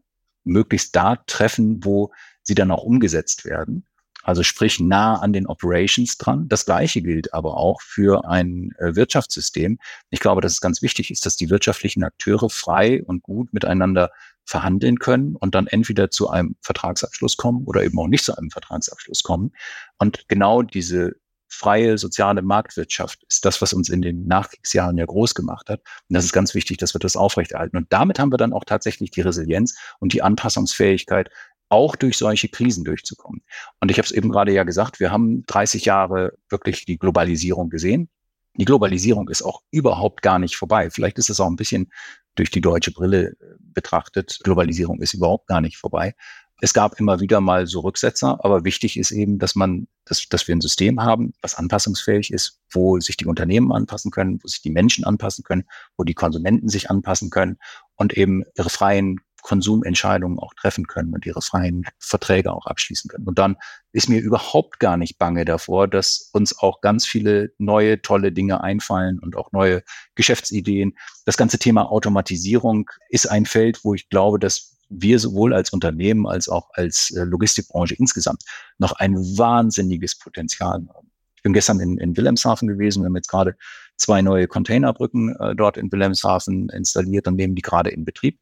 möglichst 0.45 0.95
da 0.95 1.17
treffen, 1.17 1.83
wo 1.83 2.13
sie 2.43 2.55
dann 2.55 2.71
auch 2.71 2.83
umgesetzt 2.83 3.43
werden. 3.43 3.85
Also 4.23 4.41
sprich 4.41 4.79
nah 4.79 5.19
an 5.19 5.33
den 5.33 5.47
Operations 5.47 6.17
dran. 6.17 6.47
Das 6.47 6.65
Gleiche 6.65 7.01
gilt 7.01 7.33
aber 7.33 7.57
auch 7.57 7.81
für 7.81 8.27
ein 8.27 8.71
äh, 8.79 8.95
Wirtschaftssystem. 8.95 9.77
Ich 10.09 10.21
glaube, 10.21 10.41
dass 10.41 10.53
es 10.53 10.61
ganz 10.61 10.81
wichtig 10.81 11.11
ist, 11.11 11.25
dass 11.25 11.35
die 11.35 11.49
wirtschaftlichen 11.49 12.03
Akteure 12.03 12.49
frei 12.49 13.03
und 13.03 13.21
gut 13.21 13.53
miteinander 13.53 14.11
verhandeln 14.45 14.99
können 14.99 15.35
und 15.35 15.55
dann 15.55 15.67
entweder 15.67 16.09
zu 16.09 16.29
einem 16.29 16.55
Vertragsabschluss 16.61 17.37
kommen 17.37 17.63
oder 17.65 17.83
eben 17.83 17.99
auch 17.99 18.07
nicht 18.07 18.25
zu 18.25 18.37
einem 18.37 18.49
Vertragsabschluss 18.49 19.23
kommen. 19.23 19.51
Und 19.97 20.25
genau 20.27 20.61
diese 20.61 21.13
freie 21.53 21.97
soziale 21.97 22.41
Marktwirtschaft 22.41 23.23
ist 23.29 23.45
das, 23.45 23.61
was 23.61 23.73
uns 23.73 23.89
in 23.89 24.01
den 24.01 24.25
Nachkriegsjahren 24.25 24.97
ja 24.97 25.05
groß 25.05 25.35
gemacht 25.35 25.69
hat. 25.69 25.81
Und 26.09 26.15
das 26.15 26.25
ist 26.25 26.33
ganz 26.33 26.55
wichtig, 26.55 26.77
dass 26.77 26.95
wir 26.95 26.99
das 26.99 27.15
aufrechterhalten. 27.15 27.77
Und 27.77 27.93
damit 27.93 28.19
haben 28.19 28.31
wir 28.31 28.37
dann 28.37 28.53
auch 28.53 28.65
tatsächlich 28.65 29.11
die 29.11 29.21
Resilienz 29.21 29.77
und 29.99 30.13
die 30.13 30.23
Anpassungsfähigkeit, 30.23 31.29
auch 31.73 31.95
durch 31.95 32.17
solche 32.17 32.47
Krisen 32.49 32.85
durchzukommen. 32.85 33.41
Und 33.81 33.89
ich 33.89 33.97
habe 33.97 34.05
es 34.05 34.11
eben 34.11 34.29
gerade 34.29 34.53
ja 34.53 34.63
gesagt, 34.63 34.99
wir 34.99 35.11
haben 35.11 35.43
30 35.47 35.85
Jahre 35.85 36.33
wirklich 36.49 36.85
die 36.85 36.97
Globalisierung 36.97 37.69
gesehen. 37.69 38.09
Die 38.55 38.65
Globalisierung 38.65 39.27
ist 39.29 39.41
auch 39.41 39.63
überhaupt 39.71 40.21
gar 40.21 40.37
nicht 40.37 40.55
vorbei. 40.55 40.91
Vielleicht 40.91 41.17
ist 41.17 41.31
es 41.31 41.39
auch 41.39 41.47
ein 41.47 41.55
bisschen 41.55 41.91
durch 42.35 42.51
die 42.51 42.61
deutsche 42.61 42.91
Brille 42.91 43.29
äh, 43.29 43.35
betrachtet. 43.59 44.39
Globalisierung 44.43 45.01
ist 45.01 45.15
überhaupt 45.15 45.47
gar 45.47 45.61
nicht 45.61 45.77
vorbei. 45.77 46.13
Es 46.61 46.73
gab 46.73 46.99
immer 46.99 47.19
wieder 47.19 47.41
mal 47.41 47.65
so 47.65 47.79
Rücksetzer, 47.79 48.39
aber 48.45 48.63
wichtig 48.63 48.97
ist 48.97 49.11
eben, 49.11 49.39
dass 49.39 49.55
man, 49.55 49.87
dass, 50.05 50.29
dass 50.29 50.47
wir 50.47 50.55
ein 50.55 50.61
System 50.61 51.01
haben, 51.01 51.33
was 51.41 51.55
anpassungsfähig 51.55 52.31
ist, 52.31 52.59
wo 52.71 52.99
sich 52.99 53.17
die 53.17 53.25
Unternehmen 53.25 53.71
anpassen 53.71 54.11
können, 54.11 54.39
wo 54.41 54.47
sich 54.47 54.61
die 54.61 54.69
Menschen 54.69 55.03
anpassen 55.03 55.43
können, 55.43 55.65
wo 55.97 56.03
die 56.03 56.13
Konsumenten 56.13 56.69
sich 56.69 56.89
anpassen 56.91 57.31
können 57.31 57.57
und 57.95 58.13
eben 58.13 58.43
ihre 58.55 58.69
freien 58.69 59.19
Konsumentscheidungen 59.43 60.39
auch 60.39 60.53
treffen 60.55 60.87
können 60.87 61.13
und 61.13 61.25
ihre 61.25 61.41
freien 61.41 61.85
Verträge 61.99 62.51
auch 62.51 62.65
abschließen 62.65 63.09
können. 63.09 63.27
Und 63.27 63.37
dann 63.37 63.57
ist 63.91 64.09
mir 64.09 64.19
überhaupt 64.19 64.79
gar 64.79 64.97
nicht 64.97 65.19
bange 65.19 65.45
davor, 65.45 65.87
dass 65.87 66.29
uns 66.33 66.57
auch 66.57 66.81
ganz 66.81 67.05
viele 67.05 67.51
neue, 67.59 68.01
tolle 68.01 68.31
Dinge 68.31 68.61
einfallen 68.61 69.19
und 69.19 69.35
auch 69.35 69.51
neue 69.51 69.83
Geschäftsideen. 70.15 70.97
Das 71.25 71.37
ganze 71.37 71.59
Thema 71.59 71.91
Automatisierung 71.91 72.89
ist 73.09 73.29
ein 73.29 73.45
Feld, 73.45 73.83
wo 73.83 73.93
ich 73.93 74.09
glaube, 74.09 74.39
dass 74.39 74.73
wir 74.89 75.19
sowohl 75.19 75.53
als 75.53 75.71
Unternehmen 75.71 76.27
als 76.27 76.49
auch 76.49 76.69
als 76.73 77.11
äh, 77.11 77.23
Logistikbranche 77.23 77.95
insgesamt 77.95 78.43
noch 78.77 78.93
ein 78.93 79.15
wahnsinniges 79.15 80.17
Potenzial 80.17 80.85
haben. 80.93 81.11
Ich 81.35 81.43
bin 81.43 81.53
gestern 81.53 81.79
in, 81.79 81.97
in 81.97 82.15
Wilhelmshaven 82.15 82.67
gewesen. 82.67 83.01
Wir 83.01 83.07
haben 83.07 83.15
jetzt 83.15 83.29
gerade 83.29 83.55
zwei 83.97 84.21
neue 84.21 84.47
Containerbrücken 84.47 85.35
äh, 85.35 85.55
dort 85.55 85.77
in 85.77 85.91
Wilhelmshaven 85.91 86.69
installiert 86.69 87.27
und 87.27 87.35
nehmen 87.35 87.55
die 87.55 87.61
gerade 87.61 87.89
in 87.89 88.05
Betrieb. 88.05 88.39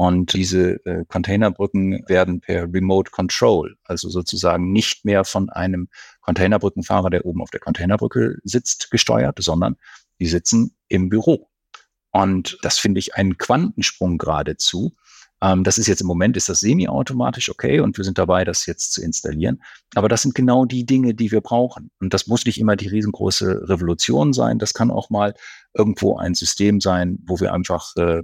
Und 0.00 0.32
diese 0.32 0.74
äh, 0.86 1.04
Containerbrücken 1.08 2.04
werden 2.06 2.40
per 2.40 2.72
Remote 2.72 3.10
Control, 3.10 3.76
also 3.82 4.08
sozusagen 4.08 4.70
nicht 4.70 5.04
mehr 5.04 5.24
von 5.24 5.50
einem 5.50 5.88
Containerbrückenfahrer, 6.20 7.10
der 7.10 7.26
oben 7.26 7.42
auf 7.42 7.50
der 7.50 7.58
Containerbrücke 7.58 8.38
sitzt, 8.44 8.92
gesteuert, 8.92 9.42
sondern 9.42 9.74
die 10.20 10.28
sitzen 10.28 10.76
im 10.86 11.08
Büro. 11.08 11.50
Und 12.12 12.58
das 12.62 12.78
finde 12.78 13.00
ich 13.00 13.16
einen 13.16 13.38
Quantensprung 13.38 14.18
geradezu. 14.18 14.94
Ähm, 15.42 15.64
das 15.64 15.78
ist 15.78 15.88
jetzt 15.88 16.00
im 16.00 16.06
Moment, 16.06 16.36
ist 16.36 16.48
das 16.48 16.60
semi-automatisch 16.60 17.48
okay 17.48 17.80
und 17.80 17.96
wir 17.96 18.04
sind 18.04 18.18
dabei, 18.18 18.44
das 18.44 18.66
jetzt 18.66 18.92
zu 18.92 19.02
installieren. 19.02 19.64
Aber 19.96 20.08
das 20.08 20.22
sind 20.22 20.36
genau 20.36 20.64
die 20.64 20.86
Dinge, 20.86 21.12
die 21.12 21.32
wir 21.32 21.40
brauchen. 21.40 21.90
Und 21.98 22.14
das 22.14 22.28
muss 22.28 22.44
nicht 22.44 22.60
immer 22.60 22.76
die 22.76 22.86
riesengroße 22.86 23.68
Revolution 23.68 24.32
sein. 24.32 24.60
Das 24.60 24.74
kann 24.74 24.92
auch 24.92 25.10
mal 25.10 25.34
irgendwo 25.74 26.16
ein 26.18 26.36
System 26.36 26.80
sein, 26.80 27.18
wo 27.26 27.40
wir 27.40 27.52
einfach 27.52 27.96
äh, 27.96 28.22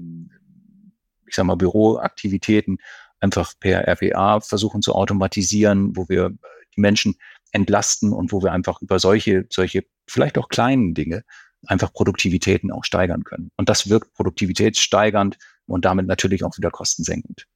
ich 1.35 1.37
sag 1.37 1.47
mal, 1.47 1.57
Büroaktivitäten 1.57 2.79
einfach 3.19 3.55
per 3.59 3.89
RPA 3.89 4.41
versuchen 4.41 4.83
zu 4.83 4.95
automatisieren, 4.95 5.97
wo 5.97 6.09
wir 6.09 6.31
die 6.77 6.81
Menschen 6.81 7.17
entlasten 7.51 8.13
und 8.13 8.31
wo 8.31 8.41
wir 8.41 8.53
einfach 8.53 8.81
über 8.83 9.01
solche, 9.01 9.47
solche 9.51 9.85
vielleicht 10.07 10.39
auch 10.39 10.49
kleinen 10.49 10.95
Dinge 10.95 11.25
einfach 11.67 11.93
Produktivitäten 11.93 12.71
auch 12.71 12.85
steigern 12.85 13.25
können. 13.25 13.51
Und 13.57 13.69
das 13.69 13.89
wirkt 13.89 14.15
produktivitätssteigernd 14.15 15.39
und 15.67 15.85
damit 15.85 16.07
natürlich 16.07 16.45
auch 16.45 16.57
wieder 16.57 16.71
kostensenkend. 16.71 17.47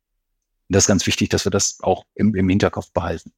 Und 0.69 0.75
das 0.75 0.85
ist 0.85 0.89
ganz 0.89 1.07
wichtig, 1.07 1.29
dass 1.29 1.47
wir 1.47 1.51
das 1.51 1.79
auch 1.83 2.05
im, 2.17 2.35
im 2.35 2.49
Hinterkopf 2.49 2.91
behalten. 2.93 3.33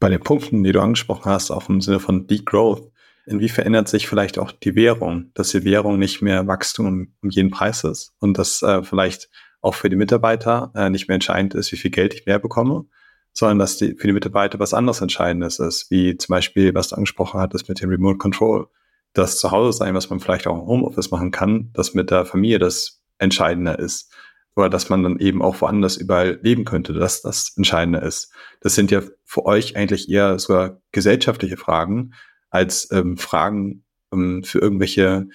Bei 0.00 0.08
den 0.08 0.20
Punkten, 0.20 0.64
die 0.64 0.72
du 0.72 0.80
angesprochen 0.80 1.30
hast, 1.30 1.52
auch 1.52 1.68
im 1.68 1.80
Sinne 1.80 2.00
von 2.00 2.26
Degrowth, 2.26 2.90
Inwie 3.26 3.48
verändert 3.48 3.88
sich 3.88 4.08
vielleicht 4.08 4.38
auch 4.38 4.52
die 4.52 4.74
Währung, 4.74 5.30
dass 5.34 5.50
die 5.50 5.64
Währung 5.64 5.98
nicht 5.98 6.20
mehr 6.20 6.46
Wachstum 6.46 7.14
um 7.22 7.30
jeden 7.30 7.50
Preis 7.50 7.84
ist 7.84 8.12
und 8.18 8.36
dass 8.38 8.62
äh, 8.62 8.82
vielleicht 8.82 9.30
auch 9.64 9.74
für 9.74 9.88
die 9.88 9.96
Mitarbeiter 9.96 10.70
äh, 10.74 10.90
nicht 10.90 11.08
mehr 11.08 11.14
entscheidend 11.14 11.54
ist, 11.54 11.72
wie 11.72 11.76
viel 11.76 11.90
Geld 11.90 12.12
ich 12.12 12.26
mehr 12.26 12.38
bekomme, 12.38 12.84
sondern 13.32 13.58
dass 13.58 13.78
die, 13.78 13.94
für 13.94 14.06
die 14.06 14.12
Mitarbeiter 14.12 14.58
was 14.58 14.74
anderes 14.74 15.00
Entscheidendes 15.00 15.58
ist, 15.58 15.90
wie 15.90 16.16
zum 16.18 16.34
Beispiel, 16.34 16.74
was 16.74 16.88
du 16.88 16.96
angesprochen 16.96 17.40
hattest 17.40 17.68
mit 17.68 17.80
dem 17.80 17.88
Remote 17.88 18.18
Control. 18.18 18.68
Das 19.14 19.38
Zuhause 19.38 19.78
sein, 19.78 19.94
was 19.94 20.10
man 20.10 20.20
vielleicht 20.20 20.46
auch 20.46 20.60
im 20.60 20.66
Homeoffice 20.66 21.10
machen 21.10 21.30
kann, 21.30 21.70
das 21.72 21.94
mit 21.94 22.10
der 22.10 22.26
Familie 22.26 22.58
das 22.58 23.00
Entscheidende 23.18 23.72
ist. 23.72 24.12
Oder 24.54 24.68
dass 24.68 24.90
man 24.90 25.02
dann 25.02 25.18
eben 25.18 25.40
auch 25.40 25.60
woanders 25.60 25.96
überall 25.96 26.38
leben 26.42 26.64
könnte, 26.64 26.92
dass 26.92 27.22
das 27.22 27.54
Entscheidende 27.56 28.00
ist. 28.00 28.32
Das 28.60 28.74
sind 28.74 28.90
ja 28.90 29.02
für 29.24 29.46
euch 29.46 29.76
eigentlich 29.76 30.08
eher 30.10 30.38
sogar 30.38 30.80
gesellschaftliche 30.92 31.56
Fragen 31.56 32.12
als 32.50 32.90
ähm, 32.92 33.16
Fragen 33.16 33.84
ähm, 34.12 34.44
für 34.44 34.58
irgendwelche 34.58 35.28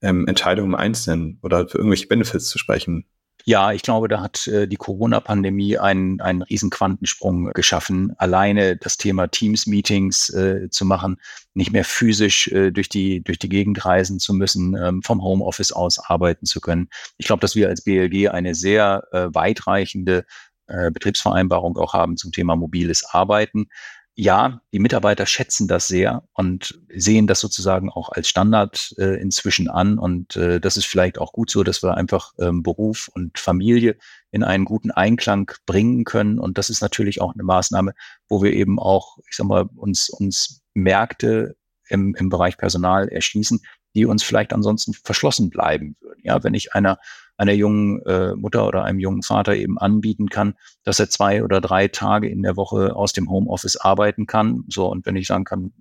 ähm, 0.00 0.26
Entscheidungen 0.26 0.70
im 0.70 0.74
Einzelnen 0.74 1.38
oder 1.42 1.68
für 1.68 1.78
irgendwelche 1.78 2.06
Benefits 2.08 2.46
zu 2.46 2.58
sprechen. 2.58 3.06
Ja, 3.46 3.72
ich 3.72 3.82
glaube, 3.82 4.08
da 4.08 4.22
hat 4.22 4.46
äh, 4.46 4.66
die 4.66 4.76
Corona-Pandemie 4.76 5.76
einen, 5.76 6.18
einen 6.22 6.40
riesen 6.40 6.70
Quantensprung 6.70 7.52
geschaffen. 7.52 8.14
Alleine 8.16 8.78
das 8.78 8.96
Thema 8.96 9.26
Teams-Meetings 9.26 10.30
äh, 10.30 10.70
zu 10.70 10.86
machen, 10.86 11.20
nicht 11.52 11.70
mehr 11.70 11.84
physisch 11.84 12.48
äh, 12.48 12.70
durch, 12.70 12.88
die, 12.88 13.22
durch 13.22 13.38
die 13.38 13.50
Gegend 13.50 13.84
reisen 13.84 14.18
zu 14.18 14.32
müssen, 14.32 14.74
ähm, 14.76 15.02
vom 15.02 15.22
Homeoffice 15.22 15.72
aus 15.72 15.98
arbeiten 15.98 16.46
zu 16.46 16.62
können. 16.62 16.88
Ich 17.18 17.26
glaube, 17.26 17.40
dass 17.40 17.54
wir 17.54 17.68
als 17.68 17.82
BLG 17.82 18.30
eine 18.30 18.54
sehr 18.54 19.04
äh, 19.12 19.26
weitreichende 19.34 20.24
äh, 20.66 20.90
Betriebsvereinbarung 20.90 21.76
auch 21.76 21.92
haben 21.92 22.16
zum 22.16 22.32
Thema 22.32 22.56
mobiles 22.56 23.04
Arbeiten 23.04 23.68
ja, 24.16 24.60
die 24.72 24.78
Mitarbeiter 24.78 25.26
schätzen 25.26 25.66
das 25.66 25.88
sehr 25.88 26.22
und 26.34 26.80
sehen 26.94 27.26
das 27.26 27.40
sozusagen 27.40 27.90
auch 27.90 28.10
als 28.10 28.28
Standard 28.28 28.94
äh, 28.96 29.20
inzwischen 29.20 29.68
an. 29.68 29.98
Und 29.98 30.36
äh, 30.36 30.60
das 30.60 30.76
ist 30.76 30.86
vielleicht 30.86 31.18
auch 31.18 31.32
gut 31.32 31.50
so, 31.50 31.64
dass 31.64 31.82
wir 31.82 31.96
einfach 31.96 32.32
ähm, 32.38 32.62
Beruf 32.62 33.10
und 33.12 33.38
Familie 33.40 33.96
in 34.30 34.44
einen 34.44 34.64
guten 34.64 34.92
Einklang 34.92 35.50
bringen 35.66 36.04
können. 36.04 36.38
Und 36.38 36.58
das 36.58 36.70
ist 36.70 36.80
natürlich 36.80 37.20
auch 37.20 37.34
eine 37.34 37.42
Maßnahme, 37.42 37.92
wo 38.28 38.40
wir 38.40 38.52
eben 38.52 38.78
auch, 38.78 39.18
ich 39.28 39.36
sag 39.36 39.46
mal, 39.46 39.68
uns, 39.74 40.10
uns 40.10 40.62
Märkte 40.74 41.56
im, 41.88 42.14
im 42.14 42.28
Bereich 42.28 42.56
Personal 42.56 43.08
erschließen, 43.08 43.62
die 43.96 44.06
uns 44.06 44.22
vielleicht 44.22 44.52
ansonsten 44.52 44.94
verschlossen 44.94 45.50
bleiben 45.50 45.96
würden. 46.00 46.20
Ja, 46.22 46.44
wenn 46.44 46.54
ich 46.54 46.72
einer 46.74 46.98
einer 47.36 47.52
jungen 47.52 48.00
äh, 48.06 48.34
Mutter 48.34 48.66
oder 48.66 48.84
einem 48.84 48.98
jungen 48.98 49.22
Vater 49.22 49.56
eben 49.56 49.78
anbieten 49.78 50.28
kann, 50.28 50.54
dass 50.84 51.00
er 51.00 51.10
zwei 51.10 51.42
oder 51.42 51.60
drei 51.60 51.88
Tage 51.88 52.28
in 52.28 52.42
der 52.42 52.56
Woche 52.56 52.94
aus 52.94 53.12
dem 53.12 53.30
Homeoffice 53.30 53.76
arbeiten 53.76 54.26
kann. 54.26 54.64
So, 54.68 54.86
und 54.86 55.06
wenn 55.06 55.16
ich 55.16 55.26
sagen 55.26 55.44
kann, 55.44 55.72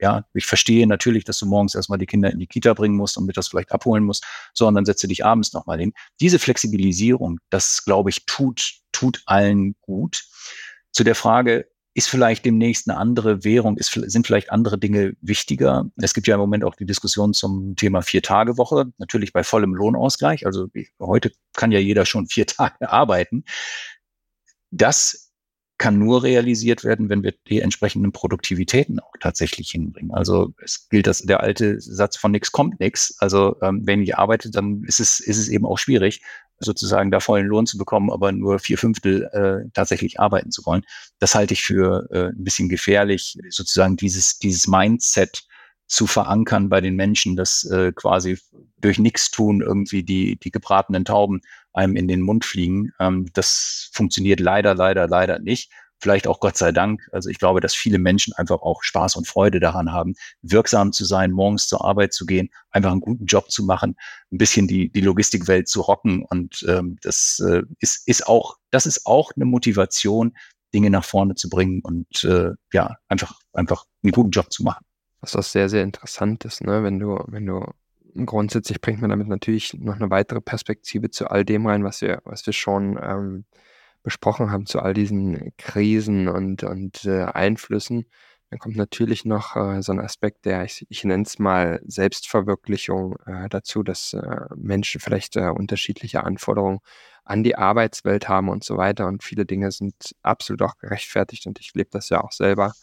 ja, 0.00 0.24
ich 0.34 0.46
verstehe 0.46 0.86
natürlich, 0.86 1.24
dass 1.24 1.38
du 1.38 1.46
morgens 1.46 1.76
erstmal 1.76 1.98
die 1.98 2.06
Kinder 2.06 2.30
in 2.30 2.40
die 2.40 2.48
Kita 2.48 2.74
bringen 2.74 2.96
musst 2.96 3.16
und 3.16 3.34
das 3.36 3.48
vielleicht 3.48 3.70
abholen 3.70 4.04
musst, 4.04 4.26
so, 4.52 4.66
und 4.66 4.74
dann 4.74 4.84
setze 4.84 5.06
dich 5.06 5.24
abends 5.24 5.52
nochmal 5.52 5.78
hin. 5.78 5.92
Diese 6.20 6.40
Flexibilisierung, 6.40 7.38
das 7.50 7.84
glaube 7.84 8.10
ich, 8.10 8.26
tut, 8.26 8.80
tut 8.90 9.22
allen 9.26 9.76
gut. 9.80 10.24
Zu 10.90 11.04
der 11.04 11.14
Frage, 11.14 11.66
ist 11.94 12.08
vielleicht 12.08 12.44
demnächst 12.44 12.88
eine 12.88 12.98
andere 12.98 13.44
Währung, 13.44 13.76
ist, 13.76 13.92
sind 13.92 14.26
vielleicht 14.26 14.50
andere 14.50 14.78
Dinge 14.78 15.14
wichtiger. 15.20 15.90
Es 15.96 16.14
gibt 16.14 16.26
ja 16.26 16.34
im 16.34 16.40
Moment 16.40 16.64
auch 16.64 16.74
die 16.74 16.86
Diskussion 16.86 17.34
zum 17.34 17.76
Thema 17.76 18.02
Vier-Tage-Woche, 18.02 18.92
natürlich 18.98 19.32
bei 19.32 19.44
vollem 19.44 19.74
Lohnausgleich. 19.74 20.46
Also 20.46 20.68
heute 21.00 21.32
kann 21.54 21.70
ja 21.70 21.78
jeder 21.78 22.06
schon 22.06 22.26
vier 22.26 22.46
Tage 22.46 22.90
arbeiten. 22.90 23.44
Das 24.70 25.32
kann 25.82 25.98
nur 25.98 26.22
realisiert 26.22 26.84
werden, 26.84 27.08
wenn 27.08 27.24
wir 27.24 27.34
die 27.48 27.60
entsprechenden 27.60 28.12
Produktivitäten 28.12 29.00
auch 29.00 29.14
tatsächlich 29.18 29.70
hinbringen. 29.70 30.12
Also 30.12 30.54
es 30.62 30.88
gilt 30.88 31.08
das 31.08 31.22
der 31.22 31.40
alte 31.40 31.80
Satz 31.80 32.16
von 32.16 32.30
nichts 32.30 32.52
kommt 32.52 32.78
nichts. 32.78 33.16
Also 33.18 33.56
ähm, 33.62 33.82
wenn 33.84 34.00
ich 34.00 34.16
arbeite, 34.16 34.50
dann 34.50 34.84
ist 34.84 35.00
es 35.00 35.18
ist 35.18 35.38
es 35.38 35.48
eben 35.48 35.66
auch 35.66 35.78
schwierig, 35.78 36.22
sozusagen 36.64 37.10
da 37.10 37.20
vollen 37.20 37.46
Lohn 37.46 37.66
zu 37.66 37.78
bekommen, 37.78 38.10
aber 38.10 38.32
nur 38.32 38.58
vier 38.58 38.78
Fünftel 38.78 39.24
äh, 39.32 39.68
tatsächlich 39.74 40.20
arbeiten 40.20 40.50
zu 40.50 40.64
wollen. 40.64 40.84
Das 41.18 41.34
halte 41.34 41.54
ich 41.54 41.62
für 41.62 42.08
äh, 42.10 42.28
ein 42.28 42.44
bisschen 42.44 42.68
gefährlich, 42.68 43.38
sozusagen 43.50 43.96
dieses, 43.96 44.38
dieses 44.38 44.66
Mindset 44.66 45.44
zu 45.86 46.06
verankern 46.06 46.68
bei 46.68 46.80
den 46.80 46.96
Menschen, 46.96 47.36
dass 47.36 47.64
äh, 47.64 47.92
quasi 47.92 48.38
durch 48.80 48.98
nichts 48.98 49.30
tun 49.30 49.60
irgendwie 49.60 50.02
die, 50.02 50.36
die 50.36 50.50
gebratenen 50.50 51.04
Tauben 51.04 51.42
einem 51.72 51.96
in 51.96 52.08
den 52.08 52.22
Mund 52.22 52.44
fliegen. 52.44 52.92
Ähm, 52.98 53.26
das 53.34 53.90
funktioniert 53.92 54.40
leider, 54.40 54.74
leider, 54.74 55.06
leider 55.06 55.38
nicht 55.38 55.70
vielleicht 56.02 56.26
auch 56.26 56.40
Gott 56.40 56.56
sei 56.56 56.72
Dank. 56.72 57.08
Also 57.12 57.30
ich 57.30 57.38
glaube, 57.38 57.60
dass 57.60 57.74
viele 57.74 57.98
Menschen 57.98 58.34
einfach 58.34 58.60
auch 58.60 58.82
Spaß 58.82 59.16
und 59.16 59.28
Freude 59.28 59.60
daran 59.60 59.92
haben, 59.92 60.14
wirksam 60.42 60.92
zu 60.92 61.04
sein, 61.04 61.30
morgens 61.30 61.68
zur 61.68 61.84
Arbeit 61.84 62.12
zu 62.12 62.26
gehen, 62.26 62.50
einfach 62.70 62.90
einen 62.90 63.00
guten 63.00 63.26
Job 63.26 63.50
zu 63.50 63.64
machen, 63.64 63.96
ein 64.32 64.38
bisschen 64.38 64.66
die, 64.66 64.90
die 64.90 65.00
Logistikwelt 65.00 65.68
zu 65.68 65.80
rocken. 65.80 66.24
Und 66.24 66.64
ähm, 66.68 66.98
das 67.02 67.40
äh, 67.46 67.62
ist, 67.78 68.08
ist 68.08 68.26
auch, 68.26 68.56
das 68.70 68.86
ist 68.86 69.06
auch 69.06 69.30
eine 69.36 69.44
Motivation, 69.44 70.36
Dinge 70.74 70.90
nach 70.90 71.04
vorne 71.04 71.34
zu 71.34 71.48
bringen 71.48 71.82
und 71.82 72.24
äh, 72.24 72.50
ja, 72.72 72.96
einfach, 73.08 73.38
einfach 73.52 73.84
einen 74.02 74.12
guten 74.12 74.30
Job 74.30 74.52
zu 74.52 74.64
machen. 74.64 74.84
Was 75.20 75.36
auch 75.36 75.42
sehr, 75.42 75.68
sehr 75.68 75.84
interessant 75.84 76.44
ist, 76.44 76.64
ne? 76.64 76.82
wenn 76.82 76.98
du, 76.98 77.22
wenn 77.28 77.46
du 77.46 77.64
grundsätzlich 78.26 78.80
bringt 78.80 79.00
man 79.00 79.10
damit 79.10 79.28
natürlich 79.28 79.74
noch 79.74 79.96
eine 79.96 80.10
weitere 80.10 80.40
Perspektive 80.40 81.10
zu 81.10 81.28
all 81.28 81.44
dem 81.44 81.66
rein, 81.66 81.84
was 81.84 82.00
wir, 82.00 82.22
was 82.24 82.44
wir 82.46 82.52
schon 82.52 82.98
ähm, 83.00 83.44
besprochen 84.02 84.50
haben, 84.50 84.66
zu 84.66 84.80
all 84.80 84.94
diesen 84.94 85.52
Krisen 85.56 86.28
und, 86.28 86.64
und 86.64 87.04
äh, 87.04 87.24
Einflüssen. 87.24 88.06
Dann 88.50 88.58
kommt 88.58 88.76
natürlich 88.76 89.24
noch 89.24 89.56
äh, 89.56 89.82
so 89.82 89.92
ein 89.92 90.00
Aspekt 90.00 90.44
der, 90.44 90.64
ich, 90.64 90.86
ich 90.90 91.04
nenne 91.04 91.22
es 91.22 91.38
mal 91.38 91.80
Selbstverwirklichung 91.86 93.16
äh, 93.26 93.48
dazu, 93.48 93.82
dass 93.82 94.12
äh, 94.12 94.40
Menschen 94.56 95.00
vielleicht 95.00 95.36
äh, 95.36 95.48
unterschiedliche 95.48 96.24
Anforderungen 96.24 96.80
an 97.24 97.44
die 97.44 97.56
Arbeitswelt 97.56 98.28
haben 98.28 98.48
und 98.50 98.64
so 98.64 98.76
weiter. 98.76 99.06
Und 99.06 99.22
viele 99.22 99.46
Dinge 99.46 99.70
sind 99.72 100.14
absolut 100.22 100.62
auch 100.62 100.76
gerechtfertigt 100.76 101.46
und 101.46 101.60
ich 101.60 101.72
lebe 101.74 101.90
das 101.92 102.10
ja 102.10 102.22
auch 102.22 102.32
selber. 102.32 102.74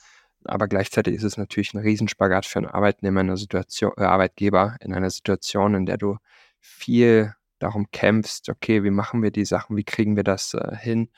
Aber 0.46 0.68
gleichzeitig 0.68 1.16
ist 1.16 1.24
es 1.24 1.38
natürlich 1.38 1.74
ein 1.74 1.82
Riesenspagat 1.82 2.46
für 2.46 2.60
einen 2.60 2.68
Arbeitnehmer 2.68 3.22
in 3.22 3.28
einer 3.28 3.38
Situation, 3.38 3.92
äh, 3.98 4.04
Arbeitgeber 4.04 4.78
in 4.82 4.94
einer 4.94 5.10
Situation, 5.10 5.76
in 5.76 5.86
der 5.86 5.98
du 5.98 6.18
viel 6.60 7.36
darum 7.60 7.92
kämpfst, 7.92 8.50
okay, 8.50 8.84
wie 8.84 8.92
machen 8.92 9.22
wir 9.22 9.32
die 9.32 9.46
Sachen, 9.46 9.78
wie 9.78 9.84
kriegen 9.84 10.16
wir 10.16 10.24
das 10.24 10.54
äh, 10.54 10.76
hin, 10.78 11.10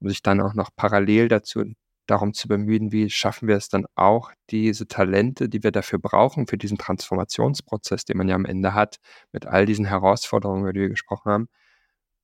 um 0.00 0.08
sich 0.08 0.22
dann 0.22 0.40
auch 0.40 0.54
noch 0.54 0.70
parallel 0.74 1.28
dazu 1.28 1.64
darum 2.08 2.32
zu 2.34 2.48
bemühen, 2.48 2.90
wie 2.90 3.10
schaffen 3.10 3.48
wir 3.48 3.56
es 3.56 3.68
dann 3.68 3.86
auch, 3.94 4.32
diese 4.50 4.88
Talente, 4.88 5.48
die 5.48 5.62
wir 5.62 5.72
dafür 5.72 5.98
brauchen, 5.98 6.46
für 6.46 6.58
diesen 6.58 6.78
Transformationsprozess, 6.78 8.04
den 8.06 8.16
man 8.16 8.28
ja 8.28 8.34
am 8.34 8.46
Ende 8.46 8.74
hat, 8.74 8.96
mit 9.32 9.46
all 9.46 9.66
diesen 9.66 9.84
Herausforderungen, 9.84 10.62
über 10.62 10.72
die 10.72 10.80
wir 10.80 10.88
gesprochen 10.88 11.30
haben, 11.30 11.48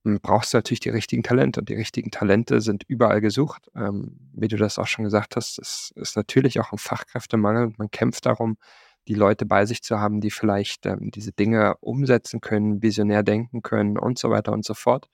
hm, 0.05 0.19
brauchst 0.21 0.53
du 0.53 0.57
natürlich 0.57 0.79
die 0.81 0.89
richtigen 0.89 1.23
Talente. 1.23 1.59
Und 1.61 1.69
die 1.69 1.75
richtigen 1.75 2.11
Talente 2.11 2.61
sind 2.61 2.83
überall 2.87 3.21
gesucht. 3.21 3.69
Ähm, 3.75 4.17
wie 4.33 4.47
du 4.47 4.57
das 4.57 4.79
auch 4.79 4.87
schon 4.87 5.05
gesagt 5.05 5.35
hast, 5.35 5.59
es 5.59 5.91
ist 5.95 6.15
natürlich 6.15 6.59
auch 6.59 6.71
ein 6.71 6.77
Fachkräftemangel. 6.77 7.73
Man 7.77 7.91
kämpft 7.91 8.25
darum, 8.25 8.57
die 9.07 9.13
Leute 9.13 9.45
bei 9.45 9.65
sich 9.65 9.83
zu 9.83 9.99
haben, 9.99 10.21
die 10.21 10.31
vielleicht 10.31 10.85
ähm, 10.85 11.11
diese 11.11 11.31
Dinge 11.31 11.77
umsetzen 11.77 12.41
können, 12.41 12.81
visionär 12.81 13.23
denken 13.23 13.61
können 13.61 13.97
und 13.97 14.17
so 14.17 14.29
weiter 14.29 14.51
und 14.51 14.65
so 14.65 14.73
fort. 14.73 15.07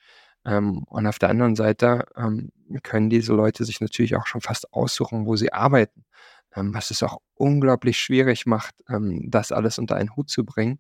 Ähm, 0.46 0.84
und 0.90 1.08
auf 1.08 1.20
der 1.20 1.30
anderen 1.30 1.56
Seite 1.56 2.06
ähm, 2.16 2.52
können 2.84 3.10
diese 3.10 3.34
Leute 3.34 3.66
sich 3.66 3.82
natürlich 3.82 4.16
auch 4.16 4.28
schon 4.28 4.42
fast 4.42 4.74
aussuchen, 4.74 5.26
wo 5.26 5.36
sie 5.36 5.54
arbeiten, 5.54 6.06
ähm, 6.56 6.74
was 6.74 6.92
es 6.92 7.04
auch 7.04 7.20
unglaublich 7.36 7.98
schwierig 8.00 8.46
macht, 8.46 8.76
ähm, 8.90 9.30
das 9.30 9.52
alles 9.52 9.78
unter 9.78 9.96
einen 9.96 10.16
Hut 10.16 10.30
zu 10.30 10.46
bringen. 10.46 10.80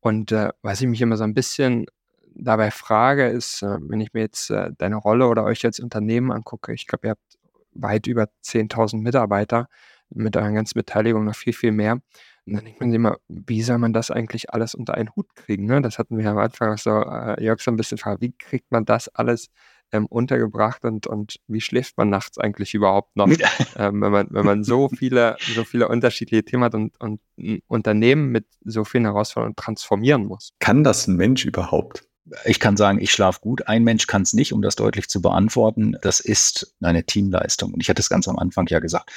Und 0.00 0.32
äh, 0.32 0.50
was 0.62 0.80
ich 0.80 0.88
mich 0.88 1.00
immer 1.02 1.16
so 1.16 1.24
ein 1.24 1.34
bisschen 1.34 1.86
dabei 2.34 2.70
frage, 2.70 3.28
ist, 3.28 3.62
äh, 3.62 3.78
wenn 3.80 4.00
ich 4.00 4.12
mir 4.12 4.20
jetzt 4.20 4.50
äh, 4.50 4.70
deine 4.76 4.96
Rolle 4.96 5.28
oder 5.28 5.44
euch 5.44 5.64
als 5.64 5.80
Unternehmen 5.80 6.32
angucke, 6.32 6.72
ich 6.74 6.86
glaube, 6.86 7.08
ihr 7.08 7.10
habt 7.10 7.38
weit 7.72 8.06
über 8.06 8.28
10.000 8.44 9.00
Mitarbeiter, 9.00 9.68
mit 10.12 10.36
eurer 10.36 10.50
ganzen 10.50 10.74
Beteiligung 10.74 11.24
noch 11.24 11.36
viel, 11.36 11.52
viel 11.52 11.72
mehr. 11.72 12.00
Und 12.46 12.54
dann 12.54 12.64
denkt 12.64 12.80
man 12.80 12.90
sich 12.90 12.96
immer, 12.96 13.18
wie 13.28 13.62
soll 13.62 13.78
man 13.78 13.92
das 13.92 14.10
eigentlich 14.10 14.52
alles 14.52 14.74
unter 14.74 14.94
einen 14.94 15.14
Hut 15.14 15.34
kriegen? 15.34 15.66
Ne? 15.66 15.82
Das 15.82 15.98
hatten 15.98 16.18
wir 16.18 16.30
am 16.30 16.38
Anfang 16.38 16.76
so, 16.76 17.02
äh, 17.02 17.42
Jörg 17.42 17.60
so 17.60 17.70
ein 17.70 17.76
bisschen 17.76 17.96
gefragt, 17.96 18.20
wie 18.20 18.32
kriegt 18.32 18.70
man 18.70 18.84
das 18.84 19.08
alles 19.08 19.50
ähm, 19.92 20.06
untergebracht 20.06 20.84
und, 20.84 21.06
und 21.06 21.36
wie 21.48 21.60
schläft 21.60 21.96
man 21.96 22.10
nachts 22.10 22.38
eigentlich 22.38 22.74
überhaupt 22.74 23.16
noch, 23.16 23.28
ähm, 23.76 24.00
wenn, 24.00 24.12
man, 24.12 24.26
wenn 24.30 24.44
man 24.44 24.64
so 24.64 24.88
viele, 24.88 25.36
so 25.54 25.64
viele 25.64 25.88
unterschiedliche 25.88 26.44
Themen 26.44 26.64
hat 26.64 26.74
und, 26.74 26.98
und 27.00 27.20
ein 27.38 27.60
Unternehmen 27.66 28.30
mit 28.30 28.46
so 28.64 28.84
vielen 28.84 29.04
Herausforderungen 29.04 29.56
transformieren 29.56 30.26
muss. 30.26 30.52
Kann 30.58 30.84
das 30.84 31.06
ein 31.06 31.16
Mensch 31.16 31.44
überhaupt? 31.44 32.04
Ich 32.44 32.60
kann 32.60 32.76
sagen, 32.76 33.00
ich 33.00 33.10
schlafe 33.10 33.40
gut. 33.40 33.66
Ein 33.66 33.82
Mensch 33.82 34.06
kann 34.06 34.22
es 34.22 34.32
nicht, 34.32 34.52
um 34.52 34.62
das 34.62 34.76
deutlich 34.76 35.08
zu 35.08 35.20
beantworten. 35.20 35.96
Das 36.02 36.20
ist 36.20 36.76
eine 36.80 37.04
Teamleistung. 37.04 37.74
Und 37.74 37.80
ich 37.80 37.88
hatte 37.88 38.00
es 38.00 38.08
ganz 38.08 38.28
am 38.28 38.38
Anfang 38.38 38.66
ja 38.68 38.78
gesagt. 38.78 39.10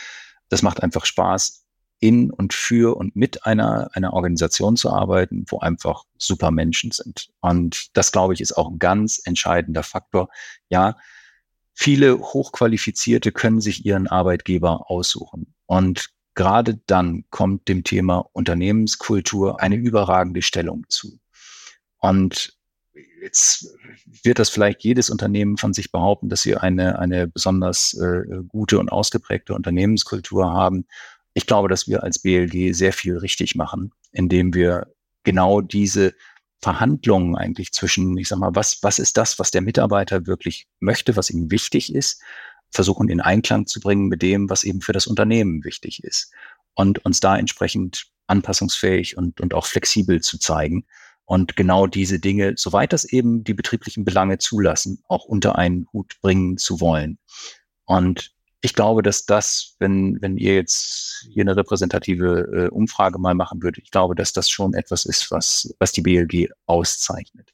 Das 0.50 0.64
macht 0.64 0.82
einfach 0.82 1.06
Spaß, 1.06 1.66
in 2.04 2.32
und 2.32 2.54
für 2.54 2.98
und 2.98 3.16
mit 3.16 3.46
einer, 3.46 3.90
einer 3.94 4.12
Organisation 4.12 4.76
zu 4.76 4.90
arbeiten, 4.92 5.46
wo 5.48 5.60
einfach 5.60 6.04
super 6.18 6.52
Menschen 6.52 6.92
sind. 6.92 7.30
Und 7.40 7.96
das, 7.96 8.12
glaube 8.12 8.34
ich, 8.34 8.42
ist 8.42 8.58
auch 8.58 8.70
ein 8.70 8.78
ganz 8.78 9.22
entscheidender 9.24 9.84
Faktor. 9.84 10.28
Ja, 10.68 10.98
viele 11.74 12.20
Hochqualifizierte 12.20 13.32
können 13.32 13.62
sich 13.62 13.86
ihren 13.86 14.08
Arbeitgeber 14.08 14.92
aussuchen. 14.92 15.54
Und 15.66 16.10
gerade 16.36 16.82
dann 16.88 17.24
kommt 17.30 17.70
dem 17.70 17.86
Thema 17.86 18.26
Unternehmenskultur 18.34 19.62
eine 19.62 19.78
überragende 19.78 20.42
Stellung 20.42 20.84
zu. 20.90 21.22
Und 22.00 22.58
jetzt 23.22 23.78
wird 24.24 24.40
das 24.40 24.50
vielleicht 24.50 24.84
jedes 24.84 25.10
Unternehmen 25.10 25.56
von 25.56 25.74
sich 25.74 25.90
behaupten, 25.90 26.28
dass 26.28 26.42
sie 26.42 26.58
eine, 26.58 27.00
eine 27.00 27.28
besonders 27.28 27.94
äh, 27.94 28.24
gute 28.46 28.78
und 28.78 28.92
ausgeprägte 28.92 29.54
Unternehmenskultur 29.54 30.52
haben 30.52 30.86
ich 31.34 31.46
glaube, 31.46 31.70
dass 31.70 31.88
wir 31.88 32.04
als 32.04 32.20
BLG 32.20 32.74
sehr 32.74 32.94
viel 32.94 33.18
richtig 33.18 33.56
machen, 33.56 33.92
indem 34.12 34.54
wir 34.54 34.94
genau 35.24 35.62
diese 35.62 36.14
Verhandlungen 36.62 37.36
eigentlich 37.36 37.72
zwischen, 37.74 38.18
ich 38.18 38.28
sag 38.28 38.40
mal, 38.40 38.56
was, 38.56 38.82
was 38.84 39.00
ist 39.00 39.18
das, 39.18 39.40
was 39.40 39.52
der 39.52 39.62
Mitarbeiter 39.62 40.28
wirklich 40.28 40.68
möchte, 40.80 41.16
was 41.16 41.30
ihm 41.30 41.52
wichtig 41.52 41.94
ist, 41.94 42.22
versuchen 42.72 43.10
in 43.10 43.22
Einklang 43.22 43.68
zu 43.68 43.80
bringen 43.80 44.08
mit 44.08 44.22
dem, 44.22 44.50
was 44.50 44.64
eben 44.64 44.82
für 44.82 44.94
das 44.94 45.08
Unternehmen 45.08 45.64
wichtig 45.64 46.04
ist 46.04 46.32
und 46.74 47.04
uns 47.06 47.20
da 47.20 47.38
entsprechend 47.38 48.08
anpassungsfähig 48.28 49.18
und, 49.18 49.42
und 49.42 49.54
auch 49.54 49.66
flexibel 49.66 50.22
zu 50.22 50.40
zeigen 50.40 50.86
und 51.26 51.56
genau 51.56 51.88
diese 51.88 52.20
Dinge, 52.20 52.54
soweit 52.58 52.94
das 52.94 53.06
eben 53.06 53.44
die 53.44 53.54
betrieblichen 53.54 54.06
Belange 54.06 54.38
zulassen, 54.38 55.04
auch 55.08 55.26
unter 55.26 55.58
einen 55.58 55.88
Hut 55.94 56.18
bringen 56.22 56.58
zu 56.58 56.80
wollen. 56.80 57.18
Und 57.86 58.34
ich 58.64 58.74
glaube, 58.74 59.04
dass 59.04 59.26
das, 59.26 59.76
wenn, 59.80 60.22
wenn 60.22 60.38
ihr 60.38 60.56
jetzt 60.56 61.28
hier 61.30 61.42
eine 61.42 61.58
repräsentative 61.58 62.50
äh, 62.54 62.68
Umfrage 62.70 63.20
mal 63.20 63.36
machen 63.36 63.62
würdet, 63.62 63.84
ich 63.84 63.92
glaube, 63.92 64.16
dass 64.16 64.32
das 64.32 64.50
schon 64.50 64.74
etwas 64.74 65.04
ist, 65.04 65.30
was, 65.32 65.76
was 65.80 65.92
die 65.92 66.02
BLG 66.02 66.50
auszeichnet. 66.66 67.54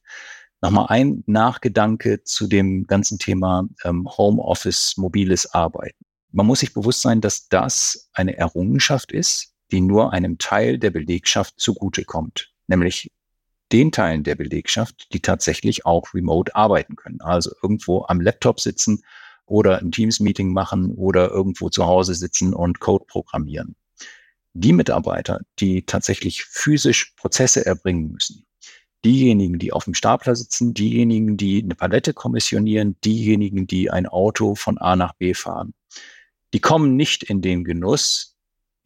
Nochmal 0.61 0.85
ein 0.89 1.23
Nachgedanke 1.25 2.23
zu 2.23 2.45
dem 2.45 2.85
ganzen 2.85 3.17
Thema 3.17 3.67
ähm, 3.83 4.07
Homeoffice, 4.07 4.97
mobiles 4.97 5.51
Arbeiten. 5.51 6.05
Man 6.31 6.45
muss 6.45 6.59
sich 6.59 6.75
bewusst 6.75 7.01
sein, 7.01 7.21
dass 7.21 7.47
das 7.47 8.11
eine 8.13 8.37
Errungenschaft 8.37 9.11
ist, 9.11 9.55
die 9.71 9.81
nur 9.81 10.13
einem 10.13 10.37
Teil 10.37 10.77
der 10.77 10.91
Belegschaft 10.91 11.59
zugutekommt, 11.59 12.51
nämlich 12.67 13.11
den 13.71 13.91
Teilen 13.91 14.23
der 14.23 14.35
Belegschaft, 14.35 15.11
die 15.11 15.21
tatsächlich 15.21 15.87
auch 15.87 16.13
remote 16.13 16.55
arbeiten 16.55 16.95
können, 16.95 17.21
also 17.21 17.49
irgendwo 17.63 18.05
am 18.07 18.21
Laptop 18.21 18.59
sitzen 18.59 19.01
oder 19.49 19.79
ein 19.79 19.91
Teams-Meeting 19.91 20.53
machen 20.53 20.93
oder 20.95 21.29
irgendwo 21.29 21.69
zu 21.69 21.85
Hause 21.85 22.13
sitzen 22.15 22.53
und 22.53 22.79
Code 22.79 23.05
programmieren. 23.07 23.75
Die 24.53 24.73
Mitarbeiter, 24.73 25.41
die 25.59 25.83
tatsächlich 25.83 26.43
physisch 26.43 27.13
Prozesse 27.15 27.65
erbringen 27.65 28.11
müssen, 28.11 28.45
diejenigen, 29.05 29.59
die 29.59 29.71
auf 29.71 29.85
dem 29.85 29.93
Stapler 29.93 30.35
sitzen, 30.35 30.73
diejenigen, 30.73 31.37
die 31.37 31.63
eine 31.63 31.75
Palette 31.75 32.13
kommissionieren, 32.13 32.95
diejenigen, 33.05 33.67
die 33.67 33.89
ein 33.89 34.07
Auto 34.07 34.55
von 34.55 34.77
A 34.77 34.95
nach 34.95 35.13
B 35.13 35.33
fahren, 35.33 35.73
die 36.53 36.59
kommen 36.59 36.95
nicht 36.95 37.23
in 37.23 37.41
den 37.41 37.63
Genuss 37.63 38.35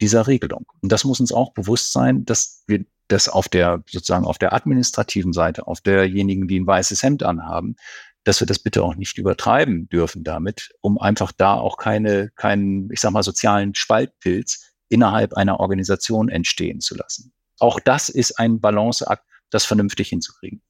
dieser 0.00 0.26
Regelung. 0.26 0.66
Und 0.80 0.92
das 0.92 1.04
muss 1.04 1.20
uns 1.20 1.32
auch 1.32 1.52
bewusst 1.52 1.92
sein, 1.92 2.24
dass 2.24 2.62
wir 2.66 2.84
das 3.08 3.28
auf 3.28 3.48
der 3.48 3.82
sozusagen 3.86 4.24
auf 4.24 4.38
der 4.38 4.52
administrativen 4.52 5.32
Seite, 5.32 5.66
auf 5.66 5.80
derjenigen, 5.80 6.48
die 6.48 6.60
ein 6.60 6.66
weißes 6.66 7.02
Hemd 7.02 7.22
anhaben, 7.22 7.76
dass 8.24 8.40
wir 8.40 8.46
das 8.46 8.58
bitte 8.58 8.82
auch 8.82 8.96
nicht 8.96 9.18
übertreiben 9.18 9.88
dürfen 9.88 10.24
damit, 10.24 10.74
um 10.80 10.98
einfach 10.98 11.32
da 11.32 11.54
auch 11.54 11.76
keine, 11.76 12.30
keinen, 12.36 12.90
ich 12.90 13.00
sag 13.00 13.12
mal, 13.12 13.22
sozialen 13.22 13.74
Spaltpilz 13.74 14.72
innerhalb 14.88 15.34
einer 15.34 15.60
Organisation 15.60 16.28
entstehen 16.28 16.80
zu 16.80 16.96
lassen. 16.96 17.32
Auch 17.58 17.80
das 17.80 18.08
ist 18.08 18.38
ein 18.38 18.60
Balanceakt, 18.60 19.24
das 19.50 19.64
vernünftig 19.64 20.08
hinzukriegen. 20.08 20.62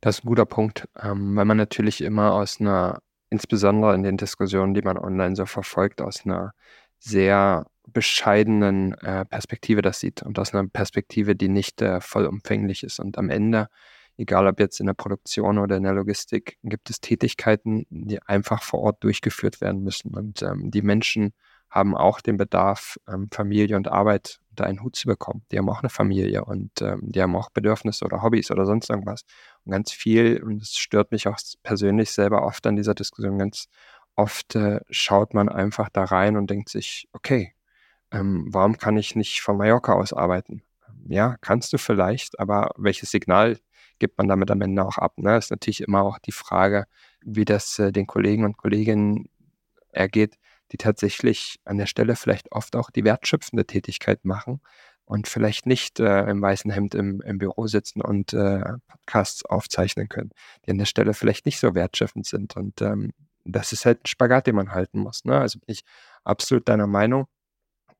Das 0.00 0.18
ist 0.18 0.24
ein 0.24 0.28
guter 0.28 0.46
Punkt, 0.46 0.88
ähm, 1.00 1.36
weil 1.36 1.44
man 1.44 1.56
natürlich 1.56 2.00
immer 2.00 2.32
aus 2.34 2.60
einer, 2.60 3.00
insbesondere 3.30 3.94
in 3.94 4.02
den 4.02 4.16
Diskussionen, 4.16 4.74
die 4.74 4.82
man 4.82 4.98
online 4.98 5.36
so 5.36 5.46
verfolgt, 5.46 6.00
aus 6.00 6.24
einer 6.24 6.52
sehr 6.98 7.66
bescheidenen 7.86 8.94
äh, 8.98 9.24
Perspektive 9.24 9.82
das 9.82 10.00
sieht 10.00 10.22
und 10.22 10.38
aus 10.38 10.54
einer 10.54 10.68
Perspektive, 10.68 11.34
die 11.34 11.48
nicht 11.48 11.82
äh, 11.82 12.00
vollumfänglich 12.00 12.84
ist. 12.84 13.00
Und 13.00 13.18
am 13.18 13.28
Ende 13.28 13.68
egal 14.22 14.46
ob 14.46 14.60
jetzt 14.60 14.80
in 14.80 14.86
der 14.86 14.94
Produktion 14.94 15.58
oder 15.58 15.76
in 15.76 15.82
der 15.82 15.92
Logistik, 15.92 16.58
gibt 16.62 16.88
es 16.90 17.00
Tätigkeiten, 17.00 17.86
die 17.90 18.22
einfach 18.22 18.62
vor 18.62 18.80
Ort 18.80 19.04
durchgeführt 19.04 19.60
werden 19.60 19.82
müssen. 19.82 20.14
Und 20.14 20.42
ähm, 20.42 20.70
die 20.70 20.82
Menschen 20.82 21.34
haben 21.68 21.96
auch 21.96 22.20
den 22.20 22.36
Bedarf, 22.36 22.98
ähm, 23.08 23.28
Familie 23.32 23.76
und 23.76 23.88
Arbeit 23.88 24.40
unter 24.50 24.66
einen 24.66 24.82
Hut 24.82 24.94
zu 24.94 25.08
bekommen. 25.08 25.42
Die 25.50 25.58
haben 25.58 25.68
auch 25.68 25.82
eine 25.82 25.90
Familie 25.90 26.44
und 26.44 26.82
ähm, 26.82 27.00
die 27.02 27.20
haben 27.20 27.34
auch 27.34 27.50
Bedürfnisse 27.50 28.04
oder 28.04 28.22
Hobbys 28.22 28.50
oder 28.50 28.64
sonst 28.64 28.90
irgendwas. 28.90 29.24
Und 29.64 29.72
ganz 29.72 29.90
viel, 29.90 30.42
und 30.42 30.62
es 30.62 30.76
stört 30.76 31.10
mich 31.10 31.26
auch 31.26 31.38
persönlich 31.62 32.10
selber 32.12 32.44
oft 32.44 32.66
an 32.66 32.76
dieser 32.76 32.94
Diskussion, 32.94 33.38
ganz 33.38 33.68
oft 34.14 34.54
äh, 34.54 34.80
schaut 34.90 35.34
man 35.34 35.48
einfach 35.48 35.88
da 35.92 36.04
rein 36.04 36.36
und 36.36 36.50
denkt 36.50 36.68
sich, 36.68 37.08
okay, 37.12 37.54
ähm, 38.12 38.46
warum 38.50 38.76
kann 38.78 38.96
ich 38.96 39.16
nicht 39.16 39.40
von 39.40 39.56
Mallorca 39.56 39.94
aus 39.94 40.12
arbeiten? 40.12 40.62
Ja, 41.08 41.36
kannst 41.40 41.72
du 41.72 41.78
vielleicht, 41.78 42.38
aber 42.38 42.70
welches 42.76 43.10
Signal 43.10 43.58
gibt 43.98 44.18
man 44.18 44.28
damit 44.28 44.50
am 44.50 44.60
Ende 44.60 44.84
auch 44.84 44.98
ab. 44.98 45.18
Ne? 45.18 45.36
Ist 45.36 45.50
natürlich 45.50 45.80
immer 45.80 46.02
auch 46.02 46.18
die 46.18 46.32
Frage, 46.32 46.86
wie 47.20 47.44
das 47.44 47.78
äh, 47.78 47.92
den 47.92 48.06
Kollegen 48.06 48.44
und 48.44 48.56
Kolleginnen 48.56 49.28
ergeht, 49.90 50.38
die 50.72 50.76
tatsächlich 50.78 51.60
an 51.64 51.78
der 51.78 51.86
Stelle 51.86 52.16
vielleicht 52.16 52.50
oft 52.52 52.76
auch 52.76 52.90
die 52.90 53.04
wertschöpfende 53.04 53.66
Tätigkeit 53.66 54.24
machen 54.24 54.60
und 55.04 55.28
vielleicht 55.28 55.66
nicht 55.66 56.00
äh, 56.00 56.22
im 56.30 56.40
weißen 56.40 56.70
Hemd 56.70 56.94
im, 56.94 57.20
im 57.20 57.38
Büro 57.38 57.66
sitzen 57.66 58.00
und 58.00 58.32
äh, 58.32 58.62
Podcasts 58.88 59.44
aufzeichnen 59.44 60.08
können, 60.08 60.30
die 60.64 60.70
an 60.70 60.78
der 60.78 60.86
Stelle 60.86 61.14
vielleicht 61.14 61.44
nicht 61.46 61.58
so 61.58 61.74
wertschöpfend 61.74 62.26
sind. 62.26 62.56
Und 62.56 62.80
ähm, 62.80 63.12
das 63.44 63.72
ist 63.72 63.84
halt 63.84 64.04
ein 64.04 64.06
Spagat, 64.06 64.46
den 64.46 64.54
man 64.54 64.72
halten 64.72 65.00
muss. 65.00 65.24
Ne? 65.24 65.38
Also 65.38 65.58
bin 65.58 65.74
ich 65.74 65.84
absolut 66.24 66.68
deiner 66.68 66.86
Meinung 66.86 67.26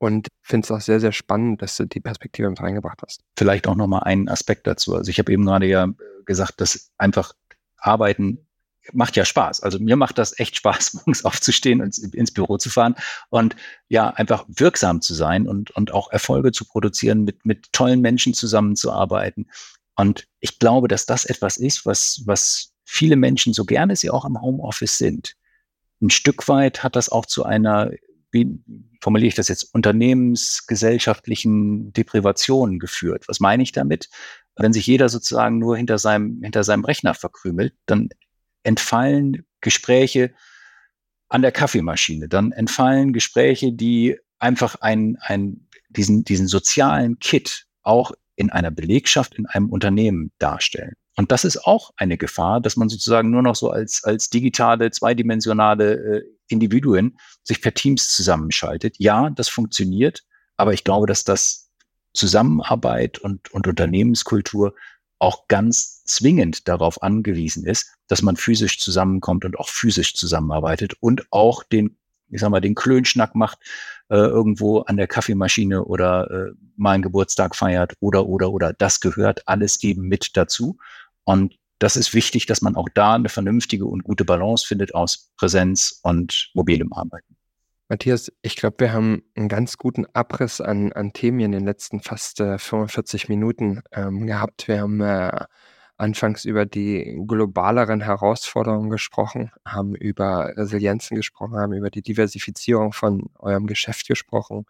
und 0.03 0.27
finde 0.41 0.65
es 0.65 0.71
auch 0.73 0.81
sehr, 0.81 0.99
sehr 0.99 1.13
spannend, 1.13 1.63
dass 1.63 1.77
du 1.77 1.85
die 1.85 2.01
Perspektive 2.01 2.51
mit 2.51 2.61
reingebracht 2.61 2.99
hast. 3.07 3.21
Vielleicht 3.39 3.69
auch 3.69 3.77
nochmal 3.77 4.03
einen 4.03 4.29
Aspekt 4.29 4.67
dazu. 4.67 4.97
Also 4.97 5.09
ich 5.09 5.21
habe 5.21 5.31
eben 5.31 5.47
gerade 5.47 5.67
ja 5.67 5.87
gesagt, 6.27 6.61
dass 6.61 6.91
einfach 6.99 7.35
Arbeiten 7.77 8.45
macht 8.93 9.15
ja 9.15 9.25
Spaß. 9.25 9.63
Also 9.63 9.79
mir 9.79 9.95
macht 9.95 10.19
das 10.19 10.37
echt 10.41 10.57
Spaß, 10.57 10.95
morgens 11.07 11.25
aufzustehen 11.25 11.81
und 11.81 11.97
ins 11.99 12.33
Büro 12.33 12.59
zu 12.59 12.69
fahren 12.69 12.97
und 13.31 13.55
ja, 13.89 14.11
einfach 14.11 14.45
wirksam 14.49 15.03
zu 15.03 15.15
sein 15.15 15.47
und, 15.47 15.71
und 15.71 15.93
auch 15.95 16.11
Erfolge 16.11 16.51
zu 16.51 16.65
produzieren, 16.65 17.23
mit, 17.23 17.47
mit 17.47 17.73
tollen 17.73 18.01
Menschen 18.01 18.35
zusammenzuarbeiten. 18.35 19.53
Und 19.95 20.27
ich 20.41 20.59
glaube, 20.59 20.89
dass 20.89 21.07
das 21.07 21.27
etwas 21.27 21.59
ist, 21.59 21.87
was, 21.87 22.23
was 22.25 22.73
viele 22.85 23.15
Menschen, 23.15 23.53
so 23.53 23.65
gerne 23.65 23.95
sie 23.95 24.11
auch 24.11 24.25
im 24.25 24.43
Homeoffice 24.43 24.99
sind, 24.99 25.37
ein 26.01 26.11
Stück 26.11 26.49
weit 26.49 26.83
hat 26.83 26.97
das 26.97 27.09
auch 27.09 27.27
zu 27.27 27.45
einer, 27.45 27.93
wie 28.33 28.59
formuliere 29.01 29.29
ich 29.29 29.35
das 29.35 29.49
jetzt, 29.49 29.75
unternehmensgesellschaftlichen 29.75 31.93
Deprivation 31.93 32.79
geführt. 32.79 33.29
Was 33.29 33.41
meine 33.41 33.63
ich 33.63 33.73
damit? 33.73 34.09
Wenn 34.57 34.73
sich 34.73 34.87
jeder 34.87 35.09
sozusagen 35.09 35.59
nur 35.59 35.77
hinter 35.77 35.99
seinem, 35.99 36.41
hinter 36.43 36.65
seinem 36.65 36.85
Rechner 36.85 37.15
verkrümelt, 37.15 37.75
dann 37.87 38.09
entfallen 38.63 39.45
Gespräche 39.61 40.33
an 41.29 41.43
der 41.43 41.53
Kaffeemaschine, 41.53 42.29
dann 42.29 42.53
entfallen 42.53 43.13
Gespräche, 43.13 43.73
die 43.73 44.19
einfach 44.39 44.77
ein, 44.81 45.17
ein, 45.21 45.69
diesen, 45.89 46.25
diesen 46.25 46.47
sozialen 46.47 47.19
Kit 47.19 47.67
auch 47.83 48.13
in 48.37 48.51
einer 48.51 48.71
Belegschaft, 48.71 49.35
in 49.35 49.47
einem 49.47 49.71
Unternehmen 49.71 50.33
darstellen. 50.39 50.95
Und 51.17 51.31
das 51.31 51.45
ist 51.45 51.65
auch 51.65 51.91
eine 51.97 52.17
Gefahr, 52.17 52.61
dass 52.61 52.77
man 52.77 52.89
sozusagen 52.89 53.31
nur 53.31 53.43
noch 53.43 53.55
so 53.55 53.71
als, 53.71 54.03
als 54.05 54.31
digitale, 54.31 54.91
zweidimensionale 54.91 55.95
äh, 55.95 56.23
Individuen 56.53 57.19
sich 57.43 57.61
per 57.61 57.75
Teams 57.75 58.09
zusammenschaltet. 58.09 58.97
Ja, 58.99 59.31
das 59.31 59.49
funktioniert, 59.49 60.23
aber 60.57 60.73
ich 60.73 60.85
glaube, 60.85 61.07
dass 61.07 61.25
das 61.25 61.71
Zusammenarbeit 62.15 63.19
und, 63.19 63.51
und 63.53 63.67
Unternehmenskultur 63.67 64.75
auch 65.19 65.47
ganz 65.47 66.05
zwingend 66.05 66.67
darauf 66.67 67.03
angewiesen 67.03 67.65
ist, 67.65 67.95
dass 68.09 68.23
man 68.23 68.37
physisch 68.37 68.79
zusammenkommt 68.81 69.45
und 69.45 69.59
auch 69.59 69.69
physisch 69.69 70.15
zusammenarbeitet 70.15 70.95
und 71.01 71.27
auch 71.31 71.63
den, 71.63 71.97
ich 72.29 72.41
sag 72.41 72.51
mal, 72.51 72.61
den 72.61 72.75
Klönschnack 72.75 73.35
macht, 73.37 73.59
äh, 74.09 74.17
irgendwo 74.17 74.81
an 74.81 74.97
der 74.97 75.07
Kaffeemaschine 75.07 75.85
oder 75.85 76.31
äh, 76.31 76.53
mal 76.77 76.93
einen 76.93 77.05
Geburtstag 77.05 77.55
feiert 77.55 77.95
oder, 78.01 78.27
oder, 78.27 78.51
oder. 78.51 78.73
Das 78.73 78.99
gehört 78.99 79.47
alles 79.47 79.83
eben 79.85 80.09
mit 80.09 80.37
dazu. 80.37 80.77
Und 81.25 81.57
das 81.83 81.97
ist 81.97 82.15
wichtig, 82.15 82.47
dass 82.47 82.63
man 82.63 82.77
auch 82.77 82.89
da 82.95 83.15
eine 83.15 83.29
vernünftige 83.29 83.87
und 83.87 84.05
gute 84.05 84.25
Balance 84.25 84.65
findet 84.67 84.95
aus 84.95 85.33
Präsenz 85.37 85.99
und 86.05 86.51
mobilem 86.55 86.93
Arbeiten. 86.93 87.37
Matthias, 87.89 88.33
ich 88.41 88.55
glaube, 88.55 88.77
wir 88.79 88.93
haben 88.93 89.23
einen 89.35 89.49
ganz 89.49 89.77
guten 89.77 90.07
Abriss 90.15 90.61
an, 90.61 90.93
an 90.93 91.13
Themen 91.13 91.41
in 91.41 91.53
den 91.53 91.65
letzten 91.65 92.01
fast 92.01 92.41
äh, 92.41 92.57
45 92.59 93.29
Minuten 93.29 93.83
ähm, 93.91 94.27
gehabt. 94.27 94.69
Wir 94.69 94.81
haben 94.81 95.01
äh, 95.01 95.45
anfangs 95.97 96.45
über 96.45 96.67
die 96.67 97.21
globaleren 97.27 98.01
Herausforderungen 98.01 98.89
gesprochen, 98.89 99.51
haben 99.67 99.97
über 99.97 100.57
Resilienzen 100.57 101.17
gesprochen, 101.17 101.57
haben 101.57 101.73
über 101.73 101.91
die 101.91 102.03
Diversifizierung 102.03 102.93
von 102.93 103.29
eurem 103.41 103.67
Geschäft 103.67 104.07
gesprochen, 104.07 104.67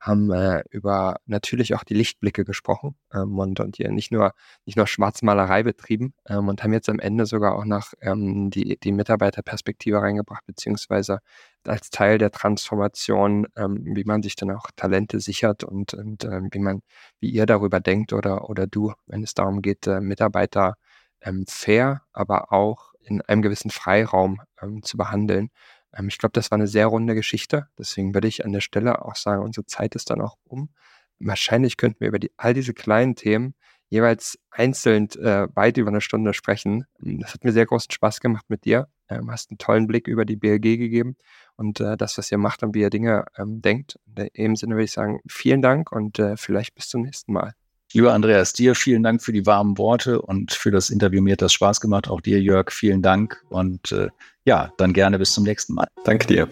haben 0.00 0.30
äh, 0.30 0.62
über 0.70 1.16
natürlich 1.26 1.74
auch 1.74 1.84
die 1.84 1.94
Lichtblicke 1.94 2.44
gesprochen 2.44 2.96
ähm, 3.12 3.38
und, 3.38 3.60
und 3.60 3.76
hier 3.76 3.90
nicht 3.90 4.12
nur, 4.12 4.32
nicht 4.64 4.76
nur 4.76 4.86
Schwarzmalerei 4.86 5.62
betrieben 5.62 6.14
ähm, 6.28 6.48
und 6.48 6.62
haben 6.62 6.72
jetzt 6.72 6.88
am 6.88 6.98
Ende 6.98 7.26
sogar 7.26 7.56
auch 7.56 7.64
noch 7.64 7.92
ähm, 8.00 8.50
die, 8.50 8.78
die 8.78 8.92
Mitarbeiterperspektive 8.92 10.00
reingebracht, 10.00 10.44
beziehungsweise 10.46 11.20
als 11.64 11.90
Teil 11.90 12.18
der 12.18 12.30
Transformation, 12.30 13.46
ähm, 13.56 13.82
wie 13.96 14.04
man 14.04 14.22
sich 14.22 14.36
dann 14.36 14.50
auch 14.50 14.70
Talente 14.76 15.20
sichert 15.20 15.64
und, 15.64 15.94
und 15.94 16.24
ähm, 16.24 16.48
wie 16.52 16.60
man, 16.60 16.82
wie 17.20 17.30
ihr 17.30 17.46
darüber 17.46 17.80
denkt 17.80 18.12
oder, 18.12 18.48
oder 18.48 18.66
du, 18.66 18.92
wenn 19.06 19.22
es 19.22 19.34
darum 19.34 19.62
geht, 19.62 19.86
äh, 19.86 20.00
Mitarbeiter 20.00 20.76
ähm, 21.22 21.46
fair, 21.48 22.02
aber 22.12 22.52
auch 22.52 22.92
in 23.00 23.22
einem 23.22 23.42
gewissen 23.42 23.70
Freiraum 23.70 24.40
zu 24.82 24.96
behandeln. 24.96 25.50
Ähm, 25.96 26.08
ich 26.08 26.18
glaube, 26.18 26.32
das 26.32 26.50
war 26.50 26.58
eine 26.58 26.66
sehr 26.66 26.86
runde 26.86 27.14
Geschichte. 27.14 27.68
Deswegen 27.78 28.14
würde 28.14 28.28
ich 28.28 28.44
an 28.44 28.52
der 28.52 28.60
Stelle 28.60 29.04
auch 29.04 29.16
sagen, 29.16 29.42
unsere 29.42 29.66
Zeit 29.66 29.94
ist 29.94 30.10
dann 30.10 30.20
auch 30.20 30.36
um. 30.44 30.70
Wahrscheinlich 31.18 31.76
könnten 31.76 32.00
wir 32.00 32.08
über 32.08 32.18
die, 32.18 32.30
all 32.36 32.54
diese 32.54 32.74
kleinen 32.74 33.16
Themen 33.16 33.54
jeweils 33.88 34.38
einzeln 34.50 35.08
äh, 35.12 35.48
weit 35.54 35.76
über 35.76 35.90
eine 35.90 36.00
Stunde 36.00 36.34
sprechen. 36.34 36.84
Das 36.98 37.34
hat 37.34 37.44
mir 37.44 37.52
sehr 37.52 37.66
großen 37.66 37.90
Spaß 37.90 38.20
gemacht 38.20 38.46
mit 38.48 38.64
dir. 38.64 38.88
Ähm, 39.08 39.30
hast 39.30 39.50
einen 39.50 39.58
tollen 39.58 39.86
Blick 39.86 40.08
über 40.08 40.24
die 40.24 40.36
BLG 40.36 40.78
gegeben 40.78 41.16
und 41.56 41.80
äh, 41.80 41.96
das, 41.96 42.18
was 42.18 42.30
ihr 42.32 42.38
macht 42.38 42.62
und 42.64 42.74
wie 42.74 42.80
ihr 42.80 42.90
Dinge 42.90 43.24
ähm, 43.36 43.62
denkt. 43.62 43.98
In 44.16 44.30
dem 44.34 44.56
Sinne 44.56 44.74
würde 44.74 44.84
ich 44.84 44.92
sagen, 44.92 45.20
vielen 45.28 45.62
Dank 45.62 45.92
und 45.92 46.18
äh, 46.18 46.36
vielleicht 46.36 46.74
bis 46.74 46.88
zum 46.88 47.02
nächsten 47.02 47.32
Mal. 47.32 47.54
Lieber 47.92 48.12
Andreas, 48.12 48.52
dir 48.52 48.74
vielen 48.74 49.02
Dank 49.02 49.22
für 49.22 49.32
die 49.32 49.46
warmen 49.46 49.78
Worte 49.78 50.20
und 50.20 50.52
für 50.52 50.70
das 50.70 50.90
Interview. 50.90 51.22
Mir 51.22 51.32
hat 51.32 51.42
das 51.42 51.52
Spaß 51.52 51.80
gemacht. 51.80 52.08
Auch 52.08 52.20
dir, 52.20 52.40
Jörg, 52.40 52.72
vielen 52.72 53.02
Dank. 53.02 53.42
Und 53.48 53.92
äh, 53.92 54.08
ja, 54.44 54.72
dann 54.76 54.92
gerne 54.92 55.18
bis 55.18 55.32
zum 55.32 55.44
nächsten 55.44 55.74
Mal. 55.74 55.86
Danke 56.04 56.26
dir. 56.26 56.48